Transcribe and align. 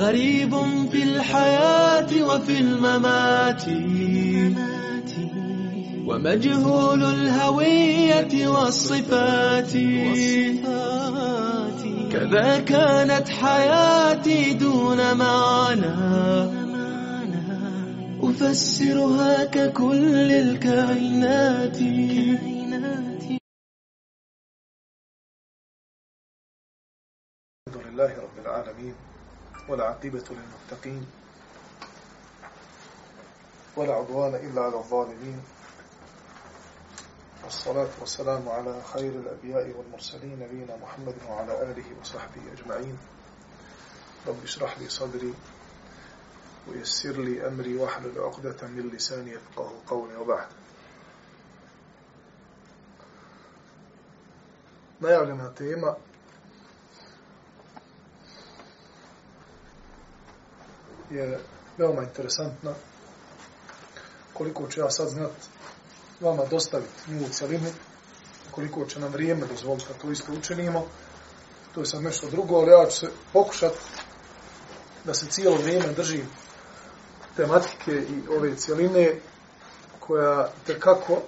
غريب 0.00 0.54
في 0.90 1.02
الحياة 1.02 2.24
وفي 2.24 2.58
الممات. 2.60 3.64
ومجهول 6.08 7.04
الهوية 7.04 8.48
والصفات. 8.48 9.72
كذا 12.12 12.58
كانت 12.58 13.28
حياتي 13.28 14.54
دون 14.54 15.16
معنى. 15.16 15.94
أفسرها 18.22 19.44
ككل 19.44 20.32
الكائنات. 20.32 21.78
الحمد 27.68 27.86
لله 27.86 28.12
رب 28.24 28.36
العالمين. 28.38 29.09
والعاقبة 29.70 30.24
للمتقين 30.30 31.06
ولا 33.76 33.94
عدوان 33.94 34.34
إلا 34.34 34.62
على 34.62 34.74
الظالمين 34.76 35.42
والصلاة 37.44 37.88
والسلام 38.00 38.48
على 38.48 38.82
خير 38.92 39.12
الأنبياء 39.12 39.76
والمرسلين 39.76 40.38
نبينا 40.38 40.76
محمد 40.76 41.14
وعلى 41.28 41.62
آله 41.62 41.84
وصحبه 42.00 42.42
أجمعين. 42.52 42.98
رب 44.26 44.44
اشرح 44.44 44.78
لي 44.78 44.88
صدري 44.88 45.34
ويسر 46.68 47.20
لي 47.20 47.48
أمري 47.48 47.76
واحلل 47.76 48.18
عقدة 48.18 48.68
من 48.68 48.90
لساني 48.94 49.30
يفقه 49.30 49.72
قولي 49.86 50.16
وبعد. 50.16 50.48
Najavljena 55.00 55.54
tema 55.54 55.96
je 61.10 61.38
veoma 61.78 62.02
interesantna. 62.02 62.74
Koliko 64.32 64.68
ću 64.68 64.80
ja 64.80 64.90
sad 64.90 65.08
znat 65.08 65.30
vama 66.20 66.44
dostaviti 66.44 67.10
nju 67.10 67.24
u 67.26 67.28
celini, 67.28 67.70
koliko 68.50 68.86
će 68.86 69.00
nam 69.00 69.12
vrijeme 69.12 69.46
dozvoliti 69.46 69.86
da 69.88 69.94
to 69.94 70.10
isto 70.10 70.32
učinimo, 70.32 70.86
to 71.74 71.80
je 71.80 71.86
sad 71.86 72.02
nešto 72.02 72.30
drugo, 72.30 72.56
ali 72.56 72.70
ja 72.70 72.86
ću 72.90 72.96
se 72.96 73.10
pokušat 73.32 73.72
da 75.04 75.14
se 75.14 75.26
cijelo 75.26 75.56
vrijeme 75.56 75.92
držim 75.92 76.26
tematike 77.36 77.92
i 77.92 78.36
ove 78.36 78.56
cijeline 78.56 79.14
koja 80.00 80.48
tekako 80.66 81.22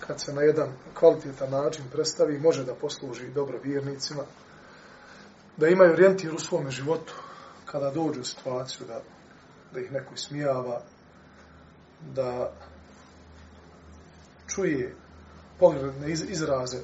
kad 0.00 0.20
se 0.20 0.32
na 0.32 0.42
jedan 0.42 0.72
kvalitetan 0.94 1.50
način 1.50 1.84
predstavi 1.92 2.38
može 2.38 2.64
da 2.64 2.74
posluži 2.74 3.28
dobro 3.28 3.58
vjernicima 3.62 4.22
da 5.56 5.68
imaju 5.68 5.92
orijentir 5.92 6.34
u 6.34 6.38
svome 6.38 6.70
životu 6.70 7.14
kada 7.70 7.90
dođu 7.90 8.20
u 8.20 8.24
situaciju 8.24 8.86
da, 8.86 9.00
da 9.72 9.80
ih 9.80 9.92
neko 9.92 10.16
smijava, 10.16 10.80
da 12.14 12.52
čuje 14.46 14.94
pogledne 15.58 16.10
izraze 16.10 16.78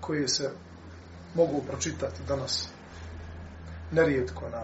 koje 0.00 0.28
se 0.28 0.50
mogu 1.34 1.62
pročitati 1.68 2.22
danas 2.28 2.68
nerijetko 3.92 4.48
na 4.48 4.62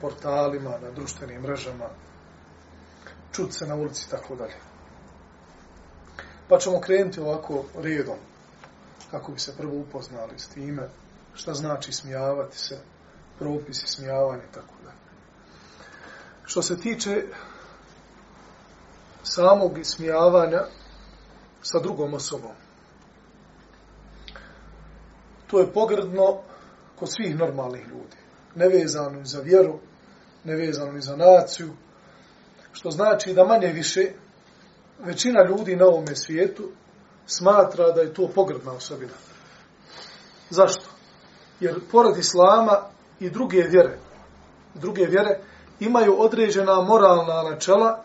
portalima, 0.00 0.78
na 0.82 0.90
društvenim 0.90 1.42
mrežama, 1.42 1.88
čut 3.32 3.54
se 3.54 3.66
na 3.66 3.74
ulici 3.74 4.04
i 4.06 4.10
tako 4.10 4.36
dalje. 4.36 4.54
Pa 6.48 6.58
ćemo 6.58 6.80
krenuti 6.80 7.20
ovako 7.20 7.64
redom, 7.74 8.18
kako 9.10 9.32
bi 9.32 9.38
se 9.38 9.56
prvo 9.56 9.78
upoznali 9.78 10.38
s 10.38 10.48
time, 10.48 10.88
šta 11.34 11.54
znači 11.54 11.92
smijavati 11.92 12.58
se, 12.58 12.78
propis, 13.42 13.82
smijavanje, 13.86 14.42
tako 14.54 14.74
da. 14.84 14.92
Što 16.44 16.62
se 16.62 16.80
tiče 16.80 17.22
samog 19.22 19.78
smijavanja 19.82 20.60
sa 21.62 21.78
drugom 21.78 22.14
osobom, 22.14 22.50
to 25.46 25.60
je 25.60 25.72
pogrdno 25.72 26.38
kod 26.98 27.12
svih 27.12 27.36
normalnih 27.36 27.86
ljudi. 27.86 28.16
Nevezano 28.54 29.24
za 29.24 29.40
vjeru, 29.40 29.78
nevezano 30.44 30.92
ni 30.92 31.00
za 31.00 31.16
naciju, 31.16 31.72
što 32.72 32.90
znači 32.90 33.32
da 33.32 33.44
manje 33.44 33.72
više 33.72 34.12
većina 34.98 35.44
ljudi 35.48 35.76
na 35.76 35.86
ovome 35.86 36.16
svijetu 36.16 36.70
smatra 37.26 37.90
da 37.90 38.00
je 38.00 38.14
to 38.14 38.28
pogrdna 38.34 38.72
osobina. 38.72 39.12
Zašto? 40.50 40.90
Jer 41.60 41.80
pored 41.90 42.16
Islama 42.16 42.92
i 43.22 43.30
druge 43.30 43.62
vjere, 43.62 43.98
druge 44.74 45.04
vjere 45.04 45.38
imaju 45.80 46.20
određena 46.20 46.80
moralna 46.80 47.42
načela 47.42 48.02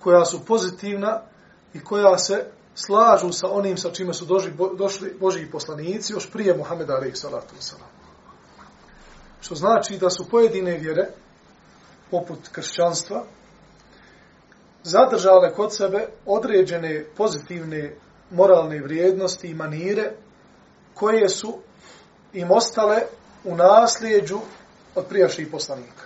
koja 0.00 0.24
su 0.24 0.44
pozitivna 0.44 1.20
i 1.74 1.80
koja 1.80 2.18
se 2.18 2.46
slažu 2.74 3.32
sa 3.32 3.50
onim 3.50 3.76
sa 3.76 3.90
čime 3.90 4.14
su 4.14 4.24
došli, 4.24 4.52
došli 4.78 5.16
Božji 5.20 5.50
poslanici 5.50 6.12
još 6.12 6.30
prije 6.30 6.56
Muhammeda 6.56 6.94
alaih 6.94 7.16
salatu 7.16 7.54
wasalam. 7.60 7.90
Što 9.40 9.54
znači 9.54 9.98
da 9.98 10.10
su 10.10 10.28
pojedine 10.30 10.78
vjere 10.78 11.08
poput 12.10 12.38
kršćanstva, 12.52 13.24
zadržale 14.82 15.54
kod 15.54 15.76
sebe 15.76 16.06
određene 16.26 17.04
pozitivne 17.16 17.96
moralne 18.30 18.80
vrijednosti 18.80 19.48
i 19.48 19.54
manire 19.54 20.12
koje 20.94 21.28
su 21.28 21.58
im 22.32 22.50
ostale 22.50 23.00
u 23.44 23.56
nasljeđu 23.56 24.38
od 24.94 25.06
prijašnjih 25.06 25.48
poslanika. 25.52 26.04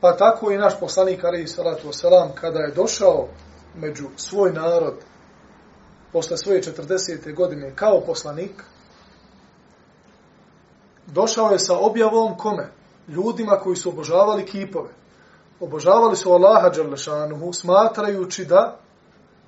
Pa 0.00 0.16
tako 0.16 0.50
i 0.50 0.58
naš 0.58 0.80
poslanik, 0.80 1.24
ali 1.24 1.46
salatu 1.46 1.88
wasalam, 1.88 2.34
kada 2.34 2.58
je 2.58 2.74
došao 2.74 3.28
među 3.74 4.08
svoj 4.16 4.52
narod 4.52 4.94
posle 6.12 6.36
svoje 6.36 6.62
40. 6.62 7.34
godine 7.34 7.72
kao 7.76 8.00
poslanik, 8.06 8.62
došao 11.06 11.50
je 11.50 11.58
sa 11.58 11.78
objavom 11.78 12.36
kome? 12.38 12.70
ljudima 13.08 13.58
koji 13.62 13.76
su 13.76 13.88
obožavali 13.88 14.46
kipove. 14.46 14.90
Obožavali 15.60 16.16
su 16.16 16.32
Allaha 16.32 16.68
Đalešanuhu, 16.68 17.52
smatrajući 17.52 18.44
da 18.44 18.78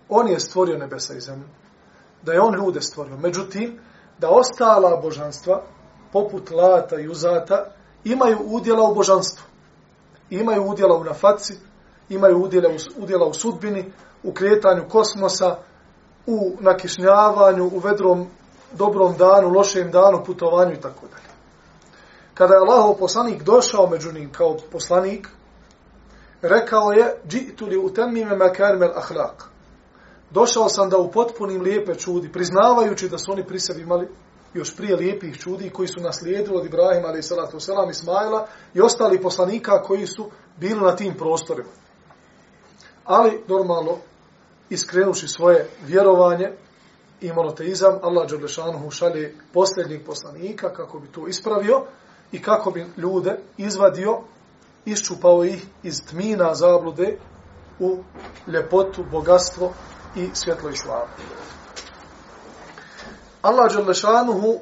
on 0.09 0.29
je 0.29 0.41
stvorio 0.41 0.79
nebesa 0.79 1.15
i 1.15 1.21
zemlju. 1.21 1.49
Da 2.23 2.33
je 2.33 2.41
on 2.41 2.55
ljude 2.55 2.81
stvorio. 2.81 3.17
Međutim, 3.17 3.79
da 4.19 4.31
ostala 4.31 4.97
božanstva, 4.97 5.63
poput 6.13 6.51
Lata 6.51 7.01
i 7.01 7.09
Uzata, 7.09 7.65
imaju 8.05 8.39
udjela 8.45 8.89
u 8.89 8.95
božanstvu. 8.95 9.45
Imaju 10.31 10.63
udjela 10.63 10.97
u 10.97 11.05
nafaci, 11.05 11.55
imaju 12.09 12.43
udjela 12.43 12.69
u, 12.69 13.03
udjela 13.03 13.27
u 13.27 13.35
sudbini, 13.35 13.93
u 14.23 14.33
kretanju 14.33 14.89
kosmosa, 14.89 15.57
u 16.27 16.57
nakišnjavanju, 16.61 17.65
u 17.65 17.79
vedrom 17.79 18.27
dobrom 18.73 19.17
danu, 19.17 19.49
lošem 19.49 19.91
danu, 19.91 20.25
putovanju 20.25 20.73
i 20.73 20.81
tako 20.81 21.07
dalje 21.07 21.27
kada 22.37 22.55
je 22.55 22.61
Allahov 22.61 22.99
poslanik 22.99 23.43
došao 23.43 23.87
među 23.87 24.13
njim 24.13 24.33
kao 24.33 24.57
poslanik, 24.73 25.29
rekao 26.43 26.93
je, 26.93 27.21
džitu 27.29 27.67
li 27.67 27.77
utemmime 27.77 28.37
mekarimel 28.37 28.91
ahlak. 28.97 29.45
Došao 30.31 30.69
sam 30.69 30.91
da 30.91 30.99
upotpunim 30.99 31.63
lijepe 31.63 31.95
čudi, 31.95 32.33
priznavajući 32.33 33.09
da 33.09 33.19
su 33.19 33.33
oni 33.33 33.47
pri 33.47 33.61
sebi 33.61 33.83
imali 33.83 34.09
još 34.55 34.77
prije 34.77 34.97
lijepih 34.97 35.39
čudi 35.39 35.71
koji 35.71 35.89
su 35.89 36.01
naslijedili 36.01 36.57
od 36.57 36.67
Ibrahima, 36.67 37.09
ali 37.09 37.19
i 37.19 37.23
salatu 37.23 37.61
selam, 37.61 37.91
Ismaila 37.91 38.47
i 38.75 38.81
ostali 38.81 39.23
poslanika 39.23 39.83
koji 39.83 40.07
su 40.07 40.31
bili 40.57 40.81
na 40.81 40.97
tim 40.97 41.15
prostorima. 41.15 41.69
Ali, 43.05 43.41
normalno, 43.49 43.97
iskrenuši 44.71 45.29
svoje 45.29 45.69
vjerovanje 45.87 46.53
i 47.21 47.33
monoteizam, 47.33 47.99
Allah 48.03 48.31
Đerlešanuhu 48.31 48.91
šalje 48.91 49.35
posljednjeg 49.53 50.07
poslanika 50.07 50.73
kako 50.73 50.99
bi 50.99 51.09
to 51.09 51.27
ispravio, 51.27 51.83
i 52.33 52.43
kako 52.43 52.71
bi 52.71 52.87
ljude 52.97 53.39
izvadio, 53.57 54.21
iščupao 54.85 55.45
ih 55.45 55.67
iz 55.83 56.07
tmina 56.09 56.55
zablude 56.55 57.19
u 57.79 57.99
ljepotu, 58.47 59.05
bogatstvo 59.11 59.73
i 60.17 60.31
svjetlo 60.35 60.71
islama. 60.71 61.07
Allah 63.43 63.73
Đalešanuhu 63.73 64.59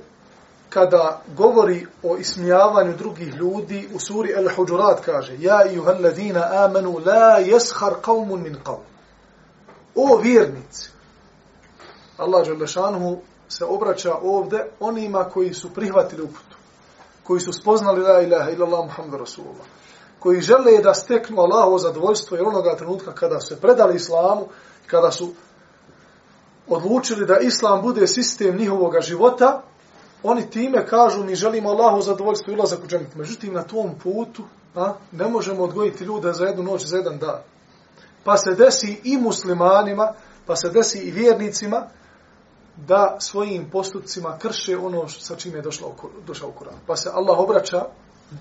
kada 0.68 1.22
govori 1.36 1.86
o 2.02 2.16
ismijavanju 2.16 2.96
drugih 2.96 3.34
ljudi 3.34 3.88
u 3.94 3.98
suri 3.98 4.32
El 4.32 4.48
Huđurat 4.56 5.04
kaže 5.04 5.36
Ja 5.38 5.64
i 5.72 5.78
uhalladina 5.78 6.48
amanu 6.52 7.00
la 7.06 7.38
jeshar 7.38 7.94
qavmun 8.02 8.42
min 8.42 8.56
qavm. 8.64 8.84
O 9.94 10.16
vjernici. 10.22 10.90
Allah 12.16 12.46
Đalešanuhu 12.46 13.18
se 13.48 13.64
obraća 13.64 14.14
ovde 14.22 14.66
onima 14.80 15.24
koji 15.24 15.54
su 15.54 15.74
prihvatili 15.74 16.22
uputu 16.22 16.56
koji 17.24 17.40
su 17.40 17.52
spoznali 17.52 18.00
la 18.00 18.20
ilaha 18.20 18.50
illallah 18.50 18.84
Muhammed 18.84 19.20
Rasulullah, 19.20 19.66
koji 20.24 20.40
žele 20.40 20.78
da 20.82 20.94
steknu 20.94 21.40
Allahovo 21.40 21.78
zadovoljstvo 21.78 22.36
jer 22.36 22.46
onoga 22.46 22.76
trenutka 22.76 23.12
kada 23.12 23.40
se 23.40 23.60
predali 23.60 23.96
islamu, 23.96 24.46
kada 24.86 25.10
su 25.10 25.32
odlučili 26.68 27.26
da 27.26 27.38
islam 27.38 27.82
bude 27.82 28.06
sistem 28.06 28.56
njihovog 28.56 28.94
života, 29.00 29.62
oni 30.22 30.50
time 30.50 30.86
kažu 30.86 31.24
mi 31.24 31.34
želimo 31.34 31.70
Allahu 31.70 32.02
zadovoljstvo 32.02 32.52
i 32.52 32.56
ulazak 32.56 32.78
u 32.84 32.86
džennet. 32.86 33.14
Međutim, 33.14 33.52
na 33.54 33.62
tom 33.62 33.98
putu 34.02 34.42
a, 34.74 34.94
ne 35.12 35.28
možemo 35.28 35.62
odgojiti 35.62 36.04
ljude 36.04 36.32
za 36.32 36.44
jednu 36.44 36.62
noć, 36.62 36.86
za 36.86 36.96
jedan 36.96 37.18
dan. 37.18 37.40
Pa 38.24 38.36
se 38.36 38.54
desi 38.54 39.00
i 39.04 39.16
muslimanima, 39.16 40.12
pa 40.46 40.56
se 40.56 40.70
desi 40.70 40.98
i 40.98 41.10
vjernicima, 41.10 41.86
da 42.76 43.16
svojim 43.20 43.70
postupcima 43.70 44.38
krše 44.38 44.76
ono 44.76 45.08
sa 45.08 45.36
čime 45.36 45.58
je 45.58 45.62
došlo, 45.62 45.94
došao 46.26 46.48
u 46.48 46.52
Koran. 46.52 46.74
Pa 46.86 46.96
se 46.96 47.10
Allah 47.12 47.38
obraća 47.38 47.84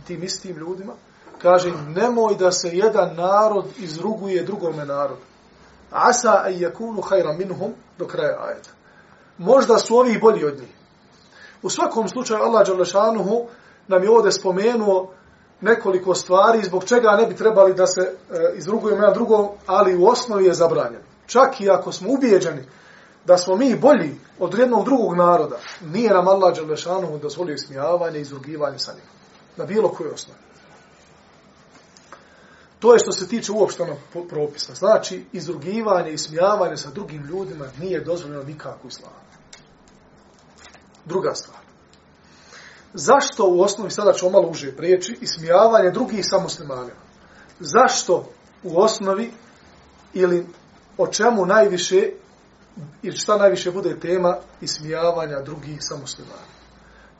tim 0.07 0.23
istim 0.23 0.57
ljudima, 0.57 0.93
kaže 1.43 1.71
nemoj 1.95 2.35
da 2.35 2.51
se 2.51 2.69
jedan 2.69 3.15
narod 3.15 3.65
izruguje 3.77 4.43
drugome 4.43 4.85
narodu. 4.85 5.21
Asa 5.91 6.41
an 6.45 6.53
yakunu 6.53 7.01
khayran 7.01 7.37
minhum 7.37 7.73
do 7.97 8.07
kraja 8.07 8.37
ajeta. 8.47 8.69
Možda 9.37 9.77
su 9.77 9.95
ovi 9.95 10.19
bolji 10.19 10.45
od 10.45 10.59
njih. 10.59 10.75
U 11.61 11.69
svakom 11.69 12.09
slučaju 12.09 12.43
Allah 12.43 12.65
dželle 12.65 12.85
nam 13.87 14.03
je 14.03 14.09
ovdje 14.09 14.31
spomenuo 14.31 15.11
nekoliko 15.61 16.15
stvari 16.15 16.63
zbog 16.63 16.83
čega 16.83 17.11
ne 17.11 17.25
bi 17.25 17.35
trebali 17.35 17.73
da 17.73 17.87
se 17.87 18.01
e, 18.01 18.13
izrugujemo 18.55 19.01
jedan 19.01 19.13
drugom, 19.13 19.47
ali 19.65 19.97
u 19.97 20.05
osnovi 20.05 20.45
je 20.45 20.53
zabranjeno. 20.53 21.03
Čak 21.25 21.61
i 21.61 21.69
ako 21.69 21.91
smo 21.91 22.09
ubijeđeni 22.11 22.63
da 23.25 23.37
smo 23.37 23.55
mi 23.55 23.75
bolji 23.75 24.15
od 24.39 24.57
jednog 24.59 24.85
drugog 24.85 25.15
naroda, 25.15 25.57
nije 25.81 26.13
nam 26.13 26.27
Allah 26.27 26.55
dželle 26.55 27.19
dozvolio 27.21 27.57
smijavanje 27.57 28.19
i 28.19 28.21
izrugivanje 28.21 28.79
sa 28.79 28.93
njim. 28.93 29.05
Na 29.57 29.65
bilo 29.65 29.89
kojoj 29.89 30.13
osnovi. 30.13 30.39
To 32.83 32.93
je 32.93 32.99
što 32.99 33.11
se 33.11 33.27
tiče 33.27 33.51
uopštenog 33.51 33.97
propisa. 34.29 34.73
Znači, 34.73 35.25
izrugivanje 35.31 36.11
i 36.11 36.17
smijavanje 36.17 36.77
sa 36.77 36.89
drugim 36.89 37.25
ljudima 37.25 37.65
nije 37.79 38.03
dozvoljeno 38.03 38.43
nikako 38.43 38.79
u 38.83 38.87
islamu. 38.87 39.15
Druga 41.05 41.33
stvar. 41.35 41.59
Zašto 42.93 43.47
u 43.47 43.61
osnovi, 43.61 43.91
sada 43.91 44.13
ću 44.13 44.29
malo 44.29 44.49
uže 44.49 44.75
prijeći, 44.75 45.17
ismijavanje 45.21 45.91
drugih 45.91 46.25
sa 46.25 46.39
muslimanima? 46.39 46.99
Zašto 47.59 48.29
u 48.63 48.81
osnovi 48.81 49.31
ili 50.13 50.47
o 50.97 51.07
čemu 51.07 51.45
najviše 51.45 52.09
ili 53.03 53.17
šta 53.17 53.37
najviše 53.37 53.71
bude 53.71 53.99
tema 53.99 54.37
ismijavanja 54.61 55.41
drugih 55.41 55.77
sa 55.79 55.95
muslimanima? 55.95 56.53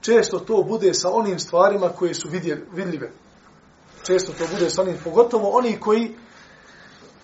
Često 0.02 0.40
to 0.40 0.64
bude 0.64 0.94
sa 0.94 1.10
onim 1.12 1.40
stvarima 1.40 1.90
koje 1.90 2.14
su 2.14 2.30
vidljive 2.74 3.12
često 4.04 4.34
to 4.34 4.44
bude 4.52 4.70
sa 4.70 4.84
njim, 4.84 4.98
pogotovo 5.04 5.50
oni 5.50 5.80
koji 5.80 6.16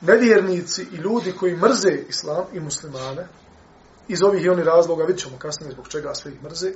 nevjernici 0.02 0.86
i 0.92 0.96
ljudi 0.96 1.31
koji 1.31 1.56
mrze 1.56 1.92
islam 2.10 2.46
i 2.54 2.60
muslimane, 2.60 3.28
iz 4.08 4.24
ovih 4.24 4.44
i 4.44 4.50
onih 4.50 4.66
razloga, 4.66 5.04
vidit 5.04 5.24
ćemo 5.24 5.38
kasnije 5.38 5.72
zbog 5.72 5.88
čega 5.88 6.14
sve 6.14 6.31
ih 6.31 6.44
mrze, 6.44 6.72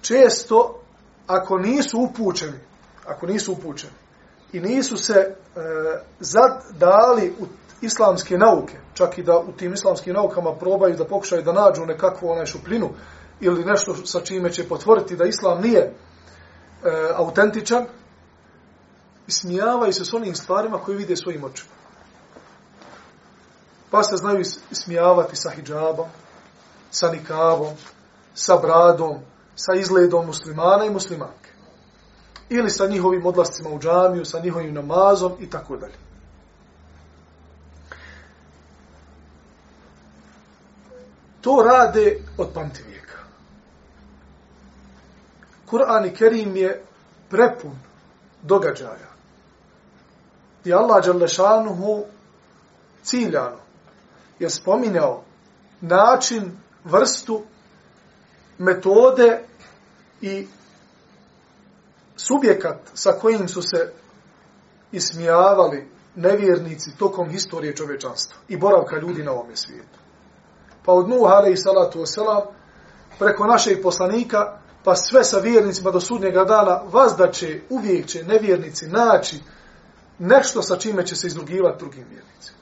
često, 0.00 0.80
ako 1.26 1.58
nisu 1.58 1.98
upućeni, 1.98 2.58
ako 3.06 3.26
nisu 3.26 3.52
upućeni, 3.52 3.92
i 4.52 4.60
nisu 4.60 4.96
se 4.96 5.14
e, 5.14 5.34
zadali 6.20 7.34
u 7.40 7.46
islamske 7.80 8.38
nauke, 8.38 8.78
čak 8.94 9.18
i 9.18 9.22
da 9.22 9.38
u 9.38 9.52
tim 9.52 9.72
islamskim 9.72 10.14
naukama 10.14 10.54
probaju 10.54 10.96
da 10.96 11.04
pokušaju 11.04 11.42
da 11.42 11.52
nađu 11.52 11.86
nekakvu 11.86 12.28
onaj 12.28 12.46
šupljinu 12.46 12.90
ili 13.40 13.64
nešto 13.64 13.94
sa 13.94 14.20
čime 14.20 14.52
će 14.52 14.68
potvoriti 14.68 15.16
da 15.16 15.24
islam 15.24 15.60
nije 15.60 15.80
e, 15.80 15.92
autentičan, 17.14 17.86
ismijavaju 19.30 19.92
se 19.92 20.04
s 20.04 20.12
onim 20.14 20.34
stvarima 20.34 20.78
koje 20.78 20.98
vide 20.98 21.16
svojim 21.16 21.44
očima. 21.44 21.70
Pa 23.90 24.02
se 24.02 24.16
znaju 24.16 24.40
ismijavati 24.70 25.36
sa 25.36 25.50
hijabom, 25.50 26.08
sa 26.90 27.10
nikavom, 27.10 27.74
sa 28.34 28.56
bradom, 28.56 29.18
sa 29.54 29.74
izgledom 29.74 30.26
muslimana 30.26 30.84
i 30.84 30.90
muslimanke. 30.90 31.50
Ili 32.48 32.70
sa 32.70 32.86
njihovim 32.86 33.26
odlascima 33.26 33.70
u 33.70 33.78
džamiju, 33.78 34.24
sa 34.24 34.40
njihovim 34.40 34.74
namazom 34.74 35.32
i 35.40 35.50
tako 35.50 35.76
dalje. 35.76 35.98
To 41.40 41.62
rade 41.62 42.18
od 42.38 42.48
pamtivijeka. 42.54 43.18
Kur'an 45.70 46.06
i 46.06 46.14
Kerim 46.14 46.56
je 46.56 46.82
prepun 47.30 47.78
događaja 48.42 49.10
gdje 50.60 50.74
Allah 50.74 51.04
Đalešanuhu 51.04 52.04
ciljano 53.02 53.56
je 54.38 54.50
spominjao 54.50 55.22
način, 55.80 56.52
vrstu, 56.84 57.42
metode 58.58 59.44
i 60.20 60.46
subjekat 62.16 62.76
sa 62.94 63.12
kojim 63.12 63.48
su 63.48 63.62
se 63.62 63.92
ismijavali 64.92 65.88
nevjernici 66.14 66.96
tokom 66.98 67.30
historije 67.30 67.76
čovečanstva 67.76 68.36
i 68.48 68.56
boravka 68.56 68.96
ljudi 68.96 69.22
na 69.22 69.32
ovome 69.32 69.56
svijetu. 69.56 69.98
Pa 70.84 70.92
od 70.92 71.08
Nuh, 71.08 71.52
i 71.52 71.56
salatu 71.56 71.98
wasalam, 71.98 72.42
preko 73.18 73.46
našeg 73.46 73.82
poslanika, 73.82 74.58
pa 74.84 74.96
sve 74.96 75.24
sa 75.24 75.38
vjernicima 75.38 75.90
do 75.90 76.00
sudnjega 76.00 76.44
dana, 76.44 76.82
vazda 76.92 77.30
će, 77.32 77.60
uvijek 77.70 78.06
će 78.06 78.24
nevjernici 78.24 78.86
naći 78.86 79.40
nešto 80.20 80.62
sa 80.62 80.76
čime 80.76 81.06
će 81.06 81.16
se 81.16 81.26
izrugivati 81.26 81.78
drugim 81.78 82.04
vjernicima. 82.10 82.58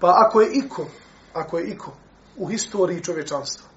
Pa 0.00 0.14
ako 0.26 0.40
je 0.40 0.50
iko, 0.52 0.86
ako 1.34 1.58
je 1.58 1.70
iko 1.70 1.92
u 2.36 2.46
historiji 2.46 3.04
čovječanstva 3.04 3.72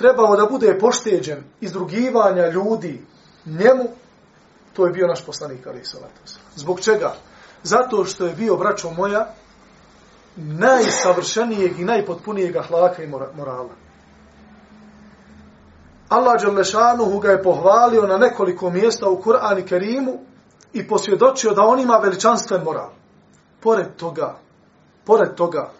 trebao 0.00 0.36
da 0.36 0.46
bude 0.46 0.78
pošteđen 0.78 1.44
izrugivanja 1.60 2.46
ljudi 2.48 3.04
njemu, 3.46 3.84
to 4.72 4.86
je 4.86 4.92
bio 4.92 5.06
naš 5.06 5.26
poslanik 5.26 5.66
Ali 5.66 5.84
Salatos. 5.84 6.38
Zbog 6.56 6.80
čega? 6.80 7.14
Zato 7.62 8.04
što 8.04 8.26
je 8.26 8.34
bio, 8.34 8.56
braćo 8.56 8.90
moja, 8.90 9.34
najsavršenijeg 10.36 11.80
i 11.80 11.84
najpotpunijeg 11.84 12.56
ahlaka 12.56 13.02
i 13.02 13.08
morala. 13.08 13.74
Allah 16.08 16.42
Đalešanuhu 16.42 17.18
ga 17.18 17.30
je 17.30 17.42
pohvalio 17.42 18.06
na 18.06 18.16
nekoliko 18.16 18.70
mjesta 18.70 19.08
u 19.08 19.22
Kur'an 19.22 19.58
i 19.58 19.66
Kerimu 19.66 20.18
i 20.72 20.88
posvjedočio 20.88 21.54
da 21.54 21.62
on 21.62 21.80
ima 21.80 21.96
veličanstven 21.96 22.62
moral. 22.64 22.90
Pored 23.60 23.96
toga, 23.96 24.38
pored 25.04 25.34
toga, 25.34 25.70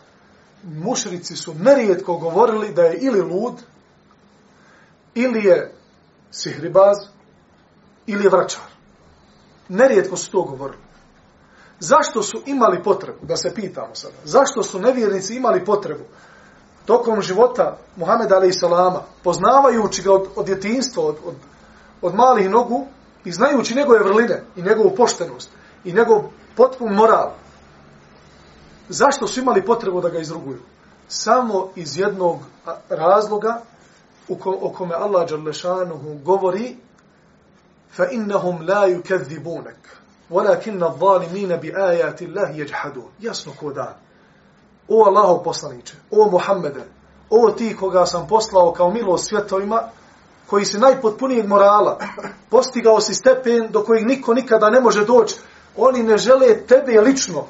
mušrici 0.63 1.37
su 1.37 1.55
nerijetko 1.55 2.17
govorili 2.17 2.75
da 2.75 2.83
je 2.83 2.99
ili 3.01 3.21
lud, 3.21 3.55
ili 5.15 5.45
je 5.45 5.75
sihribaz, 6.31 6.97
ili 8.07 8.25
je 8.25 8.31
vračar. 8.31 8.65
Nerijetko 9.69 10.17
su 10.17 10.31
to 10.31 10.43
govorili. 10.43 10.83
Zašto 11.81 12.23
su 12.23 12.43
imali 12.47 12.83
potrebu, 12.83 13.19
da 13.23 13.37
se 13.37 13.55
pitamo 13.55 13.95
sada, 13.95 14.15
zašto 14.25 14.63
su 14.63 14.79
nevjernici 14.79 15.37
imali 15.37 15.65
potrebu 15.65 16.05
tokom 16.87 17.23
života 17.23 17.77
Muhameda 17.97 18.37
alaih 18.37 18.55
salama, 18.55 19.03
poznavajući 19.25 20.03
ga 20.03 20.13
od, 20.13 20.29
od 20.37 20.47
djetinstva, 20.47 21.05
od, 21.05 21.17
od, 21.25 21.35
od 22.03 22.15
malih 22.15 22.51
nogu, 22.51 22.87
i 23.25 23.33
znajući 23.33 23.75
njegove 23.75 23.99
vrline 23.99 24.43
i 24.57 24.63
njegovu 24.63 24.95
poštenost 24.97 25.51
i 25.85 25.93
njegov 25.93 26.23
potpun 26.57 26.95
moral, 26.95 27.31
zašto 28.89 29.27
su 29.27 29.41
imali 29.41 29.65
potrebu 29.65 30.01
da 30.01 30.09
ga 30.09 30.19
izruguju? 30.19 30.61
Samo 31.09 31.69
iz 31.77 31.99
jednog 31.99 32.39
razloga 32.89 33.63
u 34.29 34.37
ko, 34.37 34.59
o 34.63 34.71
kome 34.71 34.95
Allah 34.95 35.29
Đalešanuhu 35.29 36.19
govori 36.25 36.77
fa 37.97 38.05
لَا 38.05 38.65
la 38.67 39.73
وَلَكِنَّ 40.31 40.83
الظَّالِمِينَ 40.83 41.57
بِآيَاتِ 41.57 42.23
bi 42.23 42.63
يَجْحَدُونَ 42.63 43.11
Jasno 43.21 43.53
ko 43.61 43.73
dan. 43.73 43.95
O 44.89 45.05
Allahov 45.05 45.43
poslaniče, 45.43 45.95
o 46.11 46.31
Muhammede, 46.31 46.85
o 47.31 47.51
ti 47.51 47.77
koga 47.77 48.07
sam 48.07 48.27
poslao 48.29 48.73
kao 48.73 48.91
milost 48.91 49.29
svjetovima, 49.29 49.83
koji 50.51 50.65
si 50.65 50.79
najpotpunijeg 50.79 51.47
morala, 51.47 51.99
postigao 52.51 53.01
si 53.01 53.15
stepen 53.15 53.69
do 53.71 53.85
kojeg 53.85 54.07
niko 54.07 54.35
nikada 54.35 54.71
ne 54.71 54.81
može 54.81 55.05
doći, 55.05 55.37
oni 55.77 56.03
ne 56.03 56.19
žele 56.19 56.67
tebe 56.67 57.01
lično 57.01 57.45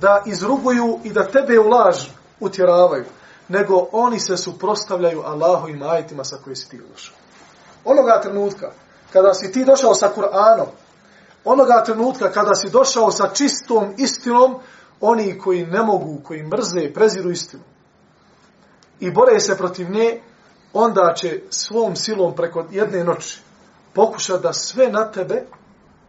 da 0.00 0.22
izruguju 0.26 0.98
i 1.04 1.12
da 1.12 1.26
tebe 1.26 1.58
u 1.58 1.68
laž 1.68 2.06
utjeravaju, 2.40 3.04
nego 3.48 3.88
oni 3.92 4.20
se 4.20 4.36
suprostavljaju 4.36 5.22
Allahu 5.22 5.68
i 5.68 5.76
majitima 5.76 6.24
sa 6.24 6.36
koji 6.44 6.56
si 6.56 6.68
ti 6.68 6.80
došao. 6.92 7.16
Onoga 7.84 8.20
trenutka, 8.22 8.72
kada 9.12 9.34
si 9.34 9.52
ti 9.52 9.64
došao 9.64 9.94
sa 9.94 10.12
Kur'anom, 10.16 10.66
onoga 11.44 11.82
trenutka 11.84 12.32
kada 12.32 12.54
si 12.54 12.70
došao 12.70 13.10
sa 13.10 13.28
čistom 13.34 13.94
istinom, 13.96 14.60
oni 15.00 15.38
koji 15.38 15.66
ne 15.66 15.82
mogu, 15.82 16.20
koji 16.24 16.42
mrze, 16.42 16.92
preziru 16.94 17.30
istinu 17.30 17.62
i 19.00 19.10
bore 19.10 19.40
se 19.40 19.56
protiv 19.56 19.90
nje, 19.90 20.20
onda 20.72 21.14
će 21.16 21.42
svom 21.50 21.96
silom 21.96 22.36
preko 22.36 22.64
jedne 22.70 23.04
noći 23.04 23.40
pokuša 23.94 24.38
da 24.38 24.52
sve 24.52 24.88
na 24.88 25.10
tebe, 25.10 25.46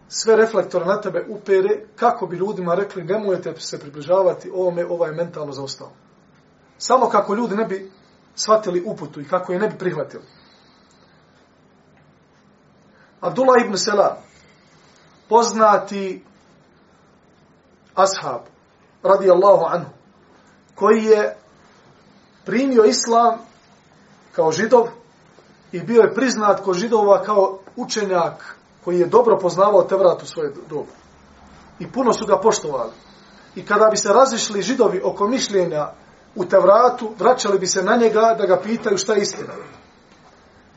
sve 0.07 0.35
reflektore 0.35 0.85
na 0.85 1.01
tebe 1.01 1.25
upere, 1.29 1.85
kako 1.95 2.27
bi 2.27 2.37
ljudima 2.37 2.75
rekli, 2.75 3.03
nemojte 3.03 3.53
se 3.59 3.79
približavati 3.79 4.49
ovome, 4.49 4.85
ovaj 4.85 5.09
je 5.09 5.15
mentalno 5.15 5.51
zaostao. 5.51 5.91
Samo 6.77 7.09
kako 7.09 7.35
ljudi 7.35 7.55
ne 7.55 7.65
bi 7.65 7.91
shvatili 8.35 8.83
uputu 8.85 9.21
i 9.21 9.27
kako 9.27 9.53
je 9.53 9.59
ne 9.59 9.67
bi 9.67 9.77
prihvatili. 9.77 10.23
Abdullah 13.21 13.65
ibn 13.65 13.77
Sela, 13.77 14.17
poznati 15.29 16.23
ashab, 17.95 18.41
radijallahu 19.03 19.65
anhu, 19.65 19.91
koji 20.75 21.03
je 21.03 21.37
primio 22.45 22.83
islam 22.83 23.48
kao 24.35 24.51
židov 24.51 24.87
i 25.71 25.79
bio 25.79 26.01
je 26.01 26.13
priznat 26.13 26.63
kod 26.63 26.75
židova 26.75 27.23
kao 27.23 27.59
učenjak 27.75 28.55
koji 28.85 28.99
je 28.99 29.07
dobro 29.07 29.37
poznavao 29.37 29.83
Tevrat 29.83 30.23
u 30.23 30.25
svoje 30.25 30.53
dobu. 30.69 30.91
I 31.79 31.91
puno 31.91 32.13
su 32.13 32.25
ga 32.25 32.39
poštovali. 32.39 32.91
I 33.55 33.65
kada 33.65 33.87
bi 33.91 33.97
se 33.97 34.13
razišli 34.13 34.61
židovi 34.61 35.01
oko 35.03 35.27
mišljenja 35.27 35.91
u 36.35 36.45
Tevratu, 36.45 37.11
vraćali 37.19 37.59
bi 37.59 37.67
se 37.67 37.83
na 37.83 37.95
njega 37.95 38.35
da 38.37 38.45
ga 38.45 38.59
pitaju 38.63 38.97
šta 38.97 39.13
je 39.13 39.21
istina. 39.21 39.53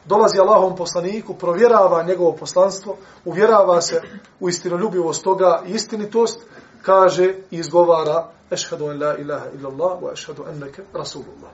Dolazi 0.05 0.41
Allahom 0.41 0.77
poslaniku, 0.77 1.35
provjerava 1.35 2.03
njegovo 2.03 2.33
poslanstvo, 2.33 2.97
uvjerava 3.25 3.81
se 3.81 4.03
u 4.41 4.49
istinoljubivost 4.49 5.25
toga 5.25 5.63
i 5.67 5.71
istinitost, 5.71 6.41
kaže 6.83 7.35
i 7.51 7.57
izgovara 7.59 8.29
ešhadu 8.51 8.91
en 8.91 9.03
la 9.03 9.17
ilaha 9.19 9.47
illallah 9.55 10.03
wa 10.03 10.13
ešhadu 10.13 10.45
enneke 10.49 10.83
rasulullah. 10.93 11.51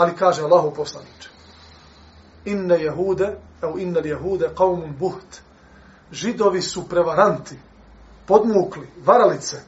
Ali 0.00 0.16
kaže 0.16 0.42
Allahu 0.42 0.70
poslaniče, 0.74 1.28
inne 2.44 2.78
jehude, 2.82 3.36
evo 3.62 3.78
inne 3.78 4.00
jehude, 4.04 4.48
qavmun 4.56 4.94
buht, 4.98 5.40
židovi 6.12 6.62
su 6.62 6.88
prevaranti, 6.88 7.58
podmukli, 8.26 8.88
varalice, 9.04 9.60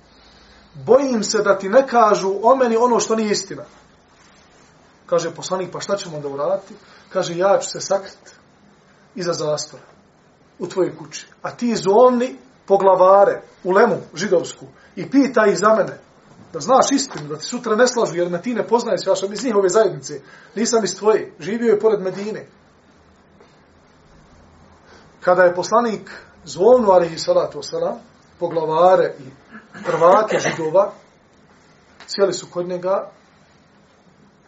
bojim 0.74 1.24
se 1.24 1.42
da 1.42 1.58
ti 1.58 1.68
ne 1.68 1.86
kažu 1.86 2.32
o 2.42 2.56
meni 2.56 2.76
ono 2.76 3.00
što 3.00 3.16
nije 3.16 3.30
istina. 3.30 3.64
Kaže 5.06 5.34
poslanik, 5.34 5.72
pa 5.72 5.80
šta 5.80 5.96
ćemo 5.96 6.20
da 6.20 6.28
uraditi? 6.28 6.74
Kaže, 7.08 7.36
ja 7.36 7.58
ću 7.58 7.70
se 7.70 7.80
sakriti 7.80 8.32
iza 9.14 9.32
zastora 9.32 9.84
u 10.58 10.66
tvojoj 10.66 10.96
kući. 10.96 11.26
A 11.42 11.50
ti 11.50 11.76
zovni 11.76 12.36
poglavare 12.66 13.42
u 13.64 13.70
lemu 13.70 13.96
židovsku 14.14 14.66
i 14.96 15.10
pita 15.10 15.46
ih 15.46 15.58
za 15.58 15.74
mene. 15.74 15.98
Da 16.52 16.60
znaš 16.60 16.86
istinu, 16.92 17.28
da 17.28 17.38
ti 17.38 17.44
sutra 17.44 17.76
ne 17.76 17.86
slažu, 17.86 18.16
jer 18.16 18.30
me 18.30 18.42
ti 18.42 18.54
ne 18.54 18.66
poznaješ, 18.66 19.06
ja 19.06 19.16
sam 19.16 19.32
iz 19.32 19.44
njihove 19.44 19.68
zajednice. 19.68 20.20
Nisam 20.54 20.84
iz 20.84 20.96
tvoje. 20.96 21.34
Živio 21.40 21.70
je 21.70 21.80
pored 21.80 22.00
Medine. 22.00 22.46
Kada 25.20 25.42
je 25.42 25.54
poslanik 25.54 26.10
zvonu, 26.44 26.90
ali 26.90 27.14
i 27.14 27.18
salatu 27.18 27.58
wasalam, 27.58 27.96
poglavare 28.38 29.14
i 29.18 29.22
prvake 29.84 30.38
židova, 30.38 30.92
sjeli 32.06 32.32
su 32.32 32.46
kod 32.50 32.68
njega, 32.68 33.10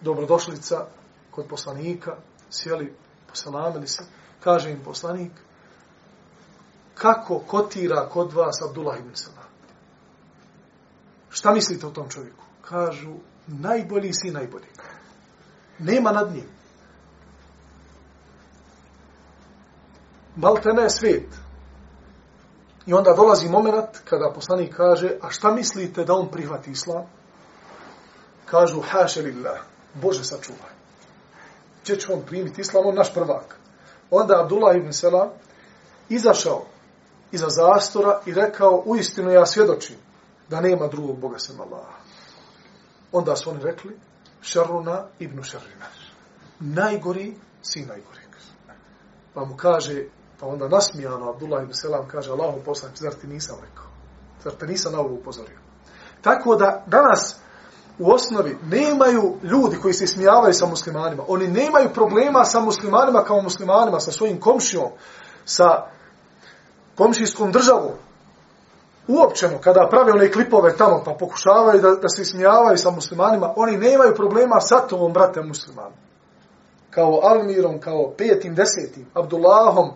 dobrodošlica 0.01 0.87
kod 1.31 1.47
poslanika, 1.49 2.17
sjeli, 2.51 2.95
poselamili 3.29 3.89
se, 3.89 4.03
kaže 4.41 4.71
im 4.71 4.81
poslanik, 4.85 5.33
kako 6.95 7.39
kotira 7.39 8.09
kod 8.09 8.33
vas 8.33 8.63
Abdullah 8.69 8.99
ibn 8.99 9.11
Salam? 9.15 9.44
Šta 11.35 11.53
mislite 11.53 11.87
o 11.87 11.91
tom 11.91 12.09
čovjeku? 12.11 12.45
Kažu, 12.63 13.15
najbolji 13.47 14.13
si 14.13 14.31
najbolji. 14.31 14.67
Nema 15.79 16.13
nad 16.13 16.33
njim. 16.33 16.49
Maltene 20.37 20.83
je 20.83 20.91
svijet. 20.91 21.29
I 22.87 22.95
onda 22.95 23.13
dolazi 23.13 23.49
moment 23.49 23.99
kada 24.05 24.33
poslanik 24.35 24.77
kaže, 24.77 25.11
a 25.23 25.31
šta 25.31 25.55
mislite 25.55 26.05
da 26.05 26.15
on 26.15 26.29
prihvati 26.31 26.71
islam? 26.71 27.07
Kažu, 28.45 28.81
haše 28.81 29.23
lillah, 29.23 29.61
Bože 29.95 30.25
sačuvaj. 30.25 30.73
Gdje 31.83 31.97
će 31.97 32.13
on 32.13 32.23
primiti 32.27 32.61
islam? 32.61 32.87
On 32.87 32.95
naš 32.95 33.15
prvak. 33.15 33.59
Onda 34.11 34.41
Abdullah 34.41 34.77
ibn 34.77 34.93
Selam 34.93 35.29
izašao 36.09 36.67
iza 37.33 37.47
zastora 37.49 38.21
i 38.27 38.35
rekao, 38.35 38.83
u 38.87 38.97
istinu 38.97 39.31
ja 39.31 39.47
svjedočim 39.47 40.04
da 40.49 40.61
nema 40.61 40.87
drugog 40.87 41.19
Boga 41.19 41.39
sem 41.39 41.61
Allaha. 41.61 41.99
Onda 43.13 43.37
su 43.37 43.51
oni 43.51 43.63
rekli, 43.63 43.99
šaruna 44.41 45.07
ibn 45.19 45.43
šarina. 45.43 45.87
Najgori 46.61 47.35
si 47.63 47.87
najgori. 47.87 48.21
Pa 49.35 49.45
mu 49.45 49.57
kaže, 49.57 50.05
Pa 50.41 50.47
onda 50.47 50.69
nasmijano 50.69 51.31
Abdullah 51.31 51.63
ibn 51.63 51.75
Selam 51.75 52.09
kaže 52.09 52.31
Allahu 52.31 52.61
poslanik, 52.65 52.99
zar 52.99 53.13
ti 53.13 53.27
nisam 53.27 53.57
rekao? 53.63 53.85
Zar 54.43 54.53
te 54.53 54.67
nisam 54.67 54.93
na 54.93 55.01
ovo 55.01 55.15
upozorio? 55.15 55.59
Tako 56.23 56.57
da 56.57 56.85
danas 56.87 57.37
u 57.99 58.11
osnovi 58.11 58.59
nemaju 58.65 59.37
ljudi 59.43 59.77
koji 59.83 59.95
se 59.95 60.07
smijavaju 60.07 60.55
sa 60.55 60.67
muslimanima. 60.67 61.25
Oni 61.29 61.49
nemaju 61.49 61.91
problema 61.95 62.45
sa 62.45 62.61
muslimanima 62.61 63.25
kao 63.25 63.43
muslimanima, 63.43 64.01
sa 64.01 64.13
svojim 64.13 64.41
komšijom, 64.41 64.89
sa 65.45 65.87
komšijskom 66.95 67.53
državom. 67.53 67.93
Uopćeno, 69.09 69.59
kada 69.61 69.89
prave 69.91 70.13
one 70.13 70.33
klipove 70.33 70.77
tamo 70.77 71.03
pa 71.05 71.13
pokušavaju 71.19 71.81
da, 71.81 71.91
da 71.91 72.09
se 72.09 72.25
smijavaju 72.25 72.79
sa 72.79 72.91
muslimanima, 72.91 73.53
oni 73.57 73.77
nemaju 73.77 74.15
problema 74.15 74.61
sa 74.61 74.87
tomom 74.89 75.13
brate, 75.13 75.43
muslimanom. 75.43 75.93
Kao 76.91 77.21
Almirom, 77.23 77.81
kao 77.81 78.13
petim, 78.19 78.55
desetim, 78.55 79.07
Abdullahom, 79.15 79.91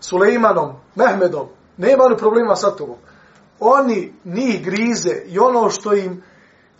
Sulejmanom, 0.00 0.72
Mehmedom, 0.94 1.48
Nemaju 1.76 2.16
problema 2.16 2.56
sa 2.56 2.70
tomom. 2.70 2.96
Oni 3.60 4.12
njih 4.24 4.64
grize 4.64 5.22
i 5.26 5.38
ono 5.38 5.70
što 5.70 5.94
im 5.94 6.22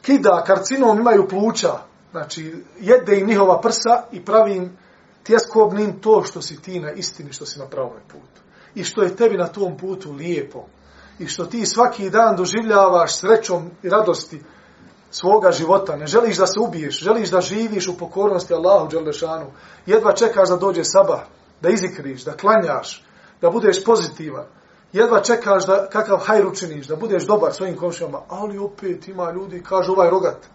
kida 0.03 0.45
karcinom 0.47 0.99
imaju 0.99 1.29
pluća, 1.29 1.73
znači 2.11 2.55
jede 2.81 3.19
im 3.19 3.27
njihova 3.27 3.61
prsa 3.61 4.03
i 4.13 4.25
pravi 4.25 4.57
im 4.57 4.79
tjeskobnim 5.23 6.01
to 6.01 6.23
što 6.23 6.43
si 6.43 6.63
ti 6.63 6.81
na 6.81 6.93
istini, 6.93 7.33
što 7.33 7.47
si 7.47 7.59
na 7.59 7.67
pravom 7.67 7.93
putu. 8.09 8.43
I 8.75 8.85
što 8.85 9.03
je 9.03 9.17
tebi 9.17 9.37
na 9.37 9.47
tom 9.47 9.77
putu 9.77 10.13
lijepo. 10.13 10.65
I 11.19 11.27
što 11.27 11.47
ti 11.47 11.67
svaki 11.67 12.11
dan 12.11 12.37
doživljavaš 12.37 13.19
srećom 13.19 13.71
i 13.83 13.89
radosti 13.89 14.43
svoga 15.11 15.53
života. 15.53 15.97
Ne 15.97 16.07
želiš 16.07 16.37
da 16.37 16.47
se 16.47 16.61
ubiješ, 16.61 17.03
želiš 17.03 17.31
da 17.31 17.41
živiš 17.41 17.89
u 17.89 17.99
pokornosti 17.99 18.55
Allahu 18.55 18.89
Đalešanu. 18.89 19.47
Jedva 19.87 20.13
čekaš 20.13 20.49
da 20.49 20.57
dođe 20.57 20.85
sabah, 20.85 21.21
da 21.61 21.69
izikriš, 21.69 22.25
da 22.25 22.33
klanjaš, 22.33 23.05
da 23.41 23.51
budeš 23.51 23.85
pozitivan. 23.85 24.45
Jedva 24.93 25.21
čekaš 25.21 25.67
da 25.67 25.89
kakav 25.89 26.19
hajr 26.19 26.47
učiniš, 26.47 26.87
da 26.87 26.97
budeš 26.97 27.27
dobar 27.27 27.53
svojim 27.53 27.77
komšijama, 27.77 28.21
ali 28.29 28.59
opet 28.59 29.09
ima 29.09 29.31
ljudi, 29.31 29.63
kaže 29.63 29.93
ovaj 29.93 30.11
rogat. 30.11 30.47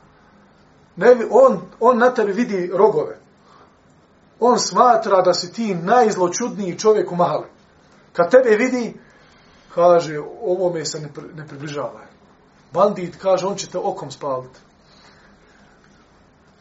Ne, 0.96 1.16
on, 1.30 1.62
on 1.80 1.98
na 1.98 2.14
tebi 2.14 2.32
vidi 2.32 2.72
rogove. 2.74 3.18
On 4.40 4.60
smatra 4.60 5.22
da 5.22 5.34
si 5.34 5.54
ti 5.54 5.76
najzločudniji 5.76 6.80
čovjek 6.80 7.12
u 7.12 7.16
mahali. 7.16 7.48
Kad 8.14 8.32
tebe 8.32 8.56
vidi, 8.56 9.00
kaže, 9.76 10.20
ovo 10.42 10.74
me 10.74 10.86
se 10.86 11.00
ne, 11.00 11.10
ne 11.36 11.48
približava. 11.48 12.02
Bandit 12.74 13.16
kaže, 13.22 13.48
on 13.48 13.56
će 13.56 13.70
te 13.70 13.78
okom 13.78 14.12
spaliti. 14.12 14.60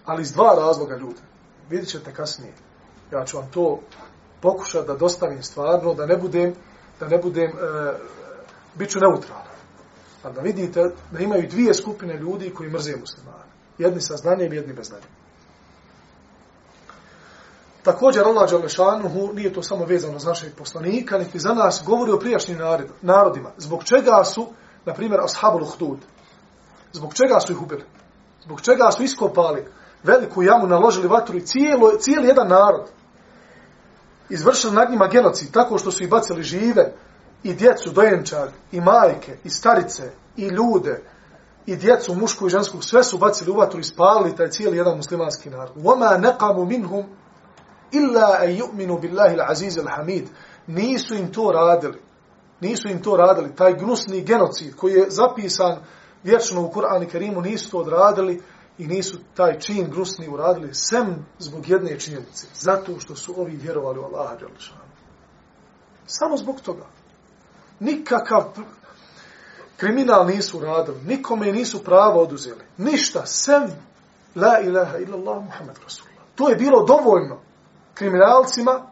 Ali 0.04 0.22
iz 0.22 0.32
dva 0.32 0.54
razloga 0.54 0.96
ljudi. 0.96 1.20
Vidjet 1.68 1.88
ćete 1.88 2.14
kasnije. 2.14 2.52
Ja 3.12 3.24
ću 3.24 3.36
vam 3.36 3.50
to 3.50 3.80
pokušati 4.40 4.86
da 4.86 4.94
dostavim 4.94 5.42
stvarno, 5.42 5.94
da 5.94 6.06
ne 6.06 6.16
budem, 6.16 6.54
da 7.00 7.08
ne 7.08 7.18
budem, 7.18 7.50
e, 7.50 7.52
bit 8.74 8.90
ću 8.90 8.98
neutralan. 8.98 9.46
A 10.22 10.30
da 10.30 10.40
vidite 10.40 10.90
da 11.10 11.18
imaju 11.18 11.48
dvije 11.48 11.74
skupine 11.74 12.16
ljudi 12.16 12.54
koji 12.54 12.70
mrze 12.70 12.96
muslimane. 12.96 13.44
Jedni 13.78 14.00
sa 14.00 14.16
znanjem, 14.16 14.52
jedni 14.52 14.72
bez 14.72 14.86
znanjem. 14.86 15.08
Također 17.83 18.23
Allah 18.23 18.49
Đalešanuhu 18.49 19.33
nije 19.33 19.53
to 19.53 19.63
samo 19.63 19.85
vezano 19.85 20.19
za 20.19 20.29
našeg 20.29 20.55
poslanika, 20.55 21.17
niti 21.17 21.39
za 21.39 21.53
nas 21.53 21.83
govori 21.85 22.11
o 22.11 22.19
prijašnjim 22.19 22.57
narodima. 23.01 23.51
Zbog 23.57 23.83
čega 23.83 24.23
su, 24.23 24.47
na 24.85 24.93
primjer, 24.93 25.21
ashabul 25.21 25.63
uhdud, 25.63 25.99
zbog 26.93 27.13
čega 27.13 27.39
su 27.39 27.51
ih 27.51 27.61
ubili? 27.61 27.83
Zbog 28.43 28.61
čega 28.61 28.91
su 28.91 29.03
iskopali 29.03 29.65
veliku 30.03 30.43
jamu, 30.43 30.67
naložili 30.67 31.07
vatru 31.07 31.37
i 31.37 31.45
cijelo, 31.45 31.91
cijeli 31.99 32.27
jedan 32.27 32.47
narod, 32.47 32.89
izvršili 34.29 34.73
nad 34.73 34.91
njima 34.91 35.07
genocid 35.07 35.51
tako 35.51 35.77
što 35.77 35.91
su 35.91 36.03
ih 36.03 36.09
bacili 36.09 36.43
žive 36.43 36.93
i 37.43 37.53
djecu, 37.53 37.91
dojenčar, 37.91 38.47
i 38.71 38.81
majke, 38.81 39.37
i 39.43 39.49
starice, 39.49 40.11
i 40.37 40.47
ljude, 40.47 41.03
i 41.65 41.75
djecu, 41.75 42.13
mušku 42.13 42.47
i 42.47 42.49
žensku, 42.49 42.81
sve 42.81 43.03
su 43.03 43.17
bacili 43.17 43.51
u 43.51 43.55
vatru 43.55 43.79
i 43.79 43.83
spalili 43.83 44.35
taj 44.35 44.49
cijeli 44.49 44.77
jedan 44.77 44.97
muslimanski 44.97 45.49
narod. 45.49 45.75
وَمَا 45.75 46.17
نَقَمُ 46.17 46.67
مِنْهُمْ 46.67 47.05
illa 47.92 48.36
an 48.40 48.50
yu'minu 48.50 49.00
billahi 49.00 49.34
al-aziz 49.34 49.78
al-hamid. 49.78 50.28
Nisu 50.66 51.14
im 51.14 51.32
to 51.32 51.52
radili. 51.52 51.98
Nisu 52.60 52.88
im 52.88 53.02
to 53.02 53.16
radili. 53.16 53.54
Taj 53.54 53.74
gnusni 53.74 54.24
genocid 54.24 54.76
koji 54.76 54.92
je 54.92 55.10
zapisan 55.10 55.78
vječno 56.22 56.62
u 56.62 56.72
Kur'anu 56.72 57.10
Kerimu 57.10 57.40
nisu 57.40 57.70
to 57.70 57.78
odradili 57.78 58.42
i 58.78 58.86
nisu 58.86 59.18
taj 59.34 59.58
čin 59.58 59.90
gnusni 59.90 60.28
uradili 60.28 60.74
sem 60.74 61.26
zbog 61.38 61.68
jedne 61.68 62.00
činjenice. 62.00 62.46
Zato 62.54 63.00
što 63.00 63.16
su 63.16 63.40
ovi 63.40 63.56
vjerovali 63.56 63.98
u 63.98 64.02
Allaha 64.02 64.36
dželešanu 64.38 64.90
samo 66.10 66.36
zbog 66.36 66.60
toga. 66.60 66.86
Nikakav 67.80 68.44
kriminal 69.76 70.26
nisu 70.26 70.58
uradili 70.58 70.98
nikome 71.04 71.52
nisu 71.52 71.84
pravo 71.84 72.22
oduzeli. 72.22 72.64
Ništa 72.76 73.26
sem 73.26 73.62
la 74.34 74.60
ilaha 74.60 74.98
illallah 74.98 75.44
muhammed 75.44 75.76
rasulullah. 75.82 76.24
To 76.34 76.48
je 76.48 76.56
bilo 76.56 76.84
dovoljno 76.84 77.40
kriminalcima, 78.00 78.86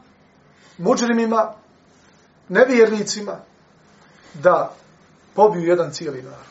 muđrimima, 0.78 1.52
nevjernicima 2.48 3.36
da 4.34 4.72
pobiju 5.34 5.64
jedan 5.64 5.90
cijeli 5.90 6.22
narod. 6.22 6.48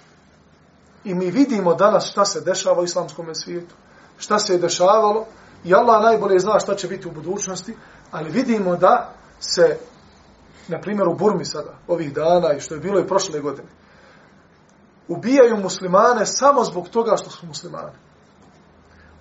I 1.04 1.14
mi 1.14 1.32
vidimo 1.32 1.76
danas 1.76 2.10
šta 2.12 2.26
se 2.26 2.42
dešava 2.42 2.82
u 2.82 2.84
islamskom 2.84 3.36
svijetu, 3.36 3.76
šta 4.18 4.40
se 4.40 4.54
je 4.54 4.60
dešavalo, 4.60 5.26
i 5.64 5.74
Allah 5.74 6.04
najbolje 6.04 6.40
zna 6.40 6.60
šta 6.60 6.76
će 6.76 6.88
biti 6.88 7.08
u 7.08 7.12
budućnosti, 7.12 7.78
ali 8.12 8.32
vidimo 8.32 8.76
da 8.76 9.14
se, 9.40 9.78
na 10.68 10.82
primjer 10.82 11.08
u 11.08 11.16
Burmi 11.16 11.46
sada, 11.46 11.74
ovih 11.88 12.14
dana 12.14 12.54
i 12.54 12.60
što 12.60 12.76
je 12.76 12.82
bilo 12.82 13.00
i 13.00 13.08
prošle 13.08 13.40
godine, 13.40 13.70
ubijaju 15.08 15.58
muslimane 15.58 16.26
samo 16.26 16.64
zbog 16.64 16.90
toga 16.90 17.18
što 17.18 17.30
su 17.30 17.46
muslimani. 17.46 18.07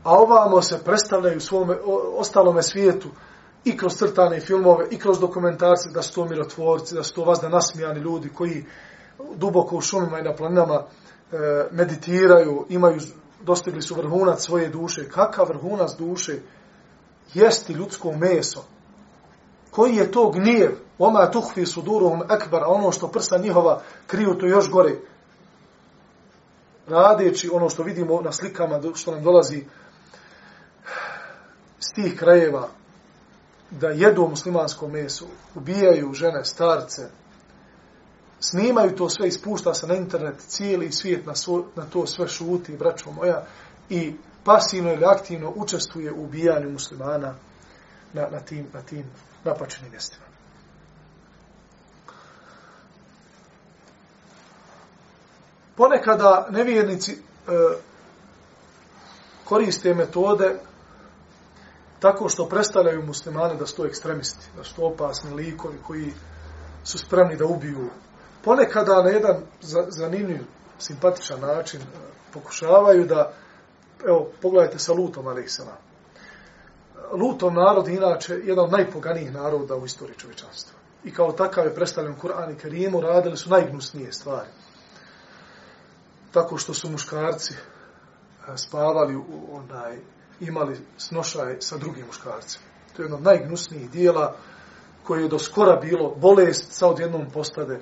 A 0.07 0.19
ovamo 0.19 0.63
se 0.63 0.85
predstavljaju 0.85 1.41
svome, 1.41 1.77
ostalome 2.17 2.63
svijetu 2.63 3.09
i 3.65 3.77
kroz 3.77 3.97
crtane 3.97 4.41
filmove, 4.41 4.87
i 4.91 4.99
kroz 4.99 5.21
dokumentarce, 5.21 5.91
da 5.95 6.03
su 6.03 6.15
to 6.15 6.25
mirotvorci, 6.25 6.95
da 6.95 7.03
su 7.03 7.15
to 7.15 7.25
vas 7.25 7.41
da 7.41 7.49
nasmijani 7.49 8.01
ljudi 8.01 8.29
koji 8.29 8.65
duboko 9.35 9.77
u 9.77 9.81
šumima 9.81 10.19
i 10.19 10.23
na 10.23 10.35
planinama 10.35 10.75
e, 10.75 11.37
meditiraju, 11.71 12.67
imaju, 12.69 13.01
dostigli 13.43 13.83
su 13.83 13.95
vrhunac 13.95 14.45
svoje 14.45 14.69
duše. 14.69 15.09
Kakav 15.09 15.49
vrhunac 15.49 15.91
duše 15.99 16.39
jesti 17.35 17.73
ljudsko 17.73 18.13
meso? 18.13 18.65
Koji 19.71 19.97
je 19.97 20.13
to 20.13 20.31
gnjev? 20.31 20.79
Oma 20.99 21.31
tuhfi 21.31 21.67
suduruhum 21.67 22.21
akbar 22.21 22.43
ekbar, 22.43 22.63
a 22.63 22.69
ono 22.69 22.93
što 22.93 23.09
prsa 23.09 23.39
njihova 23.39 23.83
kriju 24.07 24.35
to 24.35 24.47
još 24.47 24.71
gore. 24.71 24.97
Radeći 26.87 27.51
ono 27.53 27.69
što 27.69 27.83
vidimo 27.83 28.21
na 28.21 28.33
slikama 28.33 28.81
što 28.95 29.11
nam 29.11 29.23
dolazi 29.23 29.65
s 31.81 31.93
tih 31.93 32.17
krajeva, 32.19 32.69
da 33.71 33.89
jedu 33.89 34.29
muslimansko 34.29 34.89
meso, 34.89 35.27
ubijaju 35.55 36.15
žene, 36.15 36.45
starce, 36.45 37.09
snimaju 38.41 38.97
to 38.97 39.09
sve, 39.09 39.29
ispušta 39.29 39.75
se 39.75 39.87
na 39.87 39.95
internet, 39.95 40.35
cijeli 40.49 40.93
svijet 40.93 41.27
na, 41.27 41.35
svo, 41.35 41.67
na 41.77 41.85
to 41.85 42.07
sve 42.07 42.29
šuti, 42.29 42.77
braćo 42.77 43.11
moja, 43.11 43.47
i 43.91 44.15
pasivno 44.45 44.93
ili 44.93 45.05
aktivno 45.05 45.53
učestvuje 45.57 46.13
u 46.13 46.25
ubijanju 46.25 46.71
muslimana 46.71 47.35
na, 48.13 48.29
na 48.33 48.41
tim, 48.41 48.67
na 48.73 48.83
tim 48.83 49.05
napačenim 49.45 49.91
mjestima. 49.91 50.27
Ponekada 55.77 56.47
nevjernici 56.51 57.13
e, 57.13 57.19
koriste 59.45 59.95
metode 59.95 60.59
tako 62.01 62.29
što 62.29 62.49
predstavljaju 62.49 63.07
muslimane 63.07 63.55
da 63.55 63.67
su 63.67 63.77
to 63.77 63.87
ekstremisti, 63.87 64.47
da 64.57 64.65
su 64.65 64.77
to 64.77 64.83
opasni 64.83 65.35
likovi 65.35 65.79
koji 65.87 66.13
su 66.85 66.99
spremni 66.99 67.37
da 67.37 67.45
ubiju. 67.45 67.91
Ponekada 68.45 69.03
na 69.03 69.11
jedan 69.11 69.43
zanimljiv, 69.89 70.45
simpatičan 70.79 71.41
način 71.41 71.81
e, 71.81 71.85
pokušavaju 72.33 73.05
da, 73.05 73.33
evo, 74.07 74.31
pogledajte 74.43 74.79
sa 74.79 74.93
Lutom, 74.93 75.27
Aleksana. 75.27 75.73
Lutom 77.13 77.55
narod 77.55 77.89
inače 77.89 78.41
jedan 78.45 78.65
od 78.65 78.73
najpoganijih 78.73 79.35
naroda 79.35 79.77
u 79.77 79.85
istoriji 79.85 80.19
čovečanstva. 80.19 80.79
I 81.05 81.15
kao 81.15 81.33
takav 81.33 81.65
je 81.65 81.75
predstavljen 81.75 82.17
Kur'an 82.23 82.53
i 82.53 82.59
Kerimu, 82.59 83.01
radili 83.01 83.37
su 83.37 83.51
najgnusnije 83.51 84.13
stvari. 84.13 84.49
Tako 86.33 86.59
što 86.59 86.75
su 86.75 86.91
muškarci 86.91 87.55
e, 87.55 88.57
spavali 88.57 89.17
u 89.17 89.25
onaj 89.51 89.99
imali 90.41 90.77
snošaj 90.99 91.57
sa 91.61 91.77
drugim 91.77 92.07
muškarcima. 92.07 92.65
To 92.97 93.03
je 93.03 93.05
jedno 93.05 93.17
od 93.17 93.23
najgnusnijih 93.23 93.91
dijela 93.91 94.37
koje 95.05 95.23
je 95.23 95.29
do 95.29 95.39
skora 95.39 95.77
bilo 95.77 96.15
bolest, 96.15 96.73
sa 96.73 96.89
odjednom 96.89 97.31
postade 97.31 97.75
e, 97.75 97.81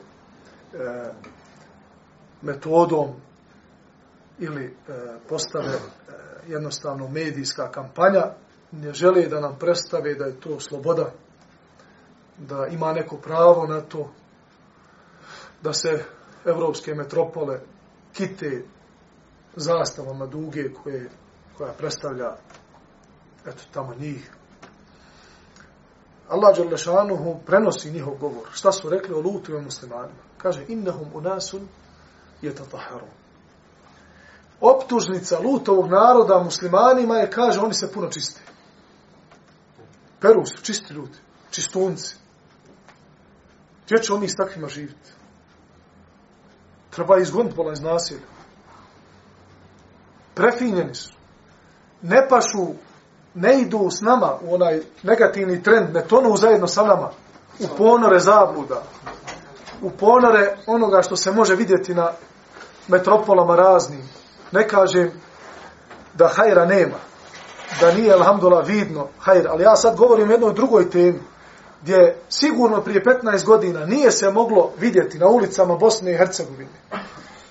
metodom 2.43 3.09
ili 4.39 4.65
e, 4.65 4.73
postave 5.29 5.75
e, 5.75 5.81
jednostavno 6.47 7.09
medijska 7.09 7.71
kampanja, 7.71 8.25
ne 8.73 8.93
žele 8.93 9.27
da 9.27 9.41
nam 9.41 9.59
predstave 9.59 10.15
da 10.15 10.25
je 10.25 10.41
to 10.41 10.61
sloboda, 10.61 11.13
da 12.39 12.67
ima 12.67 12.93
neko 12.93 13.17
pravo 13.17 13.67
na 13.67 13.81
to, 13.81 14.11
da 15.63 15.73
se 15.73 16.05
evropske 16.45 16.95
metropole 16.95 17.61
kite 18.13 18.65
zastavama 19.57 20.27
duge 20.27 20.73
koje 20.83 21.11
koja 21.59 21.73
predstavlja 21.73 22.37
eto 23.47 23.63
tamo 23.73 23.95
njih. 23.95 24.31
Allah 26.29 26.57
Đalešanuhu 26.57 27.41
prenosi 27.47 27.91
njihov 27.91 28.15
govor. 28.15 28.49
Šta 28.53 28.73
su 28.73 28.91
rekli 28.91 29.15
o 29.15 29.21
lutu 29.21 29.53
i 29.53 29.61
muslimanima? 29.61 30.23
Kaže, 30.39 30.65
innahum 30.69 31.09
unasun 31.15 31.69
je 32.43 32.55
tataharu. 32.55 33.07
Optužnica 34.61 35.39
lutovog 35.39 35.91
naroda 35.91 36.43
muslimanima 36.43 37.17
je, 37.17 37.31
kaže, 37.31 37.61
oni 37.61 37.75
se 37.75 37.93
puno 37.93 38.09
čiste. 38.09 38.41
Peru 40.21 40.47
su 40.47 40.63
čisti 40.63 40.95
ljudi, 40.95 41.19
čistunci. 41.51 42.17
Gdje 43.85 44.03
će 44.03 44.13
oni 44.13 44.29
s 44.29 44.37
takvima 44.37 44.69
živjeti? 44.69 45.11
Treba 46.91 47.19
izgoniti 47.19 47.57
pola 47.57 47.73
iz 47.73 47.81
nasilja. 47.81 48.27
Prefinjeni 50.35 50.95
su 50.95 51.15
ne 52.05 52.29
pašu, 52.29 52.67
ne 53.35 53.61
idu 53.61 53.91
s 53.91 54.01
nama 54.01 54.33
u 54.43 54.55
onaj 54.55 54.81
negativni 55.03 55.63
trend, 55.63 55.95
ne 55.95 56.03
tonu 56.03 56.37
zajedno 56.37 56.67
sa 56.67 56.83
nama. 56.83 57.11
U 57.61 57.77
ponore 57.77 58.19
zabluda, 58.19 58.83
u 59.83 59.91
ponore 59.91 60.57
onoga 60.67 61.03
što 61.03 61.17
se 61.17 61.33
može 61.33 61.55
vidjeti 61.55 61.95
na 61.95 62.11
metropolama 62.89 63.57
raznim. 63.57 64.09
Ne 64.53 64.69
kažem 64.69 65.11
da 66.15 66.29
hajra 66.29 66.67
nema, 66.67 66.99
da 67.81 67.93
nije, 67.93 68.13
alhamdulillah, 68.13 68.67
vidno 68.67 69.09
hajra, 69.19 69.51
ali 69.53 69.63
ja 69.63 69.77
sad 69.77 69.97
govorim 69.97 70.29
o 70.29 70.33
jednoj 70.33 70.55
drugoj 70.55 70.91
temi, 70.91 71.21
gdje 71.83 72.17
sigurno 72.29 72.81
prije 72.81 73.05
15 73.05 73.45
godina 73.45 73.87
nije 73.87 74.11
se 74.11 74.31
moglo 74.31 74.71
vidjeti 74.79 75.19
na 75.19 75.29
ulicama 75.29 75.77
Bosne 75.77 76.13
i 76.13 76.17
Hercegovine 76.17 76.81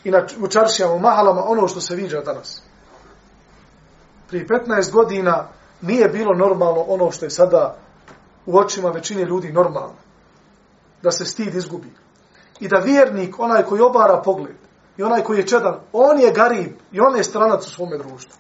i 0.04 0.12
na 0.12 0.26
učaršijama, 0.40 0.94
u 0.94 1.00
mahalama, 1.00 1.44
ono 1.46 1.68
što 1.68 1.82
se 1.82 1.96
viđa 1.96 2.22
danas 2.22 2.62
prije 4.34 4.48
15 4.48 4.92
godina 4.92 5.48
nije 5.82 6.10
bilo 6.10 6.34
normalno 6.34 6.82
ono 6.82 7.12
što 7.12 7.26
je 7.26 7.30
sada 7.30 7.78
u 8.46 8.58
očima 8.58 8.90
većine 8.90 9.26
ljudi 9.26 9.52
normalno. 9.52 9.96
Da 11.04 11.12
se 11.12 11.26
stid 11.26 11.56
izgubi. 11.56 11.92
I 12.60 12.68
da 12.68 12.80
vjernik, 12.80 13.40
onaj 13.40 13.64
koji 13.64 13.82
obara 13.82 14.22
pogled, 14.22 14.56
i 14.98 15.04
onaj 15.04 15.24
koji 15.24 15.38
je 15.38 15.48
čedan, 15.48 15.80
on 15.94 16.20
je 16.20 16.32
garib 16.32 16.72
i 16.92 17.00
on 17.00 17.18
je 17.18 17.24
stranac 17.24 17.68
u 17.68 17.70
svome 17.70 17.98
društvu. 17.98 18.38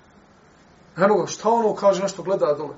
Eno 0.97 1.17
ga, 1.17 1.25
šta 1.27 1.49
ono 1.49 1.75
kaže, 1.75 2.01
nešto 2.01 2.23
gleda 2.23 2.53
dole. 2.53 2.75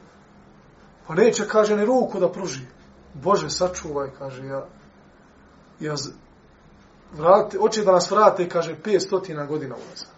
Pa 1.08 1.16
neće, 1.16 1.48
kaže, 1.48 1.76
ni 1.76 1.86
ruku 1.86 2.20
da 2.20 2.32
pruži. 2.32 2.66
Bože, 3.14 3.50
sačuvaj, 3.50 4.10
kaže, 4.20 4.46
ja, 4.46 4.66
ja 5.80 5.96
vrati, 7.14 7.58
oče 7.62 7.84
da 7.84 7.92
nas 7.92 8.12
vrate, 8.12 8.50
kaže, 8.50 8.76
500 8.84 9.48
godina 9.48 9.76
ulazak. 9.76 10.15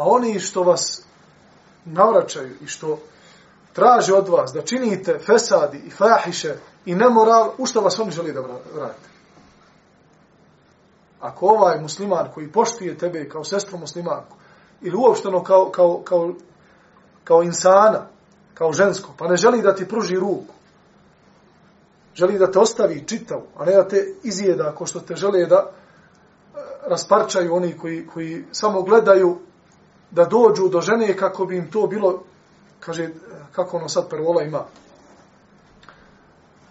A 0.00 0.04
oni 0.04 0.40
što 0.40 0.62
vas 0.62 1.02
navraćaju 1.84 2.54
i 2.60 2.66
što 2.66 2.98
traže 3.72 4.14
od 4.14 4.28
vas 4.28 4.52
da 4.52 4.62
činite 4.62 5.18
fesadi 5.18 5.78
i 5.86 5.90
fahiše 5.90 6.54
i 6.84 6.94
nemoral, 6.94 7.52
u 7.58 7.66
što 7.66 7.80
vas 7.80 7.98
oni 7.98 8.10
želi 8.10 8.32
da 8.32 8.40
vratite? 8.74 9.08
Ako 11.20 11.46
ovaj 11.46 11.80
musliman 11.80 12.28
koji 12.34 12.52
poštuje 12.52 12.98
tebe 12.98 13.28
kao 13.28 13.44
sestru 13.44 13.78
muslimanku 13.78 14.36
ili 14.80 14.96
uopšteno 14.96 15.42
kao, 15.42 15.70
kao, 15.70 16.00
kao, 16.04 16.34
kao 17.24 17.42
insana, 17.42 18.06
kao 18.54 18.72
žensko, 18.72 19.12
pa 19.18 19.28
ne 19.28 19.36
želi 19.36 19.62
da 19.62 19.74
ti 19.74 19.88
pruži 19.88 20.16
ruku, 20.16 20.54
želi 22.14 22.38
da 22.38 22.50
te 22.50 22.58
ostavi 22.58 23.04
čitav, 23.06 23.40
a 23.56 23.64
ne 23.64 23.72
da 23.72 23.88
te 23.88 24.14
izjeda 24.22 24.68
ako 24.68 24.86
što 24.86 25.00
te 25.00 25.16
žele 25.16 25.46
da 25.46 25.70
eh, 25.70 26.58
rasparčaju 26.86 27.54
oni 27.54 27.78
koji, 27.78 28.06
koji 28.06 28.44
samo 28.52 28.82
gledaju 28.82 29.38
da 30.10 30.24
dođu 30.24 30.68
do 30.68 30.80
žene 30.80 31.16
kako 31.16 31.44
bi 31.44 31.56
im 31.56 31.70
to 31.70 31.86
bilo, 31.86 32.22
kaže, 32.80 33.08
kako 33.52 33.76
ono 33.76 33.88
sad 33.88 34.08
prvola 34.08 34.42
ima, 34.42 34.64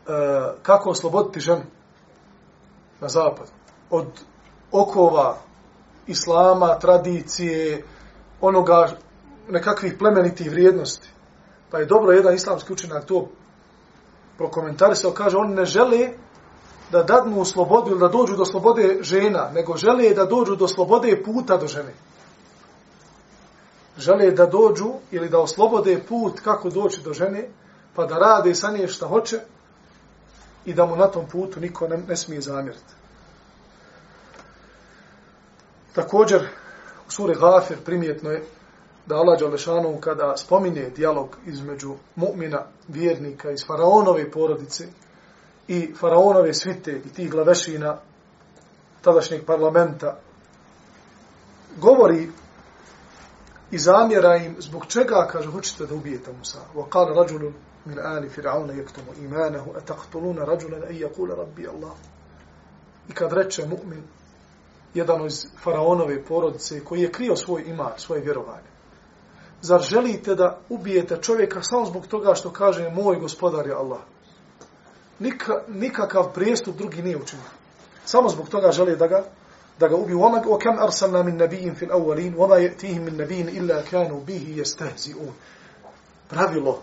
e, 0.08 0.12
kako 0.62 0.90
osloboditi 0.90 1.40
ženu 1.40 1.64
na 3.02 3.08
zapad 3.08 3.48
od 3.90 4.08
okova 4.72 5.38
islama, 6.08 6.80
tradicije, 6.80 7.84
onoga 8.42 8.90
nekakvih 9.50 9.96
plemenitih 10.00 10.52
vrijednosti. 10.52 11.10
Pa 11.72 11.78
je 11.78 11.86
dobro 11.86 12.12
jedan 12.12 12.36
islamski 12.36 12.74
učenak 12.74 13.06
to 13.06 13.28
prokomentarisao, 14.38 15.12
kaže, 15.12 15.38
oni 15.38 15.56
ne 15.56 15.66
žele 15.66 16.10
da 16.92 17.04
dadnu 17.04 17.46
slobodu 17.46 17.92
ili 17.92 18.00
da 18.00 18.08
dođu 18.08 18.36
do 18.36 18.46
slobode 18.46 18.98
žena, 19.02 19.52
nego 19.54 19.78
žele 19.78 20.14
da 20.14 20.26
dođu 20.26 20.56
do 20.56 20.68
slobode 20.68 21.24
puta 21.24 21.58
do 21.58 21.68
žene 21.68 21.94
žele 24.00 24.32
da 24.32 24.46
dođu 24.46 24.94
ili 25.12 25.30
da 25.30 25.40
oslobode 25.40 26.04
put 26.10 26.40
kako 26.40 26.70
doći 26.70 27.02
do 27.02 27.14
žene, 27.14 27.50
pa 27.96 28.06
da 28.06 28.18
rade 28.18 28.56
sa 28.56 28.72
nje 28.72 28.88
šta 28.88 29.08
hoće, 29.08 29.40
i 30.66 30.74
da 30.74 30.86
mu 30.86 30.96
na 30.96 31.08
tom 31.08 31.26
putu 31.28 31.60
niko 31.60 31.88
ne, 31.88 31.98
ne 32.08 32.16
smije 32.16 32.42
zamjeriti. 32.42 32.94
Također, 35.94 36.48
u 37.08 37.12
suri 37.12 37.36
Gafir 37.36 37.78
primjetno 37.86 38.32
je 38.32 38.44
da 39.06 39.16
Allah 39.16 39.40
Đalešanu 39.40 39.98
kada 40.02 40.38
spominje 40.38 40.90
dijalog 40.96 41.38
između 41.46 41.96
mu'mina, 42.16 42.62
vjernika 42.88 43.52
iz 43.52 43.66
faraonove 43.68 44.32
porodice 44.32 44.88
i 45.68 45.94
faraonove 46.00 46.54
svite 46.54 46.92
i 46.92 47.10
tih 47.10 47.32
glavešina 47.32 47.98
tadašnjeg 49.02 49.46
parlamenta, 49.46 50.18
govori 51.78 52.30
i 53.72 53.78
zamjera 53.78 54.36
im 54.36 54.56
zbog 54.60 54.86
čega, 54.86 55.28
kaže, 55.32 55.52
hoćete 55.52 55.86
da 55.86 55.96
ubijete 55.96 56.32
Musa. 56.34 56.60
Wa 56.76 56.90
qala 56.90 57.16
rađulun 57.16 57.54
min 57.86 58.00
ali 58.04 58.30
fir'auna 58.30 58.72
jektumu 58.78 59.14
imanahu, 59.20 59.72
ataqtuluna 59.72 60.46
rajulan 60.46 60.84
an 60.84 60.96
yaqula 60.96 61.36
rabbi 61.36 61.68
Allah. 61.68 61.92
I 63.10 63.14
kad 63.14 63.34
reče 63.34 63.66
mu'min, 63.66 64.02
jedan 64.94 65.26
iz 65.26 65.48
faraonove 65.64 66.24
porodice 66.26 66.84
koji 66.86 67.02
je 67.02 67.12
krio 67.12 67.36
svoj 67.36 67.64
iman, 67.68 67.92
svoje 67.98 68.22
vjerovanje. 68.22 68.70
Zar 69.62 69.82
želite 69.82 70.36
da 70.36 70.60
ubijete 70.70 71.18
čovjeka 71.22 71.62
samo 71.64 71.86
zbog 71.86 72.08
toga 72.08 72.34
što 72.36 72.52
kaže 72.52 72.90
moj 72.90 73.16
gospodar 73.16 73.68
je 73.68 73.74
Allah? 73.74 74.00
Nika, 75.20 75.54
nikakav 75.68 76.34
prijestup 76.34 76.76
drugi 76.76 77.02
nije 77.02 77.18
učinio. 77.18 77.46
Samo 78.06 78.30
zbog 78.30 78.50
toga 78.50 78.72
želi 78.72 78.96
da 78.96 79.08
ga 79.08 79.24
da 79.80 79.88
ga 79.88 79.96
ubiju. 79.96 80.22
Oma, 80.24 80.44
o 80.48 80.58
kam 80.58 80.80
arsalna 80.80 81.24
min 81.24 81.38
nabijin 81.38 81.76
fil 81.76 81.92
awwalin 81.92 82.36
wama 82.36 82.58
yatihim 82.58 83.04
min 83.04 83.18
nabiyyin 83.18 83.50
illa 83.50 83.84
kanu 83.92 84.22
bihi 84.28 84.56
yastehzi'un. 84.62 85.32
Pravilo, 86.30 86.82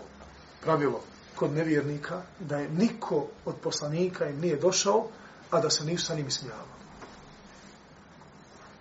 pravilo 0.63 1.01
kod 1.35 1.51
nevjernika 1.51 2.21
da 2.39 2.57
je 2.57 2.69
niko 2.69 3.25
od 3.45 3.55
poslanika 3.63 4.25
im 4.25 4.39
nije 4.39 4.55
došao, 4.55 5.07
a 5.51 5.59
da 5.59 5.69
se 5.69 5.85
nisu 5.85 6.05
sa 6.05 6.15
njim 6.15 6.31
smijavali. 6.31 6.77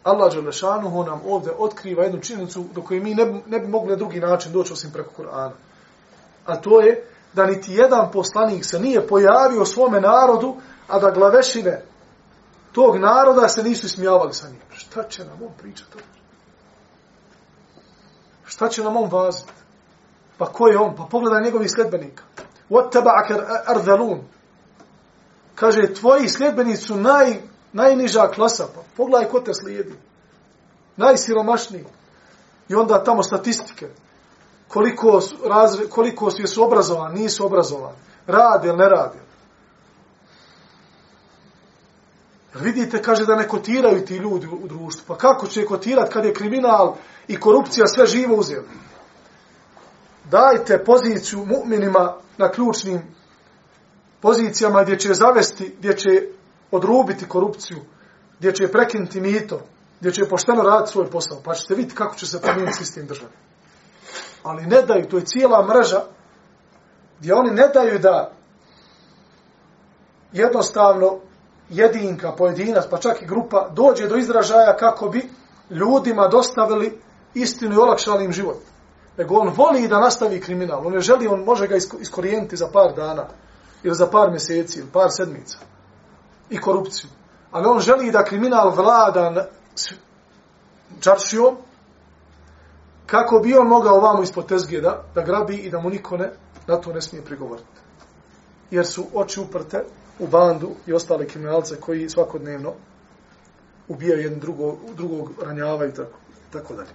Allah 0.05 0.35
Đelešanuhu 0.35 1.05
nam 1.05 1.21
ovdje 1.27 1.53
otkriva 1.59 2.03
jednu 2.03 2.21
činjenicu 2.21 2.65
do 2.75 2.83
koje 2.83 3.01
mi 3.01 3.15
ne, 3.15 3.41
ne 3.47 3.61
bi 3.61 3.67
mogli 3.67 3.91
na 3.91 3.97
drugi 3.97 4.21
način 4.21 4.53
doći 4.53 4.73
osim 4.73 4.93
preko 4.93 5.11
Kur'ana. 5.23 5.53
A 6.47 6.57
to 6.57 6.81
je 6.81 7.05
da 7.33 7.47
niti 7.47 7.73
jedan 7.73 8.11
poslanik 8.13 8.65
se 8.65 8.81
nije 8.81 9.07
pojavio 9.07 9.65
svome 9.65 10.01
narodu, 10.01 10.57
a 10.89 10.99
da 10.99 11.11
glavešine 11.11 11.83
tog 12.76 12.98
naroda 12.98 13.48
se 13.48 13.64
nisu 13.64 13.90
smijavali 13.90 14.34
sa 14.34 14.50
njim. 14.50 14.62
Šta 14.74 15.04
će 15.04 15.26
nam 15.26 15.44
on 15.44 15.52
pričati? 15.58 15.98
Šta 18.46 18.70
će 18.70 18.84
nam 18.84 18.98
on 18.98 19.10
vaziti? 19.12 19.52
Pa 20.38 20.46
ko 20.46 20.68
je 20.68 20.78
on? 20.78 20.96
Pa 20.96 21.04
pogledaj 21.04 21.44
njegovih 21.44 21.72
sljedbenika. 21.76 22.24
وَتَّبَعَكَ 22.70 23.30
أَرْذَلُونَ 23.68 24.22
Kaže, 25.56 25.94
tvoji 25.94 26.30
sljedbenici 26.30 26.84
su 26.84 26.98
naj, 26.98 27.42
najniža 27.74 28.28
klasa. 28.28 28.68
Pa 28.76 28.82
pogledaj 28.98 29.30
ko 29.30 29.40
te 29.40 29.54
slijedi. 29.54 29.96
Najsiromašniji. 30.98 31.86
I 32.70 32.76
onda 32.76 33.04
tamo 33.04 33.24
statistike. 33.24 33.88
Koliko, 34.68 35.22
razre, 35.50 35.88
koliko 35.90 36.32
su 36.32 36.64
obrazovani, 36.64 37.22
nisu 37.22 37.46
obrazovani. 37.46 37.98
Rade 38.28 38.68
ili 38.68 38.78
ne 38.78 38.90
rade. 38.90 39.20
Vidite, 42.61 43.03
kaže 43.03 43.27
da 43.27 43.37
ne 43.37 43.49
kotiraju 43.49 44.05
ti 44.05 44.17
ljudi 44.17 44.47
u 44.47 44.69
društvu. 44.69 45.05
Pa 45.07 45.17
kako 45.17 45.47
će 45.47 45.65
kotirati 45.65 46.13
kad 46.13 46.25
je 46.25 46.35
kriminal 46.35 46.95
i 47.29 47.41
korupcija 47.41 47.87
sve 47.87 48.07
živo 48.07 48.37
uzeli? 48.37 48.67
Dajte 50.31 50.85
poziciju 50.85 51.47
mu'minima 51.47 52.13
na 52.39 52.51
ključnim 52.51 53.03
pozicijama 54.21 54.83
gdje 54.83 54.99
će 54.99 55.15
zavesti, 55.15 55.75
gdje 55.79 55.97
će 55.97 56.09
odrubiti 56.71 57.29
korupciju, 57.29 57.79
gdje 58.39 58.55
će 58.55 58.69
prekinuti 58.69 59.21
mito, 59.21 59.61
gdje 60.01 60.13
će 60.13 60.29
pošteno 60.29 60.63
raditi 60.63 60.93
svoj 60.93 61.11
posao. 61.11 61.41
Pa 61.45 61.55
ćete 61.55 61.75
vidjeti 61.75 61.97
kako 61.97 62.17
će 62.17 62.27
se 62.27 62.41
promijeniti 62.41 62.79
sistem 62.79 63.07
države. 63.07 63.33
Ali 64.43 64.67
ne 64.67 64.83
daju, 64.83 65.09
to 65.09 65.17
je 65.17 65.25
cijela 65.25 65.67
mreža 65.67 66.03
gdje 67.19 67.35
oni 67.35 67.51
ne 67.51 67.69
daju 67.69 67.99
da 67.99 68.33
jednostavno 70.33 71.19
jedinka, 71.69 72.33
pojedinac, 72.33 72.85
pa 72.91 72.99
čak 72.99 73.23
i 73.23 73.27
grupa, 73.27 73.69
dođe 73.73 74.09
do 74.09 74.17
izražaja 74.17 74.77
kako 74.77 75.09
bi 75.09 75.29
ljudima 75.71 76.29
dostavili 76.29 77.01
istinu 77.35 77.75
i 77.75 77.79
olakšali 77.79 78.25
im 78.25 78.33
život. 78.33 78.57
Nego 79.19 79.35
on 79.35 79.53
voli 79.57 79.89
da 79.89 80.01
nastavi 80.01 80.41
kriminal. 80.41 80.87
On 80.87 80.93
ne 80.93 81.01
želi, 81.01 81.27
on 81.27 81.45
može 81.45 81.67
ga 81.67 81.77
iskorijeniti 81.77 82.57
za 82.57 82.69
par 82.73 82.95
dana, 82.97 83.27
ili 83.83 83.95
za 83.95 84.07
par 84.07 84.31
mjeseci, 84.31 84.79
ili 84.79 84.89
par 84.93 85.09
sedmica. 85.11 85.59
I 86.51 86.61
korupciju. 86.61 87.11
Ali 87.51 87.67
on 87.67 87.81
želi 87.81 88.11
da 88.11 88.25
kriminal 88.25 88.71
vlada 88.71 89.49
čaršijom, 91.01 91.57
kako 93.07 93.39
bi 93.39 93.55
on 93.55 93.69
mogao 93.69 93.97
ovamo 93.97 94.23
ispod 94.23 94.49
tezge 94.49 94.81
da, 94.81 95.03
da 95.15 95.23
grabi 95.23 95.57
i 95.57 95.71
da 95.71 95.81
mu 95.81 95.91
niko 95.91 96.17
ne, 96.17 96.31
na 96.67 96.77
to 96.77 96.93
ne 96.93 97.01
smije 97.01 97.25
prigovoriti. 97.25 97.81
Jer 98.71 98.87
su 98.87 99.07
oči 99.15 99.41
uprte 99.41 99.85
u 100.19 100.27
bandu 100.27 100.71
i 100.87 100.93
ostale 100.93 101.27
kriminalce 101.27 101.81
koji 101.81 102.09
svakodnevno 102.09 102.75
ubijaju 103.89 104.23
jedan 104.23 104.39
drugo, 104.39 104.77
drugog, 104.95 105.31
ranjavaju 105.43 105.91
i 105.91 105.95
tako, 105.95 106.19
tako 106.53 106.75
dalje. 106.75 106.91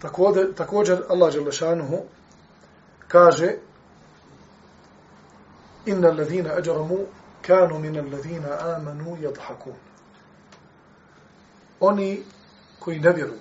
Također, 0.00 0.54
također 0.54 1.02
Allah 1.08 1.32
Đelešanuhu 1.32 1.98
kaže 3.08 3.54
Inna 5.86 6.08
alladhina 6.08 6.50
ajramu 6.50 6.98
kanu 7.42 7.78
min 7.78 7.98
alladhina 7.98 8.58
amanu 8.76 9.16
yadhakun. 9.16 9.74
Oni 11.80 12.22
koji 12.80 13.00
ne 13.00 13.12
vjeruju. 13.12 13.40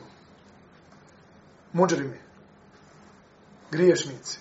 Muđrimi. 1.73 2.19
Griješnici. 3.71 4.39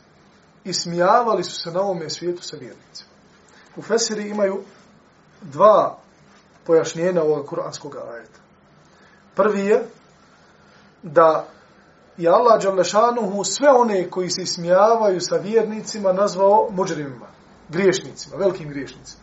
I 0.65 0.73
smijavali 0.73 1.45
su 1.45 1.61
se 1.61 1.71
na 1.71 1.81
ovome 1.81 2.11
svijetu 2.11 2.43
sa 2.43 2.57
vjernicima. 2.57 3.11
U 3.77 3.83
Fesiri 3.83 4.29
imaju 4.29 4.63
dva 5.43 5.99
pojašnjenja 6.67 7.23
ovog 7.23 7.47
kuranskog 7.47 7.97
ajeta. 7.97 8.41
Prvi 9.35 9.61
je 9.61 9.89
da 11.03 11.47
je 12.17 12.31
Allah 12.31 12.63
Đalešanuhu 12.63 13.45
sve 13.45 13.69
one 13.69 14.11
koji 14.11 14.31
se 14.31 14.47
smijavaju 14.47 15.21
sa 15.21 15.37
vjernicima 15.37 16.13
nazvao 16.13 16.69
muđrimima, 16.71 17.27
griješnicima, 17.69 18.37
velikim 18.37 18.69
griješnicima. 18.69 19.23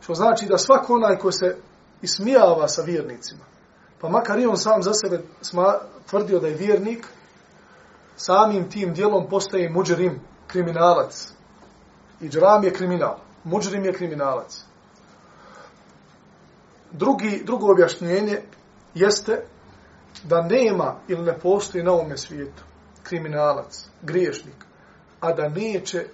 Što 0.00 0.14
znači 0.14 0.46
da 0.46 0.58
svako 0.58 0.94
onaj 0.94 1.18
ko 1.18 1.32
se 1.32 1.56
ismijava 2.02 2.68
sa 2.68 2.82
vjernicima, 2.82 3.44
Pa 4.04 4.10
makar 4.10 4.38
i 4.38 4.46
on 4.46 4.56
sam 4.56 4.82
za 4.82 4.92
sebe 4.92 5.22
sma, 5.40 5.74
tvrdio 6.10 6.40
da 6.40 6.46
je 6.46 6.54
vjernik, 6.54 7.06
samim 8.16 8.70
tim 8.70 8.94
dijelom 8.94 9.28
postaje 9.30 9.70
muđerim, 9.70 10.20
kriminalac. 10.46 11.32
I 12.20 12.28
džram 12.28 12.64
je 12.64 12.72
kriminal. 12.72 13.16
Muđerim 13.44 13.84
je 13.84 13.92
kriminalac. 13.92 14.64
Drugi, 16.92 17.42
drugo 17.44 17.72
objašnjenje 17.72 18.42
jeste 18.94 19.44
da 20.24 20.42
nema 20.42 20.94
ili 21.08 21.22
ne 21.22 21.38
postoji 21.38 21.84
na 21.84 21.92
ovome 21.92 22.16
svijetu 22.16 22.62
kriminalac, 23.02 23.86
griješnik, 24.02 24.64
a 25.20 25.32
da 25.32 25.48
neće, 25.48 26.06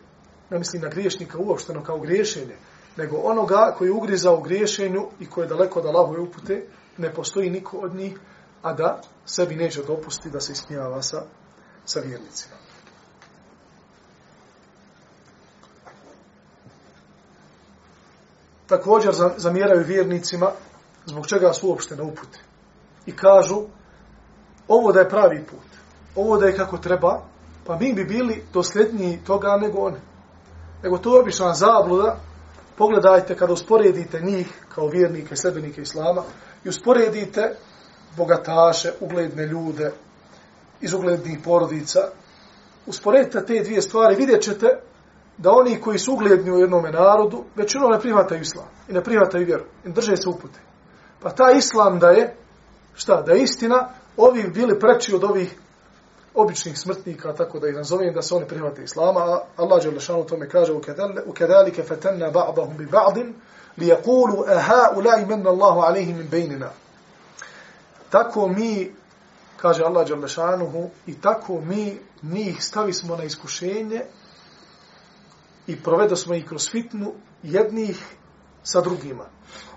ne 0.50 0.58
mislim 0.58 0.82
na 0.82 0.88
griješnika 0.88 1.38
uopšteno 1.38 1.82
kao 1.82 1.98
griješenje, 1.98 2.56
nego 2.96 3.16
onoga 3.16 3.74
koji 3.78 3.90
ugriza 3.90 4.32
u 4.32 4.40
griješenju 4.40 5.08
i 5.20 5.26
koji 5.26 5.44
je 5.44 5.48
daleko 5.48 5.78
od 5.78 5.86
Allahove 5.86 6.20
upute, 6.20 6.66
ne 7.00 7.14
postoji 7.14 7.50
niko 7.50 7.76
od 7.76 7.94
njih, 7.94 8.18
a 8.62 8.72
da 8.72 9.00
sebi 9.26 9.56
neće 9.56 9.82
dopusti 9.82 10.30
da 10.30 10.40
se 10.40 10.52
ismijava 10.52 11.02
sa, 11.02 11.22
sa 11.84 12.00
vjernicima. 12.00 12.54
Također 18.66 19.14
zamjeraju 19.36 19.84
vjernicima 19.86 20.50
zbog 21.06 21.26
čega 21.26 21.52
su 21.52 21.68
uopšte 21.68 21.96
na 21.96 22.02
upute. 22.02 22.38
I 23.06 23.16
kažu, 23.16 23.62
ovo 24.68 24.92
da 24.92 25.00
je 25.00 25.08
pravi 25.08 25.44
put, 25.46 25.70
ovo 26.16 26.36
da 26.36 26.46
je 26.46 26.56
kako 26.56 26.78
treba, 26.78 27.22
pa 27.66 27.76
mi 27.76 27.92
bi 27.94 28.04
bili 28.04 28.44
dosljedniji 28.52 29.20
toga 29.26 29.56
nego 29.60 29.78
one. 29.78 30.00
Nego 30.82 30.98
to 30.98 31.14
je 31.14 31.20
obična 31.20 31.54
zabluda, 31.54 32.16
pogledajte 32.76 33.36
kada 33.36 33.52
usporedite 33.52 34.20
njih 34.20 34.64
kao 34.74 34.86
vjernike 34.86 35.34
i 35.34 35.36
sljedbenike 35.36 35.80
Islama, 35.80 36.22
i 36.64 36.68
usporedite 36.68 37.56
bogataše, 38.16 38.92
ugledne 39.00 39.46
ljude 39.46 39.92
iz 40.80 40.92
uglednih 40.92 41.38
porodica, 41.44 42.00
usporedite 42.86 43.46
te 43.46 43.62
dvije 43.62 43.82
stvari, 43.82 44.14
vidjet 44.14 44.42
ćete 44.42 44.66
da 45.38 45.50
oni 45.50 45.80
koji 45.80 45.98
su 45.98 46.12
ugledni 46.12 46.50
u 46.50 46.58
jednom 46.58 46.82
narodu, 46.82 47.44
većinom 47.56 47.90
ne 47.90 48.00
prihvataju 48.00 48.40
islam 48.40 48.68
i 48.88 48.92
ne 48.92 49.02
prihvataju 49.02 49.46
vjeru 49.46 49.64
i 49.84 49.92
drže 49.92 50.16
se 50.16 50.28
upute. 50.28 50.60
Pa 51.20 51.30
ta 51.30 51.50
islam 51.50 51.98
da 51.98 52.08
je 52.08 52.36
šta, 52.94 53.22
da 53.22 53.32
je 53.32 53.42
istina, 53.42 53.88
ovi 54.16 54.50
bili 54.54 54.78
preči 54.78 55.14
od 55.14 55.24
ovih 55.24 55.58
običnih 56.34 56.78
smrtnika, 56.78 57.32
tako 57.34 57.58
da 57.58 57.68
ih 57.68 57.76
nazovem, 57.76 58.14
da 58.14 58.22
se 58.22 58.34
oni 58.34 58.46
prihvate 58.46 58.82
islama, 58.82 59.20
a 59.20 59.40
Allah 59.56 59.82
Đelešanu 59.82 60.24
tome 60.24 60.48
kaže, 60.48 60.72
u 61.26 61.32
kedalike 61.32 61.82
fetenna 61.82 62.30
ba'dahum 62.30 62.76
bi 62.76 62.86
ba'din, 62.86 63.32
li 63.80 63.86
jakulu, 63.86 64.44
aha, 64.48 64.92
ulai 64.96 65.26
menna 65.26 65.50
Allahu 65.50 65.80
alihim 65.80 66.16
min 66.16 66.28
bejnina. 66.28 66.70
Tako 68.10 68.48
mi, 68.48 68.92
kaže 69.56 69.84
Allah 69.84 70.06
Đelešanuhu, 70.06 70.90
i 71.06 71.20
tako 71.20 71.60
mi 71.60 71.98
njih 72.22 72.64
stavi 72.64 72.92
smo 72.92 73.16
na 73.16 73.24
iskušenje 73.24 74.02
i 75.66 75.82
provedo 75.82 76.16
smo 76.16 76.34
ih 76.34 76.46
kroz 76.46 76.70
fitnu 76.70 77.12
jednih 77.42 78.04
sa 78.62 78.80
drugima. 78.80 79.24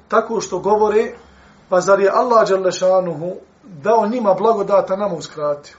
Tako 0.08 0.42
što 0.42 0.60
govore, 0.60 1.12
pa 1.70 1.82
zar 1.82 2.00
je 2.00 2.12
Allah 2.13 2.48
Đelešanuhu 2.48 3.36
dao 3.63 4.08
njima 4.08 4.34
blagodata 4.34 4.96
nam 4.96 5.13
uskratio. 5.13 5.76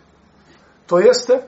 To 0.87 0.99
jeste, 0.99 1.43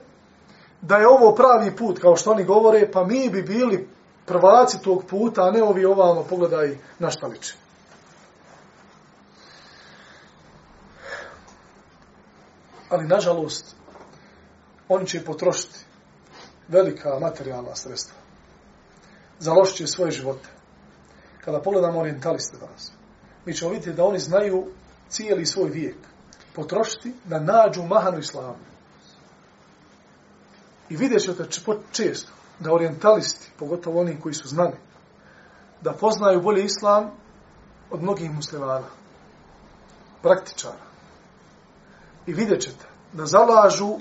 da 0.81 0.97
je 0.97 1.09
ovo 1.09 1.35
pravi 1.35 1.77
put, 1.77 1.99
kao 1.99 2.17
što 2.17 2.31
oni 2.31 2.45
govore, 2.45 2.91
pa 2.93 3.05
mi 3.05 3.29
bi 3.31 3.43
bili 3.43 3.89
prvaci 4.27 4.83
tog 4.83 5.05
puta, 5.07 5.43
a 5.43 5.51
ne 5.51 5.63
ovi 5.63 5.85
ovamo, 5.85 6.23
pogledaj 6.23 6.79
na 6.99 7.11
šta 7.11 7.27
liči. 7.27 7.55
Ali, 12.91 13.07
nažalost, 13.07 13.77
oni 14.89 15.07
će 15.07 15.25
potrošiti 15.25 15.79
velika 16.69 17.19
materijalna 17.21 17.77
sredstva. 17.77 18.17
Zalošit 19.39 19.77
će 19.77 19.87
svoje 19.87 20.11
živote. 20.11 20.49
Kada 21.45 21.61
pogledamo 21.61 22.01
orientaliste 22.01 22.57
danas, 22.59 22.93
mi 23.45 23.55
ćemo 23.55 23.71
vidjeti 23.71 23.97
da 23.97 24.05
oni 24.05 24.19
znaju 24.19 24.67
cijeli 25.09 25.47
svoj 25.47 25.71
vijek 25.71 25.97
potrošiti 26.55 27.15
da 27.25 27.41
nađu 27.41 27.83
mahanu 27.83 28.19
islamu. 28.19 28.57
I 30.89 30.97
vidjet 30.97 31.23
ćete 31.23 31.45
često 31.93 32.33
da 32.61 32.73
orientalisti, 32.73 33.51
pogotovo 33.59 34.01
oni 34.01 34.21
koji 34.21 34.35
su 34.35 34.49
znani, 34.49 34.77
da 35.81 35.93
poznaju 35.93 36.43
bolje 36.43 36.65
islam 36.65 37.11
od 37.91 38.03
mnogih 38.03 38.31
muslimana, 38.35 38.89
praktičara. 40.23 40.87
I 42.27 42.33
vidjet 42.33 42.63
ćete 42.63 42.85
da 43.13 43.27
zalažu 43.27 43.99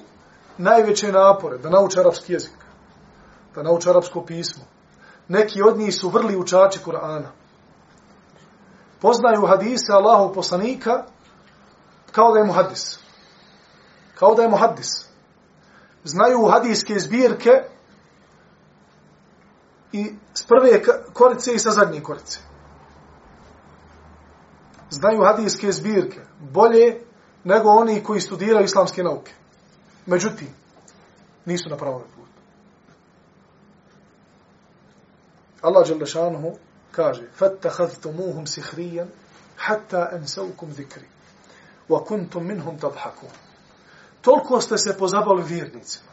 najveće 0.57 1.11
napore 1.11 1.57
da 1.57 1.69
nauče 1.69 1.99
arapski 1.99 2.33
jezik, 2.33 2.57
da 3.55 3.63
nauče 3.63 3.89
arapsko 3.89 4.25
pismo. 4.25 4.63
Neki 5.27 5.61
od 5.61 5.77
njih 5.77 5.95
su 5.95 6.09
vrli 6.09 6.37
učači 6.37 6.79
Kur'ana. 6.85 7.29
Poznaju 9.01 9.45
hadise 9.47 9.91
Allahov 9.91 10.33
poslanika 10.33 11.03
kao 12.11 12.33
da 12.33 12.39
je 12.39 12.45
muhaddis. 12.45 12.99
Kao 14.15 14.35
da 14.35 14.41
je 14.41 14.49
muhaddis 14.49 15.05
znaju 16.05 16.45
hadijske 16.45 16.99
zbirke 16.99 17.51
i 19.94 20.14
s 20.34 20.42
prve 20.46 20.82
korice 21.12 21.54
i 21.54 21.58
sa 21.58 21.70
zadnje 21.70 22.00
korice. 22.00 22.38
Znaju 24.90 25.22
hadijske 25.22 25.72
zbirke 25.72 26.20
bolje 26.40 27.00
nego 27.44 27.68
oni 27.68 28.02
koji 28.04 28.20
studiraju 28.20 28.64
islamske 28.64 29.02
nauke. 29.02 29.32
Međutim, 30.06 30.48
nisu 31.44 31.68
na 31.68 31.76
pravom 31.76 32.02
putu. 32.02 32.20
Allah 35.62 35.88
Đalešanuhu 35.88 36.56
kaže 36.92 37.22
فَتَّخَذْتُمُوهُمْ 37.38 38.46
سِحْرِيًا 38.46 39.06
حَتَّى 39.56 40.02
أَنْسَوْكُمْ 40.12 40.68
ذِكْرِ 40.70 41.02
وَكُنْتُمْ 41.88 42.42
مِنْهُمْ 42.42 42.78
تَضْحَكُونَ 42.78 43.34
toliko 44.22 44.60
ste 44.60 44.78
se 44.78 44.98
pozabavili 44.98 45.48
vjernicima. 45.48 46.10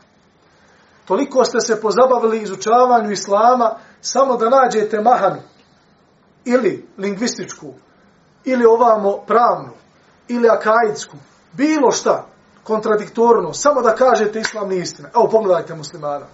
Toliko 1.12 1.44
ste 1.44 1.60
se 1.60 1.80
pozabavili 1.80 2.42
izučavanju 2.42 3.10
islama 3.10 3.74
samo 4.00 4.36
da 4.36 4.48
nađete 4.48 5.00
mahanu 5.00 5.42
ili 6.44 6.88
lingvističku 6.98 7.66
ili 8.44 8.64
ovamo 8.64 9.18
pravnu 9.26 9.70
ili 10.28 10.48
akaidsku, 10.48 11.16
bilo 11.52 11.90
šta 11.90 12.26
kontradiktorno, 12.64 13.52
samo 13.52 13.82
da 13.82 13.94
kažete 13.94 14.40
islam 14.40 14.68
nije 14.68 14.82
istina. 14.82 15.08
Evo, 15.14 15.28
pogledajte 15.28 15.74
muslimana. 15.74 16.26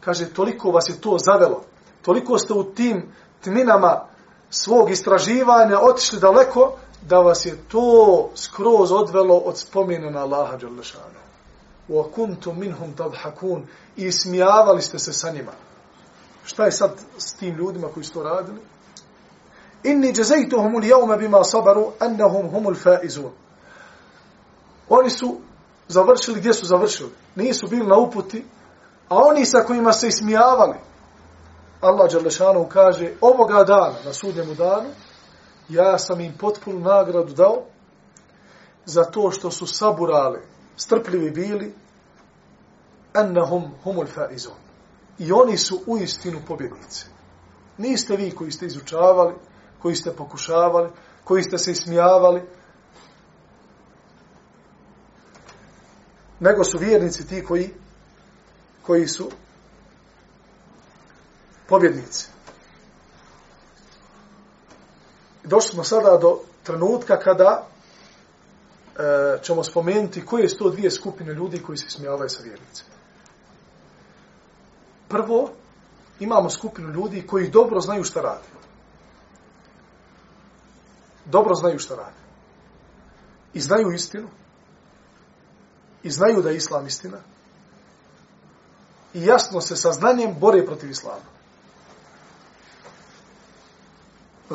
Kaže, 0.00 0.34
toliko 0.34 0.70
vas 0.70 0.88
je 0.88 1.00
to 1.00 1.16
zavelo. 1.18 1.62
Toliko 2.02 2.38
ste 2.38 2.52
u 2.52 2.64
tim 2.64 3.12
tminama 3.44 4.06
svog 4.50 4.90
istraživanja 4.90 5.78
otišli 5.80 6.20
daleko 6.20 6.72
da 7.02 7.18
vas 7.18 7.46
je 7.46 7.56
to 7.68 8.30
skroz 8.34 8.92
odvelo 8.92 9.36
od 9.36 9.58
spomena 9.58 10.10
na 10.10 10.20
Allaha 10.20 10.56
Đalešanu. 10.56 11.22
Wa 11.88 12.04
مِنْهُمْ 12.16 12.56
minhum 12.56 13.66
i 13.96 14.12
smijavali 14.12 14.82
ste 14.82 14.98
se 14.98 15.12
sa 15.12 15.30
njima. 15.30 15.52
Šta 16.44 16.64
je 16.64 16.72
sad 16.72 16.90
s 17.18 17.32
tim 17.32 17.54
ljudima 17.54 17.88
koji 17.88 18.04
su 18.04 18.12
to 18.12 18.22
radili? 18.22 18.60
Inni 19.82 20.12
jazaytuhum 20.12 20.74
al-yawma 20.74 21.18
bima 21.18 21.44
sabaru 21.44 21.92
annahum 21.98 22.50
humul 22.50 22.74
faizun. 22.74 23.30
Oni 24.88 25.10
su 25.10 25.40
završili 25.88 26.40
gdje 26.40 26.54
su 26.54 26.66
završili. 26.66 27.10
Nisu 27.34 27.66
bili 27.66 27.86
na 27.86 27.96
uputi, 27.96 28.44
a 29.08 29.16
oni 29.16 29.46
sa 29.46 29.60
kojima 29.60 29.92
se 29.92 30.08
ismijavali. 30.08 30.76
Allah 31.80 32.10
dželle 32.10 32.68
kaže 32.68 33.12
ovoga 33.20 33.64
dana 33.64 33.94
na 34.04 34.12
sudnjem 34.12 34.54
danu 34.54 34.88
ja 35.68 35.98
sam 35.98 36.20
im 36.20 36.32
potpunu 36.38 36.80
nagradu 36.80 37.32
dao 37.32 37.62
za 38.84 39.04
to 39.04 39.30
što 39.30 39.50
su 39.50 39.66
saburali, 39.66 40.40
strpljivi 40.76 41.30
bili, 41.30 41.74
ennahum 43.14 43.70
humul 43.84 44.06
faizun. 44.06 44.54
I 45.18 45.32
oni 45.32 45.56
su 45.58 45.80
u 45.86 45.98
istinu 45.98 46.40
pobjednici. 46.48 47.06
Niste 47.78 48.16
vi 48.16 48.30
koji 48.30 48.50
ste 48.50 48.66
izučavali, 48.66 49.34
koji 49.78 49.96
ste 49.96 50.12
pokušavali, 50.12 50.90
koji 51.24 51.42
ste 51.42 51.58
se 51.58 51.72
ismijavali, 51.72 52.42
nego 56.40 56.64
su 56.64 56.78
vjernici 56.78 57.26
ti 57.26 57.44
koji, 57.44 57.70
koji 58.82 59.08
su 59.08 59.30
pobjednici 61.68 62.32
došli 65.44 65.70
smo 65.70 65.84
sada 65.84 66.16
do 66.16 66.40
trenutka 66.62 67.18
kada 67.18 67.66
E, 68.98 69.38
ćemo 69.42 69.64
spomenuti 69.64 70.26
koje 70.26 70.48
su 70.48 70.58
to 70.58 70.70
dvije 70.70 70.90
skupine 70.90 71.34
ljudi 71.34 71.62
koji 71.62 71.78
se 71.78 71.90
smijavaju 71.90 72.28
sa 72.28 72.42
vjernicima. 72.42 72.90
Prvo, 75.08 75.50
imamo 76.20 76.50
skupinu 76.50 76.88
ljudi 76.88 77.26
koji 77.26 77.50
dobro 77.50 77.80
znaju 77.80 78.04
šta 78.04 78.20
rade. 78.20 78.48
Dobro 81.24 81.54
znaju 81.54 81.78
šta 81.78 81.94
rade. 81.96 82.22
I 83.54 83.60
znaju 83.60 83.92
istinu. 83.92 84.28
I 86.02 86.10
znaju 86.10 86.42
da 86.42 86.50
je 86.50 86.56
islam 86.56 86.86
istina. 86.86 87.18
I 89.14 89.24
jasno 89.24 89.60
se 89.60 89.76
sa 89.76 89.92
znanjem 89.92 90.34
bore 90.40 90.66
protiv 90.66 90.90
islama. 90.90 91.32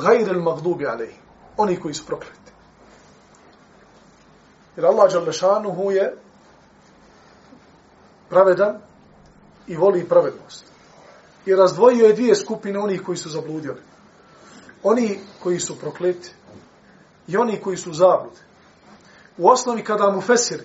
gajr 0.02 0.28
il 0.28 0.41
magdubi 0.41 0.86
alejhi. 0.86 1.19
Oni 1.58 1.80
koji 1.80 1.93
su 1.93 2.06
prokleti. 2.06 2.47
Jer 4.78 4.86
Allah 4.86 5.12
Đalešanuhu 5.13 5.92
je 5.92 6.16
pravedan 8.30 8.78
i 9.68 9.76
voli 9.76 10.10
pravednost. 10.10 10.66
I 11.46 11.56
razdvojio 11.56 12.06
je 12.06 12.13
dvije 12.13 12.36
skupine 12.36 12.80
onih 12.80 13.02
koji 13.06 13.18
su 13.18 13.30
zabludili. 13.30 13.82
Oni 14.84 15.20
koji 15.44 15.60
su 15.60 15.80
prokleti 15.80 16.32
i 17.28 17.38
oni 17.38 17.62
koji 17.62 17.78
su 17.78 17.94
zabludi. 17.94 18.40
U 19.38 19.50
osnovi 19.50 19.84
kada 19.84 20.12
mu 20.12 20.22
fesiri, 20.22 20.63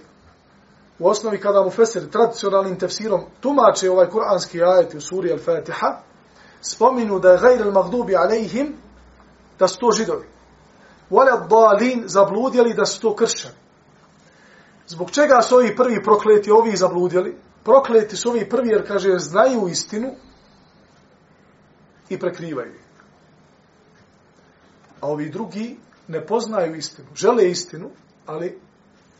u 0.98 1.08
osnovi 1.08 1.40
kada 1.40 1.62
mu 1.62 1.70
fesiri 1.70 2.10
tradicionalnim 2.10 2.78
tefsirom 2.78 3.20
tumače 3.40 3.90
ovaj 3.90 4.10
kuranski 4.10 4.62
ajet 4.62 4.94
u 4.94 5.00
suri 5.00 5.32
Al-Fatiha, 5.32 5.96
spominu 6.60 7.18
da 7.18 7.30
je 7.30 7.38
gajr 7.38 7.62
al-magdubi 7.62 8.16
alejhim 8.16 8.76
da 9.58 9.68
su 9.68 9.78
to 9.78 9.90
židovi. 9.90 10.26
Vole 11.10 11.30
dalin 11.48 12.04
zabludjeli 12.06 12.74
da 12.74 12.84
su 12.84 13.00
to 13.00 13.16
kršćani. 13.16 13.61
Zbog 14.86 15.10
čega 15.10 15.42
su 15.42 15.56
ovi 15.56 15.76
prvi 15.76 16.02
prokleti, 16.02 16.50
ovi 16.50 16.76
zabludjeli? 16.76 17.36
Prokleti 17.64 18.16
su 18.16 18.28
ovi 18.28 18.48
prvi 18.48 18.68
jer, 18.68 18.86
kaže, 18.86 19.18
znaju 19.18 19.68
istinu 19.68 20.10
i 22.08 22.18
prekrivaju. 22.18 22.74
A 25.00 25.08
ovi 25.08 25.30
drugi 25.30 25.76
ne 26.08 26.26
poznaju 26.26 26.74
istinu. 26.74 27.08
Žele 27.14 27.50
istinu, 27.50 27.90
ali 28.26 28.60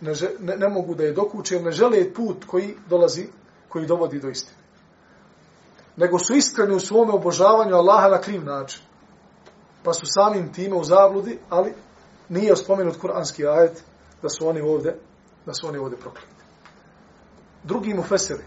ne, 0.00 0.12
ne, 0.40 0.56
ne 0.56 0.68
mogu 0.68 0.94
da 0.94 1.04
je 1.04 1.12
dokuče, 1.12 1.60
ne 1.60 1.72
žele 1.72 2.14
put 2.14 2.44
koji 2.44 2.74
dolazi, 2.88 3.26
koji 3.68 3.86
dovodi 3.86 4.20
do 4.20 4.28
istine. 4.28 4.58
Nego 5.96 6.18
su 6.18 6.34
iskreni 6.34 6.74
u 6.74 6.80
svome 6.80 7.12
obožavanju 7.12 7.74
Allaha 7.74 8.08
na 8.08 8.20
kriv 8.20 8.44
način 8.44 8.82
pa 9.82 9.92
su 9.92 10.06
samim 10.06 10.52
time 10.52 10.76
u 10.76 10.84
zabludi, 10.84 11.38
ali 11.48 11.74
nije 12.28 12.56
spomenut 12.56 12.96
kuranski 12.96 13.46
ajet 13.46 13.84
da 14.22 14.28
su 14.28 14.48
oni 14.48 14.60
ovde, 14.60 14.96
da 15.46 15.54
su 15.54 15.68
oni 15.68 15.78
ovde 15.78 15.96
prokleti. 15.96 16.44
Drugi 17.64 17.94
mu 17.94 18.02
feseri, 18.02 18.44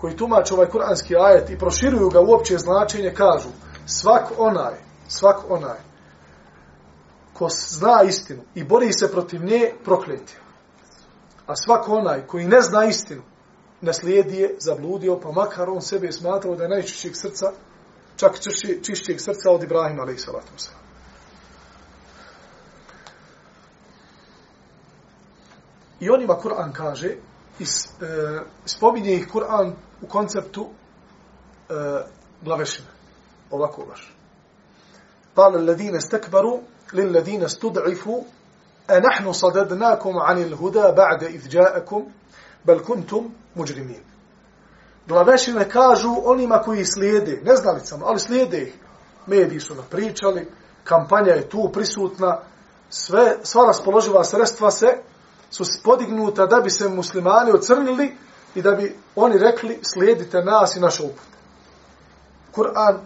koji 0.00 0.16
tumače 0.16 0.54
ovaj 0.54 0.66
kuranski 0.66 1.16
ajet 1.16 1.50
i 1.50 1.58
proširuju 1.58 2.08
ga 2.08 2.20
u 2.20 2.32
opće 2.32 2.58
značenje, 2.58 3.14
kažu 3.14 3.48
svak 3.86 4.32
onaj, 4.38 4.74
svak 5.08 5.36
onaj, 5.48 5.78
ko 7.32 7.48
zna 7.48 8.02
istinu 8.02 8.42
i 8.54 8.64
bori 8.64 8.92
se 8.92 9.10
protiv 9.10 9.44
nje, 9.44 9.72
prokleti. 9.84 10.36
A 11.46 11.56
svak 11.56 11.88
onaj 11.88 12.26
koji 12.26 12.44
ne 12.44 12.60
zna 12.60 12.84
istinu, 12.84 13.22
ne 13.80 13.92
slijedi 13.92 14.36
je, 14.36 14.56
zabludio, 14.58 15.20
pa 15.20 15.32
makar 15.32 15.70
on 15.70 15.82
sebe 15.82 16.12
smatrao 16.12 16.56
da 16.56 16.62
je 16.62 16.68
najčišćeg 16.68 17.12
srca, 17.16 17.52
čak 18.16 18.32
čišćeg 18.82 19.20
srca 19.20 19.50
od 19.50 19.62
Ibrahima, 19.62 20.02
ali 20.02 20.14
i 20.14 20.18
salatu 20.18 20.52
I 26.00 26.10
onima 26.10 26.34
Kur'an 26.34 26.72
kaže, 26.72 27.16
is, 27.58 27.86
e, 27.86 28.40
spominje 28.64 29.14
ih 29.14 29.28
Kur'an 29.32 29.72
u 30.02 30.06
konceptu 30.06 30.66
e, 31.68 31.74
glavešine. 32.42 32.88
Ovako 33.50 33.84
baš. 33.86 34.14
Pala 35.34 35.60
ladine 35.60 36.00
stekbaru, 36.00 36.60
lil 36.92 37.14
ladine 37.14 37.48
stud'ifu, 37.48 38.24
a 38.88 39.00
nahnu 39.00 39.34
sadadnakum 39.34 40.16
anil 40.16 40.56
huda 40.56 40.92
ba'de 40.96 41.30
izja'akum, 41.30 42.04
bel 42.64 42.82
kuntum 42.84 43.34
muđrimin. 43.54 44.02
Glavešine 45.06 45.68
kažu 45.68 46.14
onima 46.24 46.58
koji 46.58 46.84
slijede, 46.84 47.40
neznalicama, 47.44 48.06
ali 48.06 48.18
slijede 48.18 48.62
ih. 48.62 48.74
Mediji 49.26 49.60
su 49.60 49.74
napričali, 49.74 50.48
kampanja 50.84 51.32
je 51.32 51.48
tu 51.48 51.70
prisutna, 51.72 52.40
sve, 52.90 53.36
sva 53.42 53.66
raspoloživa 53.66 54.24
sredstva 54.24 54.70
se 54.70 54.86
su 55.56 55.64
spodignuta 55.64 56.46
da 56.46 56.60
bi 56.60 56.70
se 56.70 56.88
muslimani 56.88 57.50
ocrnili 57.52 58.16
i 58.54 58.62
da 58.62 58.70
bi 58.70 58.96
oni 59.16 59.38
rekli 59.38 59.78
slijedite 59.82 60.42
nas 60.42 60.76
i 60.76 60.80
naš 60.80 61.00
uput. 61.00 61.30
Kur'an 62.54 62.98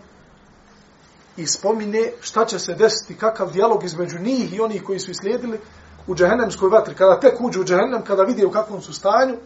ispomine 1.36 2.12
šta 2.20 2.44
će 2.44 2.58
se 2.58 2.74
desiti, 2.74 3.16
kakav 3.18 3.52
dijalog 3.52 3.84
između 3.84 4.18
njih 4.18 4.54
i 4.54 4.60
onih 4.60 4.82
koji 4.84 4.98
su 4.98 5.10
islijedili 5.10 5.60
u 6.06 6.14
džehennemskoj 6.14 6.68
vatri. 6.68 6.94
Kada 6.94 7.20
tek 7.20 7.40
uđu 7.40 7.60
u 7.60 7.64
džehennem, 7.64 8.04
kada 8.04 8.22
vide 8.22 8.46
u 8.46 8.50
kakvom 8.50 8.82
su 8.82 8.92
stanju, 8.92 9.36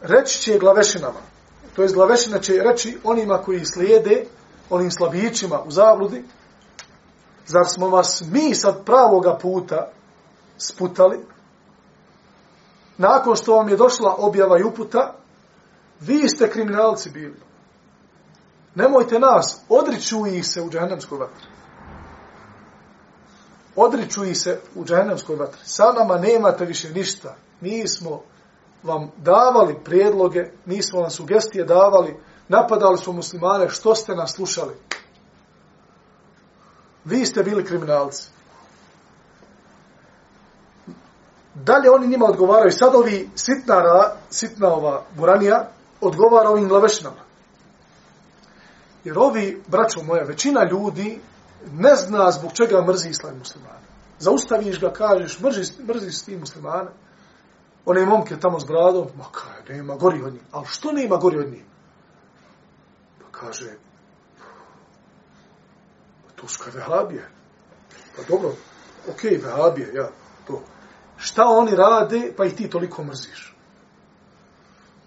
reći 0.00 0.38
će 0.38 0.58
glavešinama. 0.58 1.20
To 1.76 1.82
je 1.82 1.88
glavešina 1.88 2.38
će 2.38 2.52
reći 2.52 2.98
onima 3.04 3.38
koji 3.38 3.64
slijede, 3.64 4.24
onim 4.70 4.90
slabićima 4.90 5.60
u 5.66 5.70
zabludi, 5.70 6.24
zar 7.46 7.64
smo 7.74 7.88
vas 7.88 8.22
mi 8.30 8.54
sad 8.54 8.84
pravoga 8.84 9.38
puta 9.42 9.90
sputali, 10.58 11.18
nakon 12.98 13.36
što 13.36 13.56
vam 13.56 13.68
je 13.68 13.76
došla 13.76 14.14
objava 14.18 14.58
i 14.58 14.62
uputa, 14.62 15.14
vi 16.00 16.28
ste 16.28 16.50
kriminalci 16.50 17.10
bili. 17.10 17.40
Nemojte 18.74 19.18
nas, 19.18 19.60
odriču 19.68 20.26
ih 20.26 20.46
se 20.46 20.62
u 20.62 20.70
džahennemskoj 20.70 21.18
vatri. 21.18 21.46
Odriču 23.76 24.24
ih 24.24 24.38
se 24.38 24.60
u 24.74 24.84
džahennemskoj 24.84 25.36
vatri. 25.36 25.60
Sa 25.64 25.92
nama 25.92 26.18
nemate 26.18 26.64
više 26.64 26.90
ništa. 26.90 27.34
Mi 27.60 27.88
smo 27.88 28.22
vam 28.82 29.10
davali 29.16 29.76
prijedloge, 29.84 30.50
mi 30.64 30.82
smo 30.82 31.00
vam 31.00 31.10
sugestije 31.10 31.64
davali, 31.64 32.16
napadali 32.48 32.98
smo 32.98 33.12
muslimane, 33.12 33.68
što 33.68 33.94
ste 33.94 34.14
nas 34.14 34.32
slušali? 34.34 34.74
Vi 37.04 37.26
ste 37.26 37.42
bili 37.42 37.64
kriminalci. 37.64 38.30
Dalje 41.54 41.90
oni 41.90 42.06
njima 42.08 42.26
odgovaraju, 42.26 42.72
sad 42.72 42.94
ovi 42.94 43.30
sitnara, 43.34 44.16
sitna 44.30 44.68
ova 44.74 45.04
buranija, 45.16 45.68
odgovara 46.00 46.48
ovim 46.48 46.68
glavešnama. 46.68 47.22
Jer 49.04 49.18
ovi, 49.18 49.62
braćo 49.68 50.02
moje, 50.02 50.24
većina 50.24 50.68
ljudi 50.70 51.20
ne 51.72 51.96
zna 51.96 52.30
zbog 52.30 52.52
čega 52.52 52.84
mrzi 52.86 53.08
islam 53.08 53.38
muslimana. 53.38 53.82
Zaustaviš 54.18 54.80
ga, 54.80 54.92
kažeš, 54.92 55.40
mrziš, 55.40 55.78
mrziš 55.78 56.22
ti 56.22 56.36
muslimana, 56.36 56.76
muslimane. 56.76 56.90
One 57.84 58.06
momke 58.06 58.40
tamo 58.40 58.60
s 58.60 58.64
bradom, 58.64 59.06
ma 59.16 59.24
kaj, 59.32 59.76
nema 59.76 59.96
gori 59.96 60.22
od 60.22 60.32
njih. 60.32 60.42
Ali 60.52 60.66
što 60.66 60.92
nema 60.92 61.16
gori 61.16 61.38
od 61.38 61.50
njih? 61.50 61.64
Pa 63.18 63.38
kaže, 63.38 63.72
pa 66.26 66.32
to 66.36 66.48
su 66.48 66.58
kaj 66.64 66.72
vehabije. 66.74 67.30
Pa 68.16 68.22
dobro, 68.28 68.52
okej, 69.10 69.30
okay, 69.30 69.44
vehabije, 69.44 69.94
ja, 69.94 70.08
to 70.46 70.62
šta 71.22 71.44
oni 71.46 71.76
rade, 71.76 72.32
pa 72.36 72.44
ih 72.44 72.54
ti 72.56 72.70
toliko 72.70 73.04
mrziš. 73.04 73.56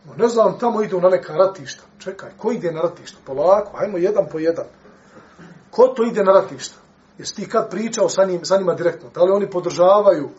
No, 0.05 0.13
ne 0.17 0.27
znam, 0.27 0.59
tamo 0.59 0.81
idu 0.81 1.01
na 1.01 1.09
neka 1.09 1.33
ratišta. 1.33 1.83
Čekaj, 1.99 2.29
ko 2.37 2.51
ide 2.51 2.71
na 2.71 2.81
ratišta? 2.81 3.17
Polako, 3.25 3.77
hajmo 3.77 3.97
jedan 3.97 4.25
po 4.31 4.39
jedan. 4.39 4.65
Ko 5.71 5.87
to 5.87 6.03
ide 6.03 6.23
na 6.23 6.31
ratišta? 6.31 6.75
Jesi 7.17 7.35
ti 7.35 7.49
kad 7.49 7.69
pričao 7.69 8.09
sa, 8.09 8.25
njim, 8.25 8.45
sa 8.45 8.57
njima 8.57 8.73
direktno? 8.73 9.09
Da 9.13 9.23
li 9.23 9.31
oni 9.31 9.49
podržavaju 9.49 10.29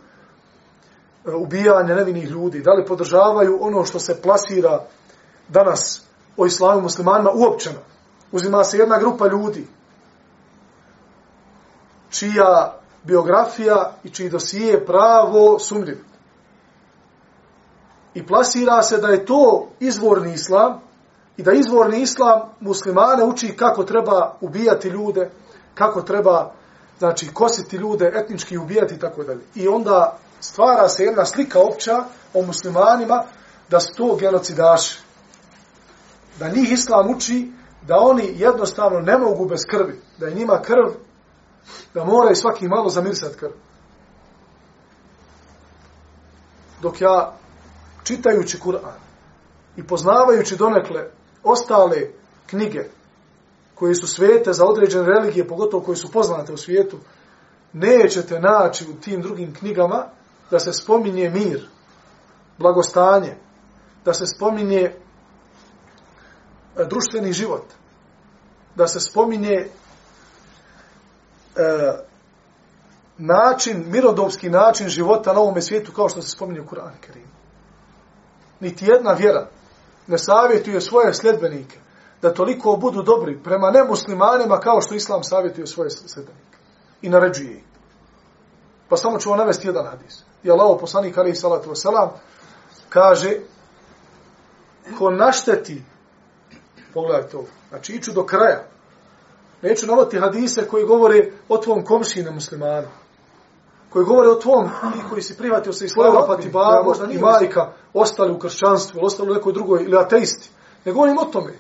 e, 1.27 1.31
ubijanje 1.31 1.95
nevinih 1.95 2.31
ljudi? 2.31 2.61
Da 2.61 2.73
li 2.73 2.87
podržavaju 2.87 3.59
ono 3.61 3.85
što 3.85 3.99
se 3.99 4.23
plasira 4.23 4.85
danas 5.49 6.03
o 6.37 6.47
islamu 6.47 6.81
muslimanima 6.81 7.31
uopćeno? 7.35 7.79
Uzima 8.33 8.65
se 8.65 8.79
jedna 8.79 8.99
grupa 8.99 9.27
ljudi 9.27 9.67
čija 12.11 12.81
biografija 13.07 13.93
i 14.05 14.11
čiji 14.11 14.31
dosije 14.31 14.87
pravo 14.87 15.59
sumljiv. 15.59 15.99
I 18.15 18.27
plasira 18.27 18.83
se 18.83 18.99
da 18.99 19.09
je 19.09 19.25
to 19.27 19.69
izvorni 19.81 20.33
islam 20.33 20.81
i 21.37 21.43
da 21.43 21.53
izvorni 21.53 22.01
islam 22.01 22.41
muslimane 22.61 23.25
uči 23.25 23.57
kako 23.57 23.85
treba 23.85 24.37
ubijati 24.41 24.89
ljude, 24.89 25.31
kako 25.75 26.03
treba 26.03 26.53
znači 26.99 27.29
kositi 27.35 27.77
ljude, 27.77 28.13
etnički 28.15 28.59
ubijati 28.59 28.95
i 28.95 28.99
tako 28.99 29.23
dalje. 29.23 29.41
I 29.55 29.69
onda 29.69 30.19
stvara 30.41 30.89
se 30.89 31.05
jedna 31.05 31.25
slika 31.25 31.61
opća 31.61 32.05
o 32.35 32.43
muslimanima 32.43 33.23
da 33.71 33.81
su 33.81 33.95
to 33.97 34.17
genocidaši. 34.17 35.01
Da 36.39 36.49
njih 36.49 36.73
islam 36.73 37.11
uči 37.11 37.53
da 37.83 37.97
oni 37.99 38.35
jednostavno 38.37 39.01
ne 39.01 39.19
mogu 39.19 39.47
bez 39.47 39.61
krvi, 39.71 40.01
da 40.19 40.27
je 40.27 40.35
njima 40.35 40.63
krv 40.63 41.06
da 41.95 42.05
mora 42.05 42.31
i 42.31 42.37
svaki 42.37 42.69
malo 42.69 42.89
zamirsat 42.89 43.35
krv. 43.37 43.51
Dok 46.83 47.01
ja, 47.01 47.37
čitajući 48.05 48.59
Kur'an 48.59 48.99
i 49.77 49.87
poznavajući 49.87 50.57
donekle 50.57 51.11
ostale 51.43 51.97
knjige 52.47 52.85
koje 53.75 53.95
su 53.95 54.07
svete 54.07 54.53
za 54.53 54.65
određene 54.65 55.07
religije, 55.07 55.49
pogotovo 55.49 55.83
koje 55.83 55.97
su 55.97 56.13
poznate 56.13 56.53
u 56.53 56.57
svijetu, 56.57 56.99
nećete 57.73 58.41
naći 58.41 58.85
u 58.91 59.01
tim 59.01 59.23
drugim 59.23 59.55
knjigama 59.55 60.07
da 60.51 60.59
se 60.59 60.73
spominje 60.73 61.31
mir, 61.31 61.69
blagostanje, 62.59 63.37
da 64.05 64.15
se 64.15 64.27
spominje 64.27 64.81
e, 64.81 64.95
društveni 66.85 67.33
život, 67.33 67.65
da 68.75 68.87
se 68.87 69.01
spominje 69.01 69.69
e, 71.57 71.99
način, 73.19 73.85
mirodovski 73.87 74.51
način 74.51 74.89
života 74.89 75.33
na 75.33 75.41
ovome 75.41 75.63
svijetu, 75.63 75.93
kao 75.93 76.09
što 76.09 76.23
se 76.23 76.31
spominje 76.31 76.61
u 76.61 76.65
Kur'anu 76.65 77.01
Kerimu. 77.01 77.33
Niti 78.61 78.85
jedna 78.87 79.13
vjera 79.13 79.49
ne 80.07 80.19
savjetuje 80.19 80.81
svoje 80.81 81.15
sljedbenike 81.15 81.79
da 82.23 82.35
toliko 82.35 82.77
budu 82.77 83.03
dobri 83.03 83.39
prema 83.45 83.71
nemuslimanima 83.71 84.61
kao 84.61 84.81
što 84.81 84.95
Islam 84.95 85.23
savjetuje 85.23 85.67
svoje 85.67 85.91
sljedbenike. 85.91 86.57
I 87.03 87.09
naređuje 87.09 87.53
ih. 87.53 87.65
Pa 88.89 88.97
samo 88.97 89.19
ću 89.19 89.31
vam 89.31 89.39
navesti 89.39 89.67
jedan 89.67 89.87
hadis. 89.87 90.25
I 90.43 90.51
Allah, 90.51 90.77
poslanik 90.81 91.19
alaihi 91.19 91.37
salatu 91.37 91.71
wasalam, 91.71 92.09
kaže 92.89 93.37
ko 94.99 95.11
našteti 95.11 95.83
pogledajte 96.97 97.37
ovo, 97.37 97.47
znači 97.69 97.93
iću 97.93 98.13
do 98.13 98.27
kraja, 98.27 98.65
Neću 99.63 99.87
navoditi 99.87 100.19
hadise 100.19 100.69
koji 100.69 100.85
govore 100.85 101.31
o 101.49 101.59
tvom 101.59 101.85
komšine 101.85 102.31
muslimanu. 102.31 102.89
Koji 103.91 104.05
govore 104.05 104.29
o 104.29 104.35
tvom 104.35 104.65
i 104.99 105.09
koji 105.11 105.23
si 105.23 105.37
prihvatio 105.37 105.73
se 105.73 105.85
islama, 105.85 106.27
pa 106.27 106.37
ti 106.37 106.49
babo 106.49 106.95
ja, 107.01 107.11
i 107.11 107.19
majka 107.19 107.73
ostali 107.95 108.33
u 108.33 108.39
kršćanstvu, 108.39 108.99
ili 108.99 109.07
ostali 109.07 109.31
u 109.31 109.35
nekoj 109.35 109.53
drugoj, 109.53 109.85
ili 109.85 109.97
ateisti. 109.97 110.51
Ne 110.85 110.93
govorim 110.93 111.19
o 111.19 111.25
tome. 111.25 111.53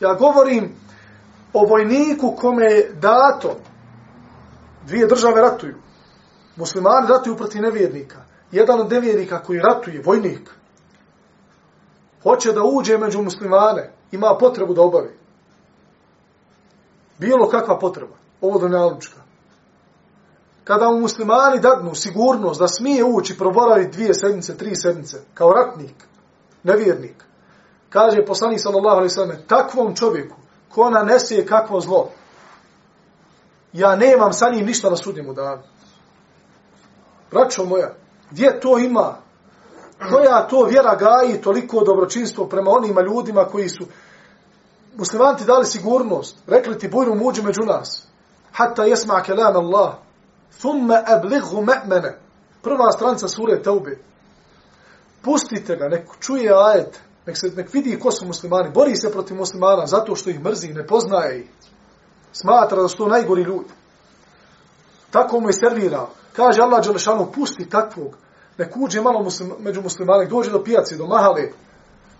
Ja 0.00 0.14
govorim 0.14 0.74
o 1.52 1.66
vojniku 1.66 2.36
kome 2.36 2.64
je 2.64 2.92
dato 3.00 3.56
dvije 4.86 5.06
države 5.06 5.40
ratuju. 5.40 5.74
Muslimani 6.56 7.08
ratuju 7.08 7.36
proti 7.36 7.60
nevjernika. 7.60 8.16
Jedan 8.52 8.80
od 8.80 8.90
nevjernika 8.90 9.42
koji 9.42 9.60
ratuje, 9.60 10.02
vojnik, 10.04 10.50
hoće 12.22 12.52
da 12.52 12.62
uđe 12.64 12.98
među 12.98 13.22
muslimane, 13.22 13.92
ima 14.12 14.36
potrebu 14.40 14.74
da 14.74 14.82
obavi 14.82 15.19
bilo 17.20 17.48
kakva 17.48 17.78
potreba, 17.78 18.16
ovo 18.40 18.58
do 18.58 18.68
nealička. 18.68 19.20
kada 20.64 20.90
mu 20.90 21.00
muslimani 21.00 21.60
dadnu 21.60 21.94
sigurnost 21.94 22.60
da 22.60 22.68
smije 22.68 23.04
ući 23.04 23.38
proboravi 23.38 23.88
dvije 23.88 24.14
sedmice, 24.14 24.56
tri 24.56 24.76
sedmice, 24.76 25.20
kao 25.34 25.50
ratnik, 25.50 25.94
nevjernik, 26.62 27.24
kaže 27.88 28.26
poslanik 28.26 28.60
sallallahu 28.60 28.96
alaihi 28.96 29.14
sallam, 29.14 29.36
takvom 29.46 29.96
čovjeku, 29.96 30.36
ko 30.68 30.90
nanese 30.90 31.46
kakvo 31.46 31.80
zlo, 31.80 32.10
ja 33.72 33.96
nemam 33.96 34.32
sa 34.32 34.50
njim 34.50 34.66
ništa 34.66 34.90
na 34.90 34.96
sudnjemu 34.96 35.34
danu. 35.34 35.62
Braćo 37.30 37.64
moja, 37.64 37.94
gdje 38.30 38.60
to 38.60 38.78
ima? 38.78 39.16
Koja 40.10 40.46
to 40.48 40.64
vjera 40.64 40.96
gaji 40.96 41.40
toliko 41.40 41.84
dobročinstvo 41.84 42.46
prema 42.46 42.70
onima 42.70 43.00
ljudima 43.00 43.44
koji 43.44 43.68
su 43.68 43.84
muslimanti 45.00 45.44
dali 45.44 45.66
sigurnost, 45.66 46.36
rekli 46.46 46.78
ti 46.78 46.88
bujnu 46.88 47.14
muđu 47.14 47.42
među 47.42 47.60
nas, 47.66 48.06
hatta 48.52 48.84
jesma 48.84 49.22
kelam 49.22 49.56
Allah, 49.56 49.94
thumme 50.60 51.04
eblighu 51.16 51.62
me'mene, 51.62 52.18
prva 52.62 52.92
stranca 52.92 53.28
sure 53.28 53.62
Taube, 53.62 53.98
pustite 55.22 55.76
ga, 55.76 55.88
nek 55.88 56.08
čuje 56.20 56.52
ajet, 56.54 57.00
nek, 57.26 57.36
se, 57.38 57.48
nek 57.56 57.72
vidi 57.72 57.98
ko 57.98 58.10
su 58.10 58.26
muslimani, 58.26 58.70
bori 58.70 58.96
se 58.96 59.12
protiv 59.12 59.36
muslimana 59.36 59.86
zato 59.86 60.16
što 60.16 60.30
ih 60.30 60.40
mrzi, 60.44 60.68
ne 60.68 60.86
poznaje 60.86 61.40
ih, 61.40 61.48
smatra 62.32 62.82
da 62.82 62.88
su 62.88 62.96
to 62.96 63.08
najgori 63.08 63.42
ljudi. 63.42 63.72
Tako 65.10 65.40
mu 65.40 65.48
je 65.48 65.52
servirao. 65.52 66.10
Kaže 66.36 66.62
Allah 66.62 66.84
Đelešanu, 66.84 67.32
pusti 67.32 67.68
takvog, 67.68 68.16
nek 68.58 68.76
uđe 68.76 69.00
malo 69.00 69.22
muslim, 69.22 69.52
među 69.58 69.82
muslimana, 69.82 70.24
dođe 70.24 70.50
do 70.50 70.64
pijaci, 70.64 70.96
do 70.96 71.06
mahale, 71.06 71.50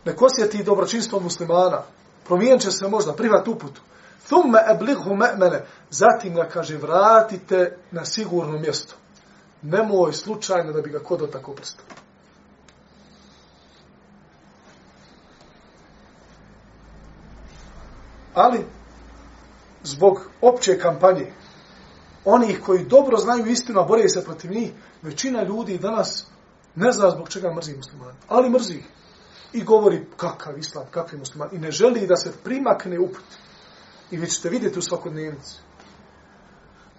nek 0.05 0.22
osjeti 0.22 0.64
dobročinstvo 0.64 1.20
muslimana, 1.20 1.83
promijenit 2.31 2.62
će 2.62 2.70
se 2.70 2.89
možda, 2.89 3.12
privat 3.12 3.49
uputu. 3.49 3.83
Thumme 4.26 4.59
eblighu 4.74 5.11
me'mene, 5.11 5.64
zatim 5.91 6.35
ga 6.35 6.49
kaže, 6.49 6.76
vratite 6.76 7.76
na 7.91 8.05
sigurno 8.05 8.59
mjesto. 8.59 8.95
Nemoj 9.62 10.12
slučajno 10.12 10.72
da 10.72 10.81
bi 10.81 10.91
ga 10.91 10.99
kodo 10.99 11.26
tako 11.26 11.53
prstao. 11.53 11.85
Ali, 18.35 18.64
zbog 19.83 20.31
opće 20.41 20.78
kampanje, 20.78 21.33
onih 22.24 22.61
koji 22.66 22.85
dobro 22.85 23.16
znaju 23.16 23.47
istinu, 23.47 23.81
a 23.81 23.85
bore 23.85 24.09
se 24.09 24.24
protiv 24.24 24.51
njih, 24.51 24.70
većina 25.03 25.43
ljudi 25.43 25.78
danas 25.78 26.26
ne 26.74 26.93
zna 26.93 27.11
zbog 27.11 27.28
čega 27.28 27.55
mrzi 27.55 27.76
muslimani. 27.76 28.18
Ali 28.28 28.51
mrzi 28.51 28.74
ih. 28.74 29.00
I 29.53 29.65
govori 29.65 30.07
kakav 30.17 30.59
islam, 30.59 30.87
kakvi 30.91 31.19
muslimani. 31.19 31.57
I 31.57 31.59
ne 31.59 31.71
želi 31.71 32.07
da 32.07 32.17
se 32.17 32.33
primakne 32.45 32.99
uput. 32.99 33.25
I 34.11 34.17
vi 34.17 34.27
ćete 34.27 34.49
vidjeti 34.49 34.79
u 34.79 34.83
svakodnevnici 34.83 35.59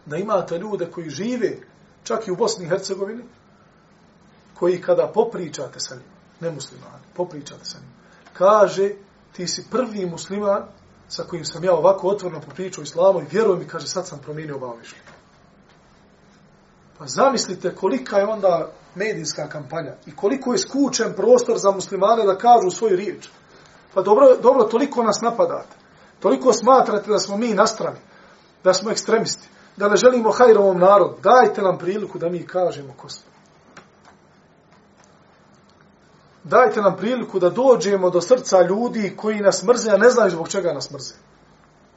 da 0.06 0.18
imate 0.18 0.58
ljude 0.58 0.92
koji 0.92 1.10
žive 1.10 1.58
čak 2.04 2.28
i 2.28 2.32
u 2.32 2.36
Bosni 2.36 2.66
i 2.66 2.70
Hercegovini, 2.70 3.24
koji 4.54 4.82
kada 4.82 5.12
popričate 5.14 5.80
sa 5.80 5.96
njim, 5.96 6.06
ne 6.40 6.52
muslimani, 6.52 7.04
popričate 7.16 7.66
sa 7.66 7.78
njim, 7.80 7.90
kaže 8.34 8.90
ti 9.34 9.48
si 9.48 9.68
prvi 9.72 10.06
musliman 10.06 10.64
sa 11.08 11.24
kojim 11.24 11.46
sam 11.46 11.64
ja 11.64 11.74
ovako 11.74 12.08
otvorno 12.08 12.42
popričao 12.42 12.82
islamu 12.82 13.22
i 13.22 13.26
vjeruj 13.32 13.58
mi, 13.58 13.68
kaže, 13.68 13.88
sad 13.88 14.08
sam 14.08 14.20
promijenio 14.20 14.56
ovo 14.56 14.76
mišljenje. 14.76 15.11
Pa 17.02 17.08
zamislite 17.08 17.76
kolika 17.76 18.18
je 18.18 18.26
onda 18.26 18.68
medijska 18.96 19.48
kampanja 19.50 19.94
i 20.06 20.16
koliko 20.16 20.52
je 20.52 20.58
skučen 20.58 21.14
prostor 21.14 21.58
za 21.58 21.72
muslimane 21.72 22.26
da 22.26 22.38
kažu 22.38 22.70
svoju 22.70 22.96
riječ. 22.96 23.30
Pa 23.94 24.02
dobro, 24.02 24.38
dobro, 24.42 24.64
toliko 24.64 25.04
nas 25.04 25.22
napadate. 25.22 25.76
Toliko 26.20 26.54
smatrate 26.54 27.12
da 27.12 27.20
smo 27.20 27.38
mi 27.38 27.54
nastrani, 27.54 27.98
da 28.64 28.74
smo 28.74 28.92
ekstremisti, 28.92 29.50
da 29.78 29.90
ne 29.90 29.96
želimo 29.96 30.32
hajrovom 30.32 30.80
narodu. 30.80 31.18
Dajte 31.24 31.62
nam 31.62 31.78
priliku 31.78 32.20
da 32.20 32.30
mi 32.30 32.48
kažemo 32.48 32.94
ko 32.98 33.10
smo. 33.10 33.32
Dajte 36.44 36.82
nam 36.82 36.98
priliku 36.98 37.40
da 37.40 37.50
dođemo 37.50 38.10
do 38.10 38.22
srca 38.22 38.62
ljudi 38.62 39.14
koji 39.18 39.40
nas 39.40 39.64
mrze, 39.64 39.92
a 39.92 39.98
ne 39.98 40.10
znaju 40.10 40.32
zbog 40.32 40.50
čega 40.50 40.74
nas 40.74 40.92
mrze. 40.92 41.14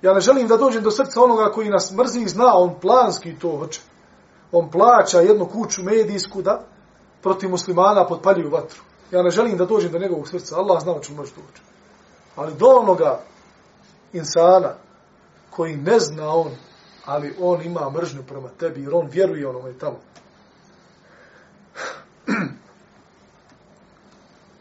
Ja 0.03 0.15
ne 0.15 0.21
želim 0.21 0.49
da 0.49 0.57
dođem 0.57 0.83
do 0.83 0.91
srca 0.91 1.23
onoga 1.23 1.53
koji 1.53 1.69
nas 1.69 1.93
mrzi 1.93 2.21
i 2.21 2.29
zna, 2.29 2.57
on 2.57 2.81
planski 2.81 3.39
to 3.39 3.59
hoće 3.59 3.81
On 4.52 4.72
plaća 4.72 5.20
jednu 5.20 5.46
kuću 5.46 5.84
medijsku 5.84 6.42
da 6.42 6.64
protiv 7.22 7.50
muslimana 7.50 8.08
potpaljuju 8.08 8.50
vatru. 8.50 8.82
Ja 9.12 9.22
ne 9.22 9.30
želim 9.30 9.58
da 9.58 9.66
dođem 9.66 9.92
do 9.92 10.00
njegovog 10.00 10.28
srca. 10.28 10.58
Allah 10.58 10.82
zna 10.82 10.92
o 10.92 11.00
čemu 11.00 11.18
može 11.18 11.32
doći. 11.32 11.62
Ali 12.36 12.54
do 12.54 12.66
onoga 12.66 13.20
insana 14.14 14.74
koji 15.50 15.76
ne 15.76 16.00
zna 16.00 16.30
on, 16.30 16.52
ali 17.06 17.36
on 17.40 17.62
ima 17.62 17.90
mržnju 17.90 18.24
prema 18.28 18.50
tebi 18.60 18.82
jer 18.82 18.94
on 18.94 19.08
vjeruje 19.12 19.48
onome 19.48 19.74
tamo. 19.74 20.00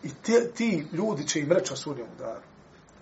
I 0.02 0.14
ti, 0.22 0.50
ti 0.54 0.86
ljudi 0.92 1.26
će 1.26 1.40
im 1.40 1.52
reći 1.52 1.70
na 1.70 1.76
sudnjem 1.76 2.06
danu. 2.18 2.48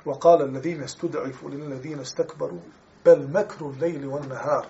وقال 0.07 0.43
الذين 0.43 0.83
استدعفوا 0.83 1.51
للذين 1.51 2.01
استكبروا 2.01 2.61
بل 3.07 3.29
مكروا 3.33 3.73
الليل 3.73 4.07
والنهار 4.07 4.67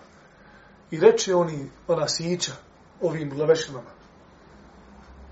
i 0.91 0.99
reče 0.99 1.35
oni 1.35 1.69
ona 1.87 2.07
sića 2.07 2.51
ovim 3.01 3.29
glavešinama 3.29 3.89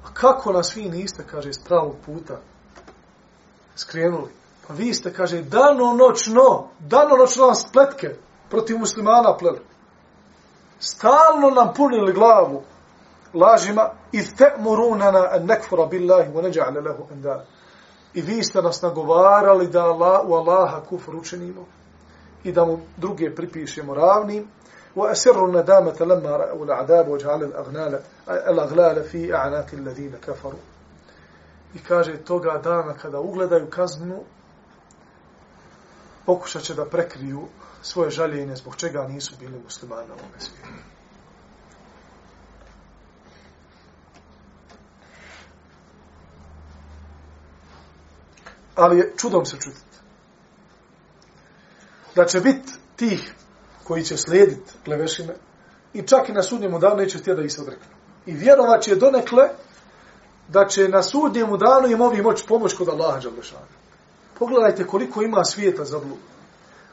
a 0.06 0.14
kako 0.14 0.52
nas 0.54 0.76
vi 0.76 0.90
niste 0.90 1.24
kaže 1.32 1.54
s 1.54 1.64
pravog 1.64 1.96
puta 2.06 2.38
skrenuli? 3.76 4.32
Pa 4.68 4.74
vi 4.74 4.94
ste 4.94 5.14
kaže 5.14 5.42
dano 5.42 5.94
noćno 5.94 6.70
dano 6.80 7.16
noćno 7.16 7.46
nam 7.46 7.56
spletke 7.56 8.16
protiv 8.50 8.78
muslimana 8.78 9.38
pleli. 9.38 9.60
Stalno 10.80 11.50
nam 11.50 11.74
punili 11.74 12.14
glavu 12.14 12.64
lažima 13.34 13.90
i 14.12 14.18
te'murunana 14.18 15.28
an 15.32 15.46
nekfura 15.46 15.86
billahi 15.86 16.32
wa 16.32 16.42
neđa'le 16.42 16.84
lehu 16.84 17.04
enda. 17.12 17.46
I 18.14 18.22
vi 18.22 18.44
ste 18.44 18.62
nas 18.62 18.82
nagovarali 18.82 19.68
da 19.68 19.84
Allah, 19.84 20.22
u 20.28 20.34
Allaha 20.34 20.82
kufr 20.90 21.16
učinimo 21.16 21.66
i 22.44 22.52
da 22.52 22.66
mu 22.66 22.80
druge 22.98 23.36
pripišemo 23.36 23.94
ravnim 23.94 24.48
wa 25.00 25.12
asirru 25.12 25.48
nadamata 25.52 26.06
lamma 26.06 26.38
ra'u 26.38 26.64
al'adab 26.64 27.08
wa 27.08 27.18
ja'ala 27.18 27.46
al'aghlala 27.46 28.00
al'aghlala 28.26 29.04
fi 29.04 29.32
a'naqi 29.32 29.78
alladhina 29.78 30.18
kafaru 30.18 30.58
i 31.74 31.80
kaže 31.80 32.18
toga 32.18 32.58
dana 32.64 32.94
kada 32.94 33.20
ugledaju 33.20 33.70
kaznu 33.70 34.24
pokušat 36.26 36.64
će 36.64 36.74
da 36.74 36.86
prekriju 36.86 37.48
svoje 37.82 38.10
žaljenje 38.10 38.56
zbog 38.56 38.76
čega 38.76 39.08
nisu 39.08 39.36
bili 39.40 39.60
muslimani 39.64 40.08
na 40.08 40.14
ovom 40.14 40.40
svijetu. 40.40 40.90
ali 48.80 48.98
je 48.98 49.14
čudom 49.18 49.46
se 49.46 49.58
čuditi. 49.60 49.98
Da 52.16 52.26
će 52.26 52.40
biti 52.40 52.72
tih 52.96 53.34
koji 53.89 54.05
će 54.05 54.17
slijediti 54.17 54.73
plevešine 54.85 55.35
i 55.95 56.03
čak 56.03 56.29
i 56.29 56.33
na 56.33 56.43
sudnjemu 56.43 56.79
danu 56.79 56.97
neće 56.97 57.19
htjeti 57.19 57.41
da 57.41 57.45
ih 57.45 57.53
se 57.53 57.61
odreknu. 57.61 57.95
I 58.27 58.33
vjerovat 58.33 58.83
će 58.83 58.97
donekle 58.97 59.49
da 60.49 60.67
će 60.67 60.89
na 60.89 61.03
sudnjemu 61.03 61.57
danu 61.57 61.89
im 61.89 62.01
ovi 62.01 62.23
moći 62.23 62.47
pomoć 62.47 62.75
kod 62.75 62.89
Allaha 62.89 63.21
Đalešana. 63.21 63.67
Pogledajte 64.39 64.87
koliko 64.87 65.23
ima 65.23 65.45
svijeta 65.45 65.85
za 65.85 65.99
blud. 65.99 66.19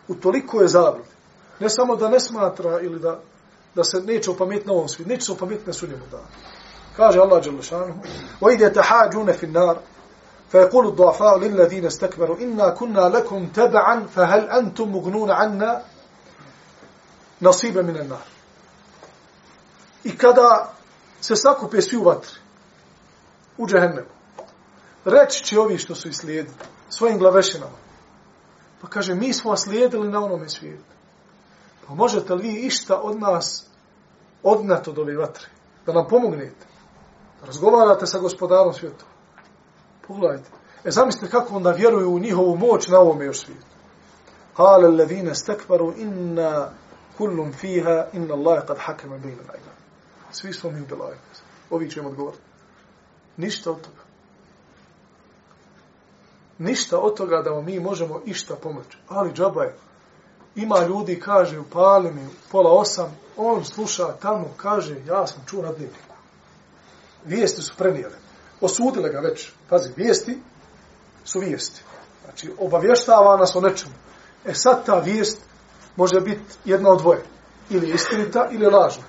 U 0.08 0.16
toliko 0.16 0.62
je 0.62 0.68
zablud. 0.68 1.06
Ne 1.60 1.70
samo 1.70 1.96
da 1.96 2.10
ne 2.10 2.20
smatra 2.20 2.80
ili 2.80 3.00
da, 3.00 3.20
da 3.76 3.84
se 3.84 4.02
neće 4.02 4.32
opametiti 4.32 4.68
na 4.68 4.74
ovom 4.74 4.88
svijetu, 4.88 5.10
neće 5.10 5.26
se 5.26 5.32
opametiti 5.32 5.68
na 5.68 5.74
sudnjemu 5.74 6.04
danu. 6.12 6.28
Kaže 6.98 7.20
Allah 7.20 7.44
Đalešanu, 7.44 7.94
وَإِذَا 8.42 8.74
تَحَاجُونَ 8.74 9.32
فِي 9.34 9.46
النَّارِ 9.46 9.78
فيقول 10.52 10.88
الضعفاء 10.88 11.40
للذين 11.40 11.86
استكبروا 11.86 12.38
إنا 12.38 12.70
كنا 12.70 13.00
لكم 13.00 13.48
تبعا 13.48 14.06
فهل 14.16 14.50
أنتم 14.50 14.92
مغنون 14.92 15.32
عنا 15.32 15.82
nasibe 17.41 17.83
mine 17.83 18.05
nar. 18.05 18.27
I 20.05 20.19
kada 20.19 20.73
se 21.21 21.37
sakupe 21.37 21.83
svi 21.83 21.97
u 21.97 22.05
vatri, 22.05 22.35
u 23.59 23.67
džehennemu, 23.67 24.09
reći 25.05 25.45
će 25.45 25.61
ovi 25.61 25.79
što 25.79 25.95
su 25.95 26.09
islijedili 26.09 26.57
svojim 26.89 27.19
glavešinama, 27.19 27.77
pa 28.81 28.89
kaže, 28.89 29.15
mi 29.15 29.33
smo 29.33 29.51
vas 29.51 29.63
slijedili 29.65 30.09
na 30.09 30.25
onome 30.25 30.49
svijetu. 30.49 30.97
Pa 31.87 31.95
možete 31.95 32.35
li 32.35 32.43
vi 32.43 32.67
išta 32.67 33.01
od 33.01 33.21
nas 33.21 33.67
odnat 34.43 34.89
od 34.89 34.99
ove 34.99 35.17
vatre? 35.17 35.47
Da 35.87 35.93
nam 35.93 36.09
pomognete? 36.09 36.67
Da 37.41 37.47
razgovarate 37.47 38.07
sa 38.07 38.19
gospodarom 38.19 38.73
svijetu? 38.73 39.05
Pogledajte. 40.09 40.51
E 40.85 40.91
zamislite 40.91 41.31
kako 41.31 41.57
onda 41.57 41.71
vjeruju 41.71 42.11
u 42.11 42.19
njihovu 42.19 42.57
moć 42.57 42.89
na 42.89 42.99
ovome 42.99 43.25
još 43.25 43.45
svijetu. 43.45 43.67
Kale 44.57 44.89
levine 44.89 45.35
stekvaru 45.35 45.93
inna 45.97 46.71
kullum 47.19 47.53
fiha 47.53 48.07
inna 48.13 48.35
Allahe 48.35 48.67
kad 48.67 48.79
hakema 48.79 49.19
bejna 49.19 49.43
najna. 49.43 49.73
Svi 50.33 50.53
smo 50.53 50.71
mi 50.71 50.81
ubila 50.81 51.13
Ovi 51.71 51.91
ćemo 51.91 52.09
odgovoriti. 52.09 52.43
Ništa 53.37 53.71
od 53.71 53.81
toga. 53.81 54.03
Ništa 56.59 56.99
od 56.99 57.17
toga 57.17 57.43
da 57.43 57.61
mi 57.61 57.81
možemo 57.81 58.23
išta 58.27 58.57
pomoći. 58.57 58.99
Ali 59.09 59.33
džaba 59.33 59.65
je. 59.65 59.77
Ima 60.55 60.81
ljudi, 60.89 61.21
kaže, 61.21 61.59
upali 61.59 62.11
mi 62.11 62.27
pola 62.53 62.73
osam, 62.73 63.17
on 63.37 63.65
sluša 63.65 64.17
tamo, 64.23 64.55
kaže, 64.57 64.97
ja 65.07 65.27
sam 65.27 65.43
čuo 65.47 65.63
na 65.63 65.73
dnevniku. 65.73 66.15
Vijesti 67.25 67.63
su 67.63 67.75
prenijele. 67.77 68.15
Osudile 68.61 69.09
ga 69.09 69.19
već. 69.19 69.53
Pazi, 69.69 69.93
vijesti 69.97 70.39
su 71.25 71.41
vijesti. 71.41 71.83
Znači, 72.25 72.53
obavještava 72.59 73.37
nas 73.37 73.57
o 73.57 73.61
nečemu. 73.61 73.95
E 74.45 74.55
sad 74.55 74.87
ta 74.87 74.99
vijest 74.99 75.43
može 75.97 76.21
biti 76.21 76.55
jedno 76.65 76.91
od 76.91 76.99
dvoje. 76.99 77.23
Ili 77.71 77.91
istinita, 77.91 78.49
ili 78.51 78.67
lažna. 78.67 79.05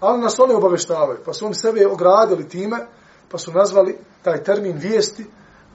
Ali 0.00 0.20
nas 0.20 0.38
one 0.38 0.54
obaveštavaju, 0.54 1.18
Pa 1.24 1.32
su 1.32 1.46
oni 1.46 1.54
sebe 1.54 1.86
ogradili 1.86 2.48
time, 2.48 2.86
pa 3.28 3.38
su 3.38 3.52
nazvali 3.52 3.98
taj 4.22 4.42
termin 4.42 4.76
vijesti, 4.78 5.26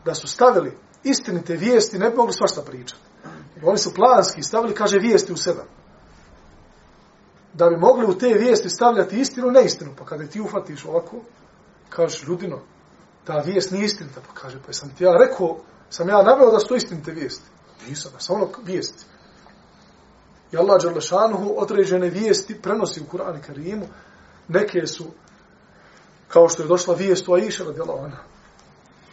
da 0.05 0.15
su 0.15 0.27
stavili 0.27 0.77
istinite 1.03 1.55
vijesti, 1.55 1.99
ne 1.99 2.09
bi 2.09 2.15
mogli 2.15 2.33
svašta 2.33 2.61
pričati. 2.61 3.01
Oni 3.63 3.77
su 3.77 3.93
planski 3.93 4.43
stavili, 4.43 4.75
kaže, 4.75 4.99
vijesti 4.99 5.33
u 5.33 5.37
sedam. 5.37 5.65
Da 7.53 7.69
bi 7.69 7.77
mogli 7.77 8.05
u 8.05 8.17
te 8.17 8.27
vijesti 8.27 8.69
stavljati 8.69 9.19
istinu, 9.19 9.51
neistinu. 9.51 9.91
Pa 9.97 10.05
kada 10.05 10.27
ti 10.27 10.41
ufatiš 10.41 10.85
ovako, 10.85 11.17
kažeš, 11.89 12.27
ljudino, 12.27 12.59
ta 13.23 13.39
vijest 13.45 13.71
nije 13.71 13.85
istinita. 13.85 14.21
Pa 14.27 14.41
kaže, 14.41 14.59
pa 14.65 14.73
sam 14.73 14.95
ti 14.95 15.03
ja 15.03 15.11
rekao, 15.11 15.57
sam 15.89 16.09
ja 16.09 16.23
naveo 16.23 16.51
da 16.51 16.59
su 16.59 16.67
to 16.67 16.75
istinite 16.75 17.11
vijesti. 17.11 17.45
Nisam, 17.87 18.11
da 18.13 18.19
sam 18.19 18.35
ono 18.35 18.49
vijesti. 18.63 19.05
I 20.55 20.57
Allah 20.57 20.81
Đalešanuhu 20.81 21.53
određene 21.57 22.09
vijesti 22.09 22.61
prenosi 22.61 23.01
u 23.01 23.17
Kur'an 23.17 23.39
i 23.39 23.41
Karimu. 23.41 23.87
Neke 24.47 24.87
su, 24.87 25.03
kao 26.27 26.49
što 26.49 26.63
je 26.63 26.67
došla 26.67 26.95
vijest 26.95 27.27
u 27.27 27.33
Aisha 27.33 27.63
radijala 27.63 27.93
ona, 27.95 28.17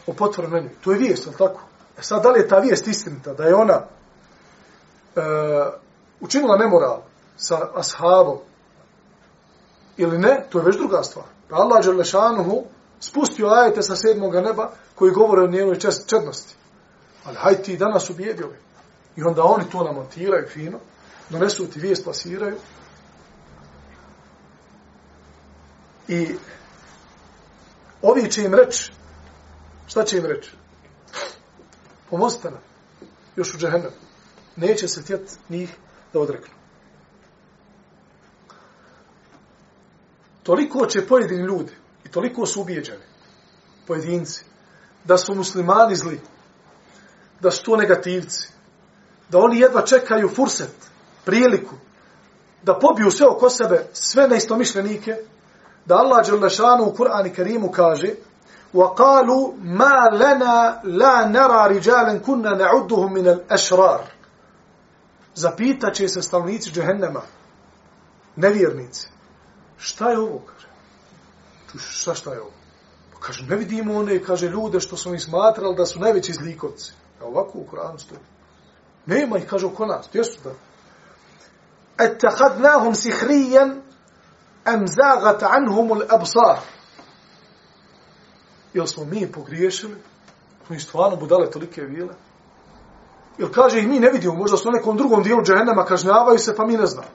o 0.07 0.13
potvrmenju. 0.13 0.71
To 0.85 0.93
je 0.93 0.99
vijest, 0.99 1.27
ali 1.27 1.37
tako? 1.37 1.61
E 1.99 2.03
sad, 2.03 2.23
da 2.23 2.31
li 2.31 2.41
je 2.41 2.49
ta 2.49 2.59
vijest 2.59 2.87
istinita? 2.87 3.33
Da 3.33 3.45
je 3.45 3.55
ona 3.55 3.83
e, 5.17 5.21
učinila 6.21 6.57
nemoral 6.57 7.03
sa 7.37 7.69
ashabom 7.75 8.39
ili 9.97 10.19
ne? 10.19 10.47
To 10.51 10.59
je 10.59 10.65
već 10.65 10.77
druga 10.77 11.03
stvar. 11.03 11.27
Pa 11.49 11.57
Allah 11.57 11.85
Đalešanuhu 11.85 12.65
spustio 13.01 13.49
ajete 13.49 13.83
sa 13.83 13.97
sedmoga 13.97 14.41
neba 14.41 14.71
koji 14.95 15.13
govore 15.13 15.43
o 15.43 15.51
njenoj 15.51 15.79
čednosti. 16.07 16.55
Ali 17.25 17.37
hajde 17.37 17.63
ti 17.63 17.77
danas 17.77 18.11
ubijedili. 18.11 18.57
I 19.17 19.23
onda 19.23 19.43
oni 19.43 19.65
to 19.71 19.85
namontiraju 19.85 20.49
fino, 20.49 20.79
donesu 21.33 21.67
ti 21.67 21.81
vijest, 21.81 22.05
plasiraju. 22.05 22.57
I 26.09 26.35
ovi 28.03 28.31
će 28.31 28.43
im 28.43 28.55
reći, 28.55 28.93
šta 29.87 30.05
će 30.05 30.19
im 30.19 30.27
reći? 30.27 30.51
Pomozite 32.11 32.51
nam, 32.51 32.61
još 33.37 33.55
u 33.55 33.59
džehennem. 33.59 33.91
Neće 34.57 34.89
se 34.89 35.05
tjet 35.05 35.39
njih 35.49 35.77
da 36.13 36.21
odreknu. 36.21 36.55
Toliko 40.43 40.87
će 40.87 41.07
pojedini 41.07 41.43
ljudi, 41.43 41.73
i 42.05 42.09
toliko 42.09 42.47
su 42.47 42.61
ubijeđeni, 42.61 43.05
pojedinci, 43.87 44.45
da 45.05 45.17
su 45.17 45.35
muslimani 45.35 45.97
zli, 45.97 46.21
da 47.41 47.51
su 47.51 47.65
to 47.65 47.77
negativci, 47.77 48.49
da 49.29 49.39
oni 49.39 49.61
jedva 49.61 49.87
čekaju 49.87 50.29
furset, 50.29 50.92
priliku, 51.26 51.76
da 52.64 52.80
pobiju 52.80 53.12
sve 53.12 53.28
oko 53.28 53.50
sebe, 53.50 53.88
sve 53.94 54.28
neistomišljenike, 54.28 55.16
da 55.86 55.96
Allah 55.96 56.26
Đelešanu 56.26 56.84
u 56.84 56.96
Kur'an 56.96 57.28
i 57.28 57.34
Kerimu 57.34 57.72
kaže 57.72 58.16
وَقَالُوا 58.74 59.54
مَا 59.64 60.10
لَنَا 60.12 60.82
لَا 60.84 61.26
نَرَى 61.26 61.62
رِجَالًا 61.74 62.20
كُنَّا 62.20 62.52
نَعُدُّهُمْ 62.58 63.14
مِنَ 63.14 63.28
الْأَشْرَارِ 63.28 64.02
Zapitat 65.36 65.94
će 65.94 66.08
se 66.08 66.22
stavnici 66.22 66.72
džehennema, 66.72 67.22
nevjernici. 68.36 69.08
Šta 69.78 70.10
je 70.10 70.20
ovo, 70.20 70.42
kaže? 70.46 70.68
Šta, 71.90 72.16
šta 72.16 72.34
je 72.34 72.42
ovo? 72.42 72.52
Pa 73.14 73.20
kaže, 73.20 73.46
ne 73.46 73.56
vidimo 73.56 73.98
one, 73.98 74.24
kaže, 74.24 74.50
ljude 74.50 74.80
što 74.80 74.98
su 74.98 75.10
mi 75.10 75.20
smatrali 75.20 75.76
da 75.76 75.86
su 75.86 76.00
najveći 76.00 76.34
zlikovci. 76.34 76.94
A 77.22 77.26
ovako 77.26 77.58
u 77.58 77.64
Koranu 77.64 78.00
stoji. 78.00 78.20
Nema 79.06 79.38
ih, 79.38 79.48
kaže, 79.50 79.66
oko 79.66 79.86
nas. 79.86 80.08
Gdje 80.10 80.24
su 80.24 80.40
da? 80.44 80.50
Ettehadnahum 82.05 82.95
sihrijen 82.95 83.83
em 84.67 84.87
zagat 84.87 85.43
anhumul 85.43 86.03
absar. 86.09 86.59
Jel 88.75 88.87
smo 88.87 89.05
mi 89.05 89.33
pogriješili? 89.33 89.97
Smo 90.67 90.77
ih 90.77 90.83
stvarno 90.83 91.17
budale 91.17 91.51
tolike 91.51 91.83
vile? 91.83 92.15
Jel 93.39 93.53
kaže 93.53 93.79
ih 93.79 93.89
mi 93.89 94.01
ne 94.01 94.11
vidimo, 94.11 94.35
možda 94.35 94.57
su 94.57 94.71
na 94.71 94.79
nekom 94.79 94.97
drugom 94.97 95.23
dijelu 95.23 95.43
džehennema 95.43 95.85
kažnjavaju 95.85 96.39
se, 96.39 96.57
pa 96.57 96.67
mi 96.67 96.77
ne 96.77 96.87
znamo. 96.87 97.09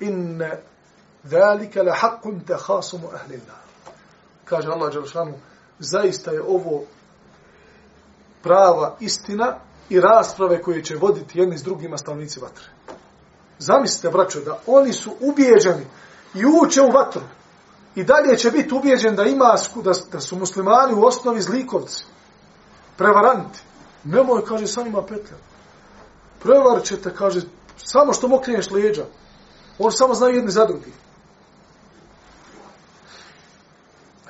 Inne 0.00 0.62
zalika 1.24 1.82
la 1.82 1.92
haqqun 1.92 2.40
takhasumu 2.46 3.08
ahli 3.14 3.36
nar. 3.36 3.66
Kaže 4.44 4.68
Allah 4.68 4.92
dželle 4.92 5.32
zaista 5.78 6.30
je 6.30 6.42
ovo 6.42 6.84
prava 8.42 8.96
istina 9.00 9.58
i 9.88 10.00
rasprave 10.00 10.62
koje 10.62 10.84
će 10.84 10.96
voditi 10.96 11.38
jedni 11.38 11.58
s 11.58 11.62
drugima 11.62 11.98
stavnici 11.98 12.40
vatre. 12.40 12.64
Zamislite, 13.58 14.08
braćo, 14.08 14.40
da 14.40 14.58
oni 14.66 14.92
su 14.92 15.10
ubijeđeni 15.20 15.86
i 16.34 16.44
uče 16.46 16.82
u 16.82 16.90
vatru. 16.90 17.22
I 17.94 18.04
dalje 18.04 18.38
će 18.38 18.50
biti 18.50 18.74
ubijeđen 18.74 19.16
da 19.16 19.24
ima 19.24 19.56
da, 19.84 19.92
da 20.12 20.20
su 20.20 20.36
muslimani 20.36 20.94
u 20.94 21.04
osnovi 21.04 21.40
zlikovci, 21.40 22.04
prevaranti. 22.96 23.58
Nemoj, 24.04 24.44
kaže, 24.44 24.66
sa 24.66 24.80
ima 24.80 25.02
petlja. 25.02 25.36
Prevar 26.42 26.82
ćete, 26.82 27.14
kaže, 27.14 27.40
samo 27.76 28.12
što 28.12 28.28
mu 28.28 28.40
leđa. 28.70 29.04
On 29.78 29.92
samo 29.92 30.14
znaju 30.14 30.34
jedni 30.34 30.50
za 30.50 30.64
drugi. 30.64 30.92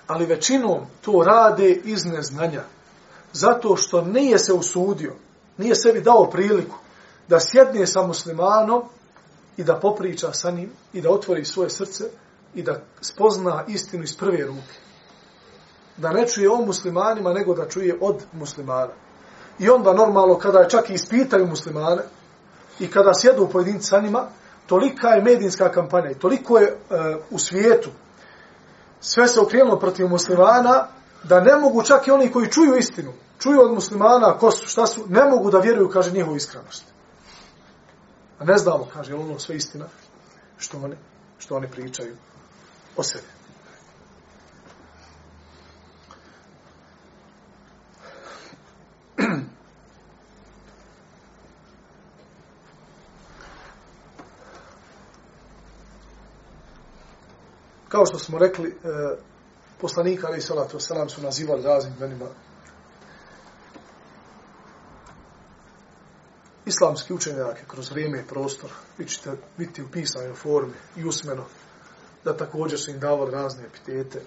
Ali 0.07 0.26
većinom 0.26 0.86
to 1.00 1.22
rade 1.26 1.70
iz 1.70 2.04
neznanja 2.04 2.62
zato 3.36 3.76
što 3.76 4.00
nije 4.02 4.38
se 4.38 4.52
usudio, 4.52 5.12
nije 5.59 5.74
sebi 5.74 6.00
dao 6.00 6.30
priliku 6.30 6.76
da 7.28 7.40
sjedne 7.40 7.86
sa 7.86 8.07
muslimanom 8.07 8.82
i 9.57 9.64
da 9.64 9.80
popriča 9.80 10.32
sa 10.32 10.50
njim 10.50 10.70
i 10.92 11.00
da 11.00 11.11
otvori 11.11 11.44
svoje 11.44 11.70
srce 11.70 12.04
i 12.54 12.62
da 12.62 12.80
spozna 13.00 13.64
istinu 13.68 14.04
iz 14.04 14.16
prve 14.16 14.46
ruke. 14.46 14.74
Da 15.96 16.12
ne 16.12 16.26
čuje 16.26 16.50
o 16.50 16.57
muslimanima, 16.57 17.32
nego 17.32 17.54
da 17.54 17.68
čuje 17.68 17.98
od 18.00 18.22
muslimana. 18.32 18.92
I 19.59 19.70
onda 19.70 19.92
normalno, 19.92 20.38
kada 20.38 20.59
je 20.59 20.68
čak 20.68 20.90
i 20.90 20.94
ispitaju 20.94 21.46
muslimane 21.46 22.02
i 22.78 22.90
kada 22.90 23.11
sjedu 23.14 23.44
u 23.44 23.48
pojedinci 23.48 23.86
sa 23.86 24.00
njima, 24.00 24.28
tolika 24.66 25.09
je 25.09 25.22
medijinska 25.22 25.72
kampanja 25.72 26.11
i 26.11 26.18
toliko 26.18 26.59
je 26.59 26.66
e, 26.66 26.74
u 27.30 27.38
svijetu 27.38 27.90
sve 29.00 29.28
se 29.28 29.40
okrenulo 29.40 29.78
protiv 29.78 30.09
muslimana 30.09 30.86
da 31.28 31.40
ne 31.40 31.56
mogu 31.56 31.82
čak 31.82 32.06
i 32.06 32.10
oni 32.10 32.32
koji 32.32 32.50
čuju 32.50 32.76
istinu, 32.76 33.12
čuju 33.38 33.60
od 33.60 33.72
muslimana 33.74 34.38
ko 34.38 34.50
su, 34.50 34.66
šta 34.66 34.86
su, 34.86 35.04
ne 35.08 35.24
mogu 35.24 35.50
da 35.50 35.58
vjeruju, 35.58 35.90
kaže, 35.92 36.12
njihovu 36.12 36.36
iskrenost. 36.36 36.84
A 38.38 38.44
ne 38.44 38.58
znamo, 38.58 38.88
kaže, 38.92 39.12
je 39.12 39.16
ono 39.16 39.38
sve 39.38 39.56
istina 39.56 39.86
što 40.58 40.78
oni, 40.78 40.96
što 41.38 41.56
oni 41.56 41.68
pričaju 41.70 42.16
o 42.96 43.02
sebi. 43.02 43.24
Kao 57.88 58.06
što 58.06 58.18
smo 58.18 58.38
rekli, 58.38 58.68
e, 58.68 58.76
poslanika, 59.80 60.26
ali 60.26 60.38
i 60.38 60.40
salatu 60.40 60.78
wasalam, 60.78 61.08
su 61.08 61.22
nazivali 61.22 61.62
raznim 61.62 61.94
imenima 61.98 62.26
islamski 66.66 67.14
učenjake 67.14 67.62
kroz 67.66 67.90
vrijeme 67.90 68.20
i 68.20 68.26
prostor, 68.26 68.70
vi 68.98 69.06
ćete 69.06 69.30
biti 69.56 69.82
u 69.82 69.88
pisanoj 69.92 70.34
formi 70.34 70.74
i 70.96 71.04
usmeno, 71.04 71.44
da 72.24 72.36
također 72.36 72.78
su 72.78 72.90
im 72.90 73.00
davali 73.00 73.30
razne 73.30 73.64
epitete, 73.64 74.20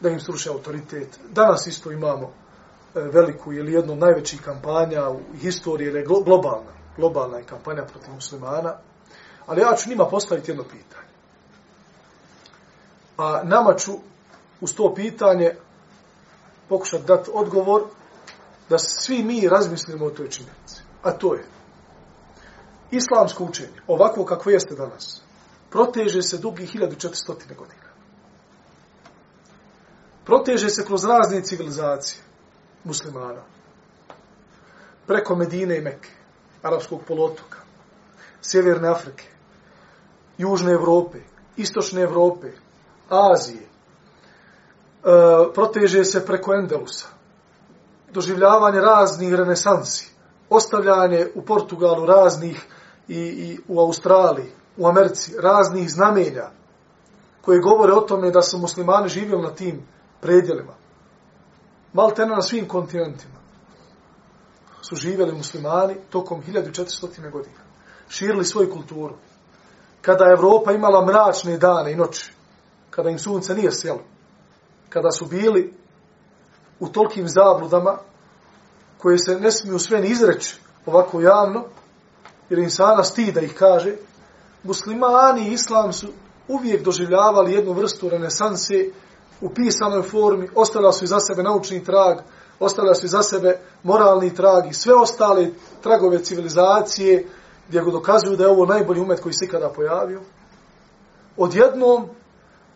da 0.00 0.08
im 0.08 0.20
sruše 0.20 0.50
autoritet. 0.50 1.18
Danas 1.28 1.66
isto 1.66 1.90
imamo 1.90 2.26
e, 2.26 3.00
veliku 3.00 3.52
ili 3.52 3.72
jednu 3.72 3.96
najvećih 3.96 4.42
kampanja 4.42 5.08
u 5.08 5.20
historiji, 5.40 5.86
jer 5.86 5.96
je 5.96 6.04
globalna, 6.04 6.72
globalna 6.96 7.38
je 7.38 7.44
kampanja 7.44 7.84
protiv 7.84 8.14
muslimana, 8.14 8.76
ali 9.46 9.60
ja 9.60 9.76
ću 9.76 9.90
njima 9.90 10.06
postaviti 10.06 10.50
jedno 10.50 10.64
pitanje. 10.64 11.12
A 13.16 13.42
nama 13.44 13.74
ću 13.74 13.92
uz 14.62 14.74
to 14.74 14.94
pitanje 14.94 15.54
pokušati 16.68 17.04
dati 17.04 17.30
odgovor 17.34 17.82
da 18.68 18.78
svi 18.78 19.22
mi 19.22 19.48
razmislimo 19.48 20.06
o 20.06 20.10
toj 20.10 20.28
činjenici. 20.30 20.82
A 21.02 21.12
to 21.12 21.34
je 21.34 21.44
islamsko 22.90 23.44
učenje, 23.44 23.82
ovako 23.86 24.24
kako 24.24 24.50
jeste 24.50 24.74
danas, 24.74 25.22
proteže 25.70 26.22
se 26.22 26.38
dugi 26.38 26.66
1400 26.66 27.56
godina. 27.58 27.92
Proteže 30.24 30.70
se 30.70 30.84
kroz 30.84 31.04
razne 31.04 31.42
civilizacije 31.42 32.22
muslimana. 32.84 33.42
Preko 35.06 35.36
Medine 35.36 35.78
i 35.78 35.80
Mekke. 35.80 36.08
Arabskog 36.62 37.00
polotoka, 37.08 37.58
Sjeverne 38.42 38.88
Afrike, 38.88 39.24
Južne 40.38 40.72
Evrope, 40.72 41.18
Istočne 41.56 42.02
Evrope, 42.02 42.52
Azije, 43.08 43.71
E, 45.04 45.52
proteže 45.54 46.04
se 46.04 46.26
preko 46.26 46.54
Endelusa, 46.54 47.06
doživljavanje 48.12 48.80
raznih 48.80 49.34
renesansi, 49.34 50.12
ostavljanje 50.50 51.26
u 51.34 51.42
Portugalu 51.42 52.06
raznih 52.06 52.66
i, 53.08 53.18
i 53.18 53.58
u 53.68 53.80
Australiji, 53.80 54.52
u 54.76 54.86
Americi, 54.86 55.34
raznih 55.40 55.90
znamenja 55.90 56.50
koje 57.40 57.60
govore 57.60 57.92
o 57.92 58.00
tome 58.00 58.30
da 58.30 58.42
su 58.42 58.58
muslimani 58.58 59.08
živjeli 59.08 59.42
na 59.42 59.54
tim 59.54 59.82
predjelima. 60.20 60.74
Maltene 61.92 62.34
na 62.34 62.42
svim 62.42 62.68
kontinentima 62.68 63.42
su 64.82 64.96
živjeli 64.96 65.32
muslimani 65.32 65.94
tokom 66.10 66.42
1400. 66.42 67.30
godina. 67.30 67.60
Širili 68.08 68.44
svoju 68.44 68.70
kulturu. 68.70 69.14
Kada 70.02 70.24
je 70.24 70.32
Evropa 70.32 70.72
imala 70.72 71.06
mračne 71.06 71.58
dane 71.58 71.92
i 71.92 71.96
noći, 71.96 72.32
kada 72.90 73.10
im 73.10 73.18
sunce 73.18 73.54
nije 73.54 73.72
sjelo, 73.72 74.00
kada 74.92 75.10
su 75.10 75.26
bili 75.26 75.74
u 76.80 76.88
tolkim 76.88 77.28
zabludama 77.28 77.98
koje 78.98 79.18
se 79.18 79.40
ne 79.40 79.50
smiju 79.50 79.78
sve 79.78 80.00
ni 80.00 80.08
izreći 80.08 80.60
ovako 80.86 81.20
javno, 81.20 81.64
jer 82.50 82.58
insana 82.58 83.04
stida 83.04 83.40
ih 83.40 83.54
kaže, 83.58 83.96
muslimani 84.62 85.48
i 85.48 85.52
islam 85.52 85.92
su 85.92 86.08
uvijek 86.48 86.84
doživljavali 86.84 87.52
jednu 87.52 87.72
vrstu 87.72 88.08
renesanse 88.08 88.90
u 89.40 89.54
pisanoj 89.54 90.02
formi, 90.02 90.48
ostala 90.54 90.92
su 90.92 91.06
za 91.06 91.20
sebe 91.20 91.42
naučni 91.42 91.84
trag, 91.84 92.18
ostala 92.60 92.94
su 92.94 93.08
za 93.08 93.22
sebe 93.22 93.58
moralni 93.82 94.34
trag 94.34 94.66
i 94.70 94.74
sve 94.74 94.94
ostale 94.94 95.50
tragove 95.82 96.24
civilizacije 96.24 97.26
gdje 97.68 97.80
go 97.80 97.90
dokazuju 97.90 98.36
da 98.36 98.44
je 98.44 98.50
ovo 98.50 98.66
najbolji 98.66 99.00
umet 99.00 99.20
koji 99.20 99.32
se 99.32 99.44
ikada 99.44 99.68
pojavio. 99.68 100.20
Odjednom, 101.36 102.08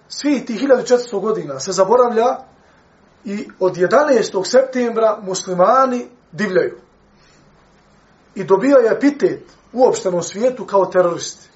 svi 0.08 0.44
ti 0.46 0.54
1400 0.54 1.20
godina 1.20 1.60
se 1.60 1.72
zaboravlja 1.72 2.38
i 3.24 3.48
od 3.60 3.76
11. 3.76 4.44
septembra 4.44 5.18
muslimani 5.22 6.06
divljaju. 6.32 6.78
I 8.34 8.44
dobio 8.44 8.76
je 8.76 8.92
epitet 8.92 9.42
u 9.72 9.84
opštenom 9.84 10.22
svijetu 10.22 10.66
kao 10.66 10.86
teroristi. 10.86 11.48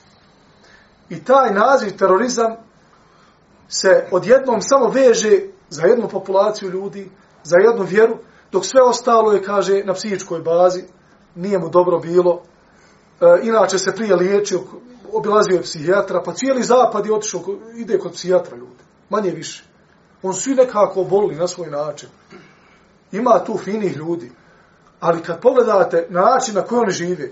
I 1.09 1.24
taj 1.24 1.55
naziv 1.55 1.96
terorizam 1.96 2.57
se 3.68 4.07
odjednom 4.11 4.61
samo 4.61 4.88
veže 4.88 5.40
za 5.68 5.86
jednu 5.86 6.09
populaciju 6.09 6.70
ljudi, 6.70 7.11
za 7.42 7.57
jednu 7.59 7.84
vjeru, 7.84 8.18
dok 8.53 8.64
sve 8.64 8.82
ostalo 8.82 9.32
je, 9.32 9.42
kaže, 9.42 9.82
na 9.84 9.92
psihičkoj 9.92 10.40
bazi, 10.40 10.82
nije 11.34 11.59
mu 11.59 11.68
dobro 11.68 11.98
bilo, 11.98 12.42
e, 13.20 13.40
inače 13.42 13.78
se 13.78 13.94
prije 13.94 14.16
liječio, 14.16 14.61
obilazio 15.12 15.56
je 15.56 15.62
psihijatra, 15.62 16.22
pa 16.22 16.34
cijeli 16.34 16.62
zapad 16.62 17.06
je 17.06 17.14
otišao, 17.14 17.42
ide 17.74 17.98
kod 17.98 18.12
psihijatra 18.12 18.56
ljudi, 18.56 18.84
manje 19.11 19.30
više. 19.30 19.64
On 20.22 20.34
svi 20.34 20.54
nekako 20.54 21.04
boli 21.04 21.34
na 21.34 21.48
svoj 21.48 21.70
način. 21.70 22.08
Ima 23.12 23.44
tu 23.44 23.58
finih 23.58 23.96
ljudi, 23.96 24.32
ali 25.00 25.22
kad 25.22 25.40
pogledate 25.40 26.06
način 26.08 26.54
na 26.54 26.62
koji 26.62 26.78
oni 26.78 26.92
žive 26.92 27.30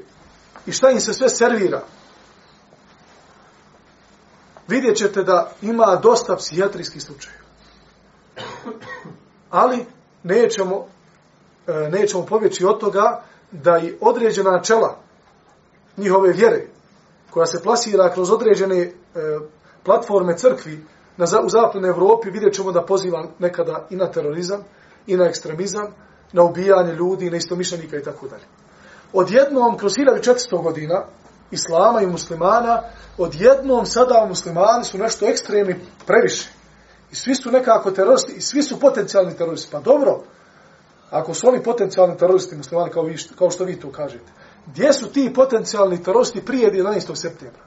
i 0.66 0.72
šta 0.72 0.90
im 0.90 1.00
se 1.00 1.12
sve 1.12 1.28
servira, 1.28 1.82
vidjet 4.68 4.96
ćete 4.96 5.22
da 5.22 5.52
ima 5.62 5.96
dosta 6.02 6.36
psihijatrijskih 6.36 7.02
slučaja. 7.02 7.36
Ali 9.50 9.86
nećemo, 10.22 10.86
e, 11.66 11.72
nećemo 11.72 12.26
pobjeći 12.26 12.64
od 12.64 12.80
toga 12.80 13.22
da 13.50 13.78
i 13.78 13.94
određena 14.00 14.50
načela 14.50 14.98
njihove 15.96 16.32
vjere, 16.32 16.66
koja 17.38 17.46
se 17.46 17.62
plasira 17.62 18.12
kroz 18.12 18.30
određene 18.30 18.78
e, 18.78 18.90
platforme 19.84 20.38
crkvi 20.38 20.84
na, 21.16 21.26
u 21.44 21.48
zapadnoj 21.48 21.90
Evropi, 21.90 22.30
vidjet 22.30 22.54
ćemo 22.54 22.72
da 22.72 22.82
poziva 22.82 23.26
nekada 23.38 23.86
i 23.90 23.96
na 23.96 24.10
terorizam, 24.10 24.64
i 25.06 25.16
na 25.16 25.24
ekstremizam, 25.24 25.86
na 26.32 26.42
ubijanje 26.42 26.92
ljudi, 26.92 27.30
na 27.30 27.36
istomišljenika 27.36 27.96
i 27.96 28.02
tako 28.02 28.28
dalje. 28.28 28.42
Odjednom, 29.12 29.76
kroz 29.78 29.92
1400 29.92 30.62
godina, 30.62 31.04
islama 31.50 32.02
i 32.02 32.06
muslimana, 32.06 32.82
odjednom 33.18 33.86
sada 33.86 34.26
muslimani 34.28 34.84
su 34.84 34.98
nešto 34.98 35.26
ekstremni 35.26 35.76
previše. 36.06 36.48
I 37.12 37.14
svi 37.14 37.34
su 37.34 37.50
nekako 37.50 37.90
teroristi, 37.90 38.32
i 38.32 38.40
svi 38.40 38.62
su 38.62 38.80
potencijalni 38.80 39.36
teroristi. 39.36 39.68
Pa 39.72 39.80
dobro, 39.80 40.22
ako 41.10 41.34
su 41.34 41.48
oni 41.48 41.62
potencijalni 41.62 42.16
teroristi 42.16 42.56
muslimani, 42.56 42.90
kao, 42.90 43.02
vi, 43.02 43.16
kao 43.38 43.50
što 43.50 43.64
vi 43.64 43.80
to 43.80 43.92
kažete, 43.92 44.32
gdje 44.70 44.92
su 44.92 45.12
ti 45.12 45.32
potencijalni 45.34 46.02
teroristi 46.02 46.44
prije 46.44 46.72
11. 46.72 47.14
septembra? 47.14 47.62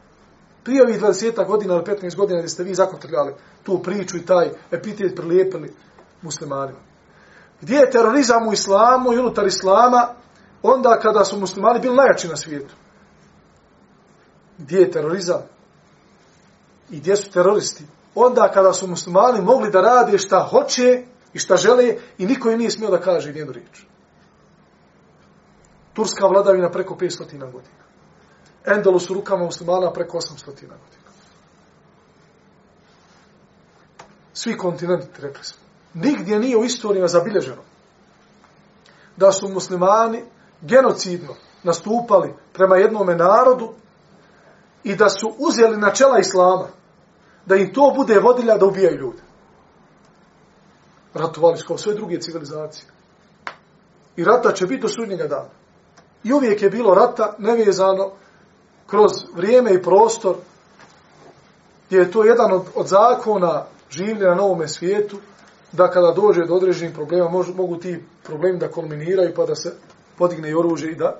Prije 0.64 0.84
ovih 0.84 1.02
20 1.02 1.47
godina 1.47 1.74
ili 1.74 1.84
15 1.84 2.16
godina 2.16 2.39
gdje 2.39 2.49
ste 2.49 2.64
vi 2.64 2.76
zakotrljali 2.76 3.34
tu 3.64 3.82
priču 3.84 4.18
i 4.18 4.26
taj 4.26 4.49
epitet 4.72 5.16
prilijepili 5.16 5.74
muslimanima. 6.22 6.80
Gdje 7.62 7.76
je 7.76 7.91
terorizam 7.91 8.47
u 8.47 8.54
islamu 8.54 9.14
i 9.14 9.18
unutar 9.18 9.47
islama 9.47 10.08
onda 10.64 10.99
kada 11.02 11.26
su 11.26 11.39
muslimani 11.39 11.80
bili 11.80 11.95
najjači 11.95 12.28
na 12.28 12.36
svijetu? 12.36 12.74
gdje 14.62 14.80
je 14.80 14.91
terorizam 14.91 15.41
i 16.89 16.99
gdje 16.99 17.16
su 17.16 17.32
teroristi, 17.32 17.84
onda 18.16 18.52
kada 18.54 18.74
su 18.74 18.88
muslimani 18.88 19.41
mogli 19.41 19.72
da 19.72 19.82
rade 19.82 20.18
šta 20.18 20.47
hoće 20.49 21.04
i 21.34 21.39
šta 21.39 21.56
žele 21.56 21.95
i 22.18 22.26
niko 22.26 22.49
im 22.49 22.58
nije 22.58 22.72
smio 22.72 22.89
da 22.89 23.02
kaže 23.02 23.30
jednu 23.30 23.54
riječ. 23.54 23.86
Turska 25.94 26.28
vladavina 26.28 26.72
preko 26.72 26.96
500 26.96 27.52
godina. 27.52 27.82
Endalus 28.66 29.10
u 29.10 29.14
rukama 29.14 29.46
muslimana 29.46 29.94
preko 29.94 30.18
800 30.18 30.46
godina. 30.46 31.12
Svi 34.34 34.58
kontinenti, 34.58 35.22
rekli 35.22 35.44
smo. 35.44 35.62
Nigdje 35.94 36.39
nije 36.39 36.58
u 36.58 36.64
istorijima 36.64 37.08
zabilježeno 37.08 37.62
da 39.18 39.32
su 39.32 39.50
muslimani 39.50 40.24
genocidno 40.62 41.36
nastupali 41.64 42.34
prema 42.54 42.76
jednome 42.76 43.16
narodu 43.16 43.74
i 44.84 44.96
da 44.96 45.10
su 45.10 45.34
uzeli 45.38 45.78
načela 45.78 46.20
islama, 46.20 46.68
da 47.46 47.56
im 47.56 47.74
to 47.74 47.94
bude 47.96 48.20
vodilja 48.20 48.58
da 48.58 48.66
ubijaju 48.66 48.98
ljude. 48.98 49.22
Ratovali 51.14 51.58
su 51.58 51.68
kao 51.68 51.78
sve 51.78 51.94
druge 51.94 52.20
civilizacije. 52.20 52.89
I 54.16 54.24
rata 54.24 54.52
će 54.52 54.66
biti 54.66 54.82
do 54.82 54.88
sudnjega 54.88 55.28
dana. 55.28 55.50
I 56.24 56.34
uvijek 56.34 56.61
je 56.61 56.69
bilo 56.69 56.93
rata 56.93 57.36
nevezano 57.38 58.11
kroz 58.88 59.11
vrijeme 59.36 59.74
i 59.74 59.84
prostor, 59.84 60.36
gdje 61.88 61.97
je 61.97 62.11
to 62.11 62.24
jedan 62.24 62.51
od, 62.51 62.65
od 62.76 62.88
zakona 62.88 63.65
življe 63.89 64.28
na 64.28 64.36
novome 64.36 64.67
svijetu, 64.67 65.17
da 65.72 65.91
kada 65.91 66.11
dođe 66.11 66.45
do 66.45 66.53
određenih 66.53 66.95
problema, 66.95 67.30
mož, 67.30 67.47
mogu 67.55 67.78
ti 67.78 68.03
problemi 68.24 68.59
da 68.59 68.72
kulminiraju, 68.72 69.34
pa 69.36 69.45
da 69.45 69.55
se 69.55 69.74
podigne 70.17 70.49
i 70.49 70.55
oružje 70.55 70.91
i 70.91 70.95
da 70.95 71.17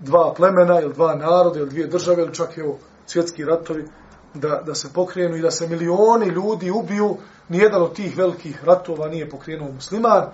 dva 0.00 0.34
plemena 0.36 0.80
ili 0.80 0.94
dva 0.94 1.14
naroda 1.14 1.58
ili 1.58 1.70
dvije 1.70 1.86
države 1.86 2.22
ili 2.22 2.34
čak 2.34 2.58
evo 2.58 2.78
svjetski 3.06 3.44
ratovi 3.44 3.84
da, 4.34 4.62
da 4.66 4.74
se 4.74 4.92
pokrenu 4.92 5.36
i 5.36 5.42
da 5.42 5.50
se 5.50 5.68
milioni 5.68 6.26
ljudi 6.26 6.70
ubiju. 6.70 7.16
Nijedan 7.48 7.82
od 7.82 7.94
tih 7.94 8.16
velikih 8.16 8.64
ratova 8.64 9.08
nije 9.08 9.30
pokrenuo 9.30 9.72
musliman, 9.72 10.24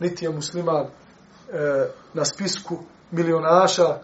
niti 0.00 0.24
je 0.24 0.30
musliman 0.30 0.86
e, 0.86 1.86
na 2.14 2.24
spisku 2.24 2.78
milionaša 3.10 3.98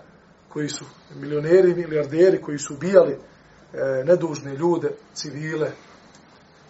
koji 0.48 0.68
su 0.68 0.84
milioneri, 1.14 1.74
milijarderi 1.74 2.42
koji 2.42 2.59
su 2.59 2.74
ubijali 2.74 3.12
e, 3.12 4.04
nedužne 4.04 4.54
ljude, 4.54 4.90
civile, 5.14 5.70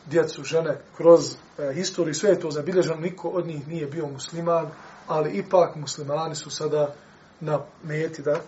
djecu, 0.07 0.45
žene, 0.45 0.79
kroz 0.97 1.35
e, 1.59 1.73
historiju, 1.75 2.15
sve 2.15 2.31
je 2.31 2.41
to 2.41 2.51
zabilježeno, 2.51 2.97
niko 2.97 3.29
od 3.29 3.47
njih 3.47 3.69
nije 3.69 3.87
bio 3.87 4.07
musliman, 4.07 4.69
ali 5.07 5.39
ipak 5.39 5.77
muslimani 5.77 6.35
su 6.35 6.51
sada 6.51 6.95
na 7.41 7.61
meti 7.85 8.23
da, 8.23 8.41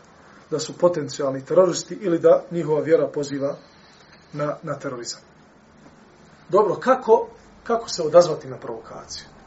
da 0.51 0.59
su 0.59 0.79
potencijalni 0.79 1.45
teroristi 1.45 1.99
ili 2.01 2.19
da 2.19 2.43
njihova 2.51 2.81
vjera 2.81 3.07
poziva 3.07 3.57
na, 4.33 4.57
na 4.63 4.79
terorizam. 4.79 5.21
Dobro, 6.49 6.75
kako, 6.75 7.29
kako 7.65 7.89
se 7.89 8.03
odazvati 8.03 8.49
na 8.49 8.57
provokaciju? 8.57 9.38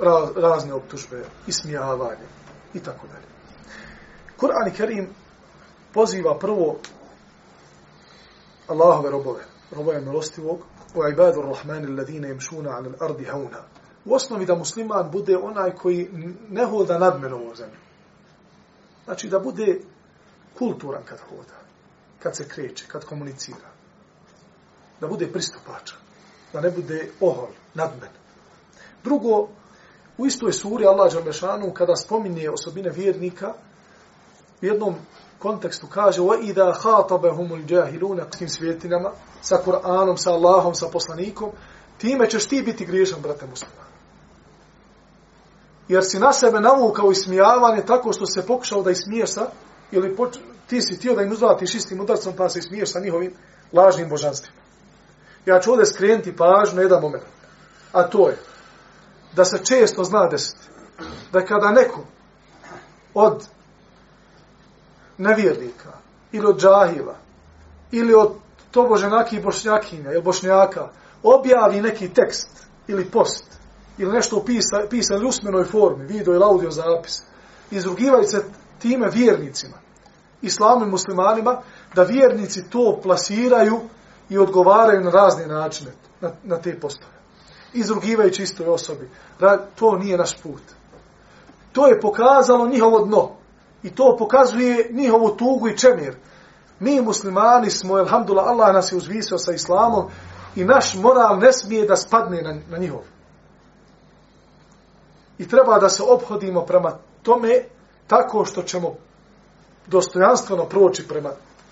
Raz, 0.00 0.36
razne 0.36 0.74
optužbe, 0.74 1.24
ismijavanje 1.46 2.26
i 2.74 2.80
tako 2.80 3.06
dalje. 3.06 3.26
Kur'an 4.36 4.68
i 4.68 4.76
Kerim 4.76 5.08
poziva 5.92 6.38
prvo 6.38 6.78
Allahove 8.68 9.10
robove, 9.10 9.44
robove 9.70 10.00
milostivog, 10.00 10.58
u 10.94 11.08
ibadu 11.12 11.42
rahmani 11.42 11.86
alladine 11.86 12.30
imšuna 12.30 12.70
'ala 12.70 12.90
ardi 13.00 13.24
hauna. 13.24 13.62
u 14.04 14.14
osnovi 14.14 14.46
da 14.46 14.54
musliman 14.54 15.10
bude 15.10 15.36
onaj 15.36 15.70
koji 15.70 16.08
ne 16.50 16.64
hoda 16.64 16.98
nadmeno 16.98 17.36
u 17.36 17.54
zemlju. 17.54 17.78
Znači 19.04 19.28
da 19.28 19.38
bude 19.38 19.80
kulturan 20.58 21.02
kad 21.04 21.18
hoda, 21.20 21.58
kad 22.22 22.36
se 22.36 22.48
kreće, 22.48 22.86
kad 22.88 23.04
komunicira. 23.04 23.68
Da 25.00 25.06
bude 25.06 25.32
pristupačan, 25.32 25.98
da 26.52 26.60
ne 26.60 26.70
bude 26.70 27.10
ohol, 27.20 27.48
nadmen. 27.74 28.10
Drugo, 29.04 29.48
U 30.17 30.25
istoj 30.25 30.53
suri 30.53 30.85
Allah 30.85 31.13
Đalešanu, 31.13 31.73
kada 31.73 31.95
spominje 31.95 32.49
osobine 32.49 32.89
vjernika, 32.89 33.53
u 34.61 34.65
jednom 34.65 34.95
kontekstu 35.39 35.87
kaže 35.87 36.21
وَإِذَا 36.21 36.73
خَاطَبَهُمُ 36.73 37.51
الْجَاهِلُونَ 37.51 38.25
s 38.31 38.37
tim 38.37 38.49
svjetinama, 38.49 39.11
sa 39.41 39.57
Kur'anom, 39.65 40.17
sa 40.17 40.31
Allahom, 40.31 40.75
sa 40.75 40.87
poslanikom, 40.87 41.49
time 41.97 42.29
ćeš 42.29 42.47
ti 42.47 42.61
biti 42.61 42.85
griješan, 42.85 43.21
brate 43.21 43.45
muslima. 43.45 43.83
Jer 45.87 46.03
si 46.03 46.19
na 46.19 46.33
sebe 46.33 46.59
navukao 46.59 47.11
ismijavanje 47.11 47.85
tako 47.85 48.13
što 48.13 48.25
se 48.25 48.47
pokušao 48.47 48.81
da 48.83 48.91
ismiješ 48.91 49.33
sa, 49.33 49.47
ili 49.91 50.15
poč, 50.15 50.37
ti 50.67 50.81
si 50.81 50.99
tio 50.99 51.15
da 51.15 51.21
im 51.21 51.31
uzvatiš 51.31 51.75
istim 51.75 51.99
udarcom 51.99 52.33
pa 52.37 52.49
se 52.49 52.59
ismiješ 52.59 52.91
sa 52.91 52.99
njihovim 52.99 53.33
lažnim 53.73 54.09
božanstvima. 54.09 54.57
Ja 55.45 55.59
ću 55.59 55.71
ovdje 55.71 55.85
skrenuti 55.85 56.35
pažnju 56.35 56.75
na 56.75 56.81
jedan 56.81 57.01
moment. 57.01 57.23
A 57.91 58.03
to 58.03 58.29
je 58.29 58.37
da 59.38 59.44
se 59.44 59.64
često 59.64 60.04
zna 60.04 60.28
desiti 60.28 60.66
da 61.32 61.44
kada 61.44 61.70
neko 61.70 62.04
od 63.14 63.46
nevjernika 65.18 65.92
ili 66.32 66.46
od 66.46 66.60
džahila 66.60 67.16
ili 67.90 68.14
od 68.14 68.32
tobože 68.70 69.08
i 69.32 69.40
bošnjakinja 69.40 70.12
ili 70.12 70.22
bošnjaka 70.22 70.88
objavi 71.22 71.80
neki 71.80 72.08
tekst 72.08 72.66
ili 72.88 73.10
post 73.10 73.44
ili 73.98 74.12
nešto 74.12 74.36
u 74.36 74.44
pisa, 74.44 74.86
pisan 74.90 75.26
usmenoj 75.26 75.64
formi, 75.64 76.06
video 76.06 76.34
ili 76.34 76.44
audio 76.44 76.70
zapis, 76.70 77.22
izrugivaju 77.70 78.24
se 78.24 78.44
time 78.78 79.10
vjernicima, 79.10 79.76
islamu 80.42 80.84
i 80.84 80.90
muslimanima, 80.90 81.62
da 81.94 82.02
vjernici 82.02 82.70
to 82.70 83.00
plasiraju 83.02 83.80
i 84.28 84.38
odgovaraju 84.38 85.00
na 85.00 85.10
razne 85.10 85.46
načine 85.46 85.90
na, 86.20 86.30
na 86.44 86.56
te 86.56 86.80
postave. 86.80 87.17
Izrugivajući 87.72 88.42
istoj 88.42 88.66
osobi. 88.66 89.10
To 89.74 89.96
nije 89.98 90.18
naš 90.18 90.42
put. 90.42 90.62
To 91.72 91.86
je 91.86 92.00
pokazalo 92.00 92.68
njihovo 92.68 93.04
dno. 93.04 93.30
I 93.82 93.90
to 93.90 94.16
pokazuje 94.18 94.90
njihovu 94.92 95.36
tugu 95.36 95.68
i 95.68 95.78
čemir. 95.78 96.16
Mi 96.80 97.00
muslimani 97.00 97.70
smo, 97.70 97.94
alhamdulillah, 97.94 98.48
Allah 98.48 98.74
nas 98.74 98.92
je 98.92 98.96
uzvisio 98.96 99.38
sa 99.38 99.52
islamom 99.52 100.06
i 100.56 100.64
naš 100.64 100.94
moral 100.94 101.38
ne 101.38 101.52
smije 101.52 101.86
da 101.86 101.96
spadne 101.96 102.42
na, 102.42 102.56
na 102.70 102.78
njihov. 102.78 103.00
I 105.38 105.48
treba 105.48 105.78
da 105.78 105.88
se 105.88 106.02
obhodimo 106.02 106.62
prema 106.62 106.98
tome 107.22 107.64
tako 108.06 108.44
što 108.44 108.62
ćemo 108.62 108.94
dostojanstveno 109.86 110.64
proći 110.64 111.08
prema 111.08 111.30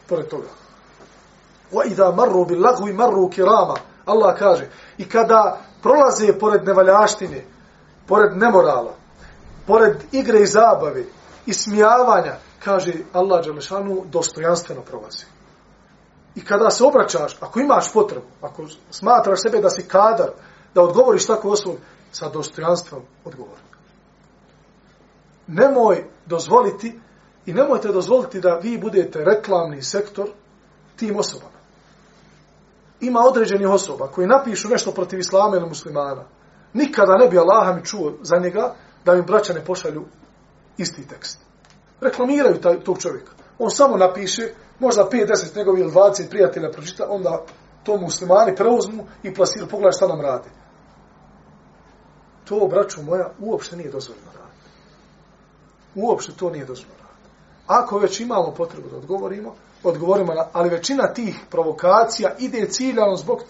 pored 0.09 0.29
toga. 0.29 0.49
Wa 1.73 1.87
idha 1.87 2.13
marru 2.17 2.45
bil 2.45 2.63
lagwi 2.63 2.93
marru 2.93 3.29
kirama. 3.29 3.75
Allah 4.05 4.39
kaže 4.39 4.71
i 4.99 5.09
kada 5.09 5.61
prolaze 5.87 6.39
pored 6.39 6.65
nevaljaštine, 6.65 7.45
pored 8.07 8.37
nemorala, 8.37 8.95
pored 9.67 10.03
igre 10.13 10.41
i 10.43 10.47
zabave, 10.47 11.05
i 11.47 11.55
smijavanja, 11.55 12.37
kaže 12.65 12.93
Allah 13.13 13.45
Đelešanu, 13.45 14.05
dostojanstveno 14.11 14.83
prolazi. 14.83 15.27
I 16.35 16.45
kada 16.45 16.71
se 16.71 16.85
obraćaš, 16.85 17.37
ako 17.41 17.61
imaš 17.61 17.93
potrebu, 17.93 18.27
ako 18.43 18.67
smatraš 18.91 19.43
sebe 19.43 19.63
da 19.63 19.71
si 19.71 19.89
kadar, 19.89 20.31
da 20.75 20.83
odgovoriš 20.83 21.27
tako 21.27 21.51
osobu, 21.51 21.77
sa 22.13 22.29
dostojanstvom 22.29 23.03
odgovori. 23.25 23.61
Nemoj 25.47 26.05
dozvoliti 26.27 27.01
i 27.47 27.53
nemojte 27.53 27.89
dozvoliti 27.89 28.41
da 28.41 28.59
vi 28.63 28.79
budete 28.79 29.25
reklamni 29.25 29.83
sektor 29.83 30.29
tim 30.97 31.17
osobama. 31.17 31.56
Ima 33.01 33.21
određenih 33.21 33.69
osoba 33.69 34.09
koji 34.09 34.27
napišu 34.27 34.69
nešto 34.69 34.93
protiv 34.93 35.19
islama 35.19 35.57
ili 35.57 35.69
muslimana. 35.69 36.25
Nikada 36.73 37.17
ne 37.17 37.29
bi 37.29 37.39
Allaha 37.39 37.73
mi 37.73 37.85
čuo 37.85 38.13
za 38.23 38.39
njega 38.39 38.75
da 39.05 39.15
mi 39.15 39.23
braća 39.23 39.53
ne 39.53 39.65
pošalju 39.65 40.05
isti 40.79 41.09
tekst. 41.09 41.41
Reklamiraju 42.01 42.61
taj, 42.61 42.81
tog 42.81 42.99
čovjeka. 42.99 43.33
On 43.59 43.71
samo 43.71 43.97
napiše, 43.97 44.43
možda 44.79 45.09
5-10 45.13 45.57
njegovih 45.57 45.83
ili 45.83 45.93
20 45.93 46.31
prijatelja 46.31 46.71
pročita, 46.71 47.07
onda 47.11 47.43
to 47.85 47.97
muslimani 47.97 48.57
preuzmu 48.57 49.07
i 49.23 49.35
plasiraju, 49.35 49.71
pogledaj 49.71 49.93
šta 49.93 50.07
nam 50.07 50.21
radi. 50.21 50.49
To, 52.45 52.69
braću 52.71 53.03
moja, 53.03 53.31
uopšte 53.39 53.77
nije 53.77 53.91
dozvoljeno 53.91 54.31
raditi. 54.33 54.71
Uopšte 55.95 56.33
to 56.33 56.51
nije 56.51 56.65
dozvoljeno 56.65 57.03
raditi. 57.03 57.31
Ako 57.67 57.99
već 57.99 58.21
imamo 58.21 58.55
potrebu 58.55 58.89
da 58.89 58.97
odgovorimo, 58.97 59.55
odgovorimo 59.83 60.35
na, 60.35 60.47
ali 60.53 60.69
većina 60.71 61.15
tih 61.15 61.41
provokacija 61.51 62.31
ide 62.39 62.69
ciljano 62.69 63.17
zbog 63.17 63.43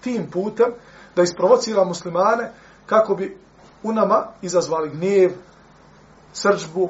tim 0.00 0.30
putem 0.30 0.66
da 1.16 1.22
isprovocira 1.22 1.84
muslimane 1.84 2.52
kako 2.86 3.14
bi 3.14 3.38
u 3.82 3.92
nama 3.92 4.26
izazvali 4.42 4.90
gnjev, 4.90 5.32
srđbu, 6.32 6.88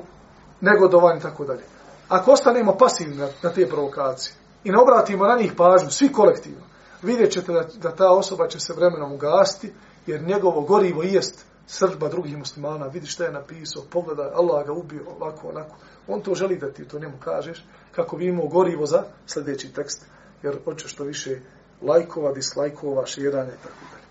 negodovanje 0.61 1.19
i 1.19 1.23
tako 1.23 1.45
dalje. 1.45 1.63
Ako 2.09 2.33
ostanemo 2.33 2.77
pasivni 2.77 3.17
na, 3.17 3.29
na 3.43 3.51
te 3.51 3.69
provokacije 3.69 4.35
i 4.65 4.71
ne 4.71 4.79
obratimo 4.79 5.27
na 5.27 5.37
njih 5.37 5.53
pažnju, 5.57 5.91
svi 5.91 6.13
kolektivno, 6.13 6.61
vidjet 7.03 7.33
ćete 7.33 7.53
da, 7.53 7.65
da 7.83 7.97
ta 7.97 8.11
osoba 8.11 8.49
će 8.49 8.61
se 8.61 8.73
vremenom 8.73 9.13
ugasti, 9.13 9.73
jer 10.07 10.23
njegovo 10.23 10.61
gorivo 10.61 11.03
jest 11.03 11.47
srđba 11.67 12.09
drugih 12.09 12.39
muslimana, 12.39 12.87
vidi 12.87 13.07
šta 13.07 13.25
je 13.25 13.33
napisao, 13.33 13.83
pogledaj, 13.91 14.31
Allah 14.35 14.67
ga 14.67 14.73
ubio 14.73 15.03
ovako, 15.17 15.49
onako. 15.49 15.77
On 16.09 16.21
to 16.21 16.35
želi 16.35 16.59
da 16.59 16.73
ti 16.73 16.89
to 16.89 16.99
njemu 16.99 17.15
kažeš, 17.25 17.65
kako 17.92 18.18
bi 18.18 18.26
imao 18.26 18.48
gorivo 18.48 18.86
za 18.86 19.04
sljedeći 19.28 19.74
tekst, 19.74 20.06
jer 20.44 20.58
hoće 20.66 20.88
što 20.88 21.04
više 21.04 21.40
lajkova, 21.82 22.32
dislajkova, 22.32 23.06
širanja 23.06 23.52
i 23.54 23.64
tako 23.64 23.86
dalje. 23.92 24.08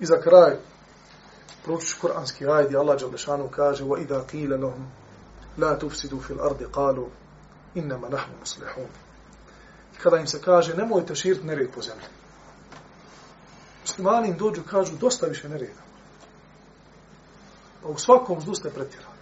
I 0.00 0.06
za 0.06 0.20
kraj, 0.20 0.56
proučiš 1.64 1.94
kuranski 1.94 2.46
ajd, 2.48 2.66
gdje 2.66 2.78
Allah 2.78 3.00
Đalešanu 3.00 3.48
kaže 3.48 3.84
وَإِذَا 3.84 4.24
قِيلَ 4.32 4.60
لَهُمْ 4.60 4.86
لَا 5.58 5.74
تُفْسِدُوا 5.74 6.20
فِي 6.20 6.32
الْأَرْضِ 6.32 6.62
قَالُوا 6.72 7.08
إِنَّمَا 7.76 8.08
نَحْنُ 8.08 8.32
مُسْلِحُونَ 8.42 8.90
I 9.94 9.98
kada 9.98 10.16
im 10.16 10.26
se 10.26 10.40
kaže, 10.40 10.74
nemojte 10.74 11.14
širiti 11.14 11.46
nered 11.46 11.70
po 11.74 11.82
zemlji. 11.82 12.06
Muslimani 13.81 14.27
im 14.27 14.37
dođu, 14.37 14.63
kažu, 14.63 14.97
dosta 14.97 15.25
više 15.25 15.49
nereda. 15.49 15.81
Pa 17.81 17.87
u 17.87 17.97
svakom 17.97 18.41
zlu 18.41 18.55
ste 18.55 18.69
pretjerali. 18.69 19.17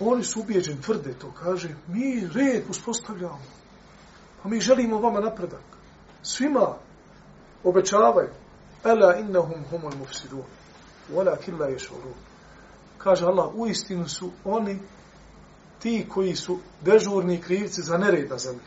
Oni 0.00 0.24
su 0.24 0.40
ubijeđeni, 0.40 0.82
tvrde 0.82 1.14
to, 1.14 1.32
kaže, 1.32 1.74
mi 1.86 2.28
red 2.34 2.62
uspostavljamo. 2.70 3.42
Pa 4.42 4.48
mi 4.48 4.60
želimo 4.60 4.98
vama 4.98 5.20
napredak. 5.20 5.64
Svima 6.22 6.76
obećavaju. 7.64 8.30
Ela 8.84 9.16
innahum 9.16 9.64
humul 9.70 9.92
mufsidun. 9.98 10.44
Wala 11.12 11.36
killa 11.44 11.66
yashurun. 11.66 12.14
Kaže 12.98 13.26
Allah, 13.26 13.54
u 13.54 13.66
istinu 13.66 14.08
su 14.08 14.30
oni 14.44 14.78
ti 15.78 16.06
koji 16.08 16.36
su 16.36 16.58
dežurni 16.80 17.40
krivci 17.40 17.82
za 17.82 17.98
nered 17.98 18.30
na 18.30 18.38
zemlji. 18.38 18.66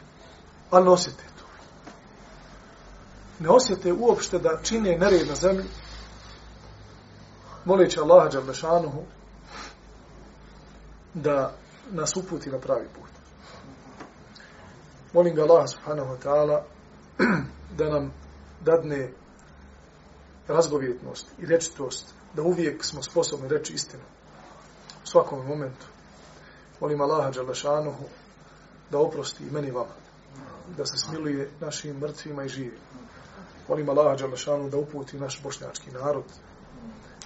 A 0.72 0.80
nosite. 0.80 1.24
Ne 3.40 3.50
osjete 3.50 3.94
uopšte 3.94 4.40
da 4.40 4.60
čine 4.64 4.98
nered 4.98 5.28
na 5.28 5.36
zemlji. 5.36 5.66
Moleći 7.66 8.00
Allaha 8.00 8.30
Đalešanuhu 8.30 9.04
da 11.14 11.54
nas 11.92 12.16
uputi 12.16 12.50
na 12.50 12.60
pravi 12.60 12.88
put. 12.96 13.10
Molim 15.14 15.36
ga 15.36 15.42
Allah 15.44 15.70
subhanahu 15.70 16.10
wa 16.10 16.18
ta'ala 16.24 16.64
da 17.78 17.90
nam 17.90 18.14
dadne 18.62 19.12
razgovjetnost 20.48 21.28
i 21.40 21.46
rečitost, 21.46 22.14
da 22.34 22.42
uvijek 22.42 22.86
smo 22.86 23.04
sposobni 23.04 23.48
reći 23.48 23.74
istinu 23.74 24.04
u 25.04 25.08
svakom 25.08 25.48
momentu. 25.48 25.86
Molim 26.80 27.02
Allaha 27.02 27.32
Đalešanuhu 27.32 28.04
da 28.92 29.00
oprosti 29.00 29.44
i 29.44 29.52
meni 29.52 29.72
vama, 29.72 29.96
da 30.78 30.86
se 30.86 30.98
smiluje 30.98 31.50
našim 31.60 31.98
mrtvima 31.98 32.44
i 32.44 32.50
živim. 32.50 32.80
Molim 33.68 33.89
Allah 33.89 34.18
Đalešanu 34.20 34.70
da 34.70 34.78
uputi 34.78 35.18
naš 35.18 35.41
bošnjački 35.43 35.91
narod 35.91 36.24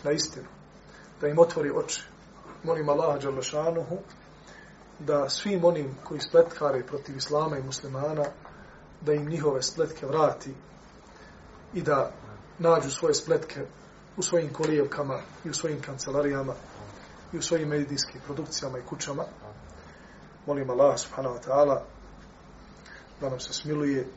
na 0.03 0.11
istinu, 0.11 0.47
da 1.21 1.27
im 1.27 1.39
otvori 1.39 1.71
oči. 1.71 2.01
Molim 2.63 2.89
Allah 2.89 3.21
Đalešanuhu 3.21 3.97
da 4.99 5.29
svim 5.29 5.65
onim 5.65 5.95
koji 6.03 6.19
spletkare 6.21 6.83
protiv 6.83 7.17
Islama 7.17 7.57
i 7.57 7.63
muslimana, 7.63 8.25
da 9.01 9.13
im 9.13 9.29
njihove 9.29 9.61
spletke 9.61 10.05
vrati 10.05 10.53
i 11.73 11.81
da 11.81 12.11
nađu 12.59 12.91
svoje 12.91 13.13
spletke 13.13 13.65
u 14.17 14.21
svojim 14.21 14.53
kolijevkama 14.53 15.19
i 15.45 15.49
u 15.49 15.53
svojim 15.53 15.81
kancelarijama 15.81 16.53
i 17.33 17.37
u 17.37 17.41
svojim 17.41 17.69
medijskim 17.69 18.21
produkcijama 18.25 18.77
i 18.79 18.85
kućama. 18.89 19.23
Molim 20.45 20.69
Allah 20.69 20.99
subhanahu 20.99 21.35
wa 21.35 21.47
ta'ala 21.47 21.81
da 23.21 23.29
nam 23.29 23.39
se 23.39 23.53
smiluje 23.53 24.07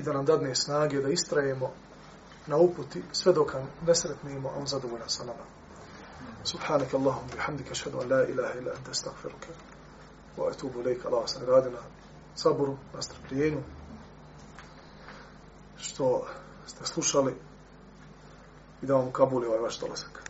i 0.00 0.02
da 0.02 0.12
nam 0.12 0.24
dadne 0.24 0.54
snage 0.54 1.00
da 1.00 1.08
istrajemo 1.08 1.70
na 2.46 2.56
uputi 2.56 3.02
sve 3.12 3.32
dok 3.32 3.54
ne 3.86 3.94
sretnemo, 3.94 4.48
a 4.48 4.52
on 4.58 4.66
zadovoljan 4.66 5.08
sa 5.08 5.24
nama. 5.24 5.44
Subhanak 6.44 6.94
Allahum 6.94 7.28
bihamdika 7.32 7.74
šhedu 7.74 8.00
an 8.00 8.08
la 8.10 8.24
ilaha 8.28 8.58
ila 8.58 8.72
anta 8.72 8.90
astaghfiruka 8.90 9.52
wa 10.36 10.50
atubu 10.50 10.82
lejka 10.82 11.08
Allah 11.08 11.28
sa 11.28 11.40
nagradina 11.40 11.78
saboru, 12.34 12.76
na 12.94 13.02
strpljenju, 13.02 13.60
što 15.76 16.26
ste 16.66 16.86
slušali 16.86 17.34
i 18.82 18.86
da 18.86 18.94
vam 18.94 19.12
kabuli 19.12 19.46
ovaj 19.46 19.60
vaš 19.60 19.78
dolazak. 19.80 20.22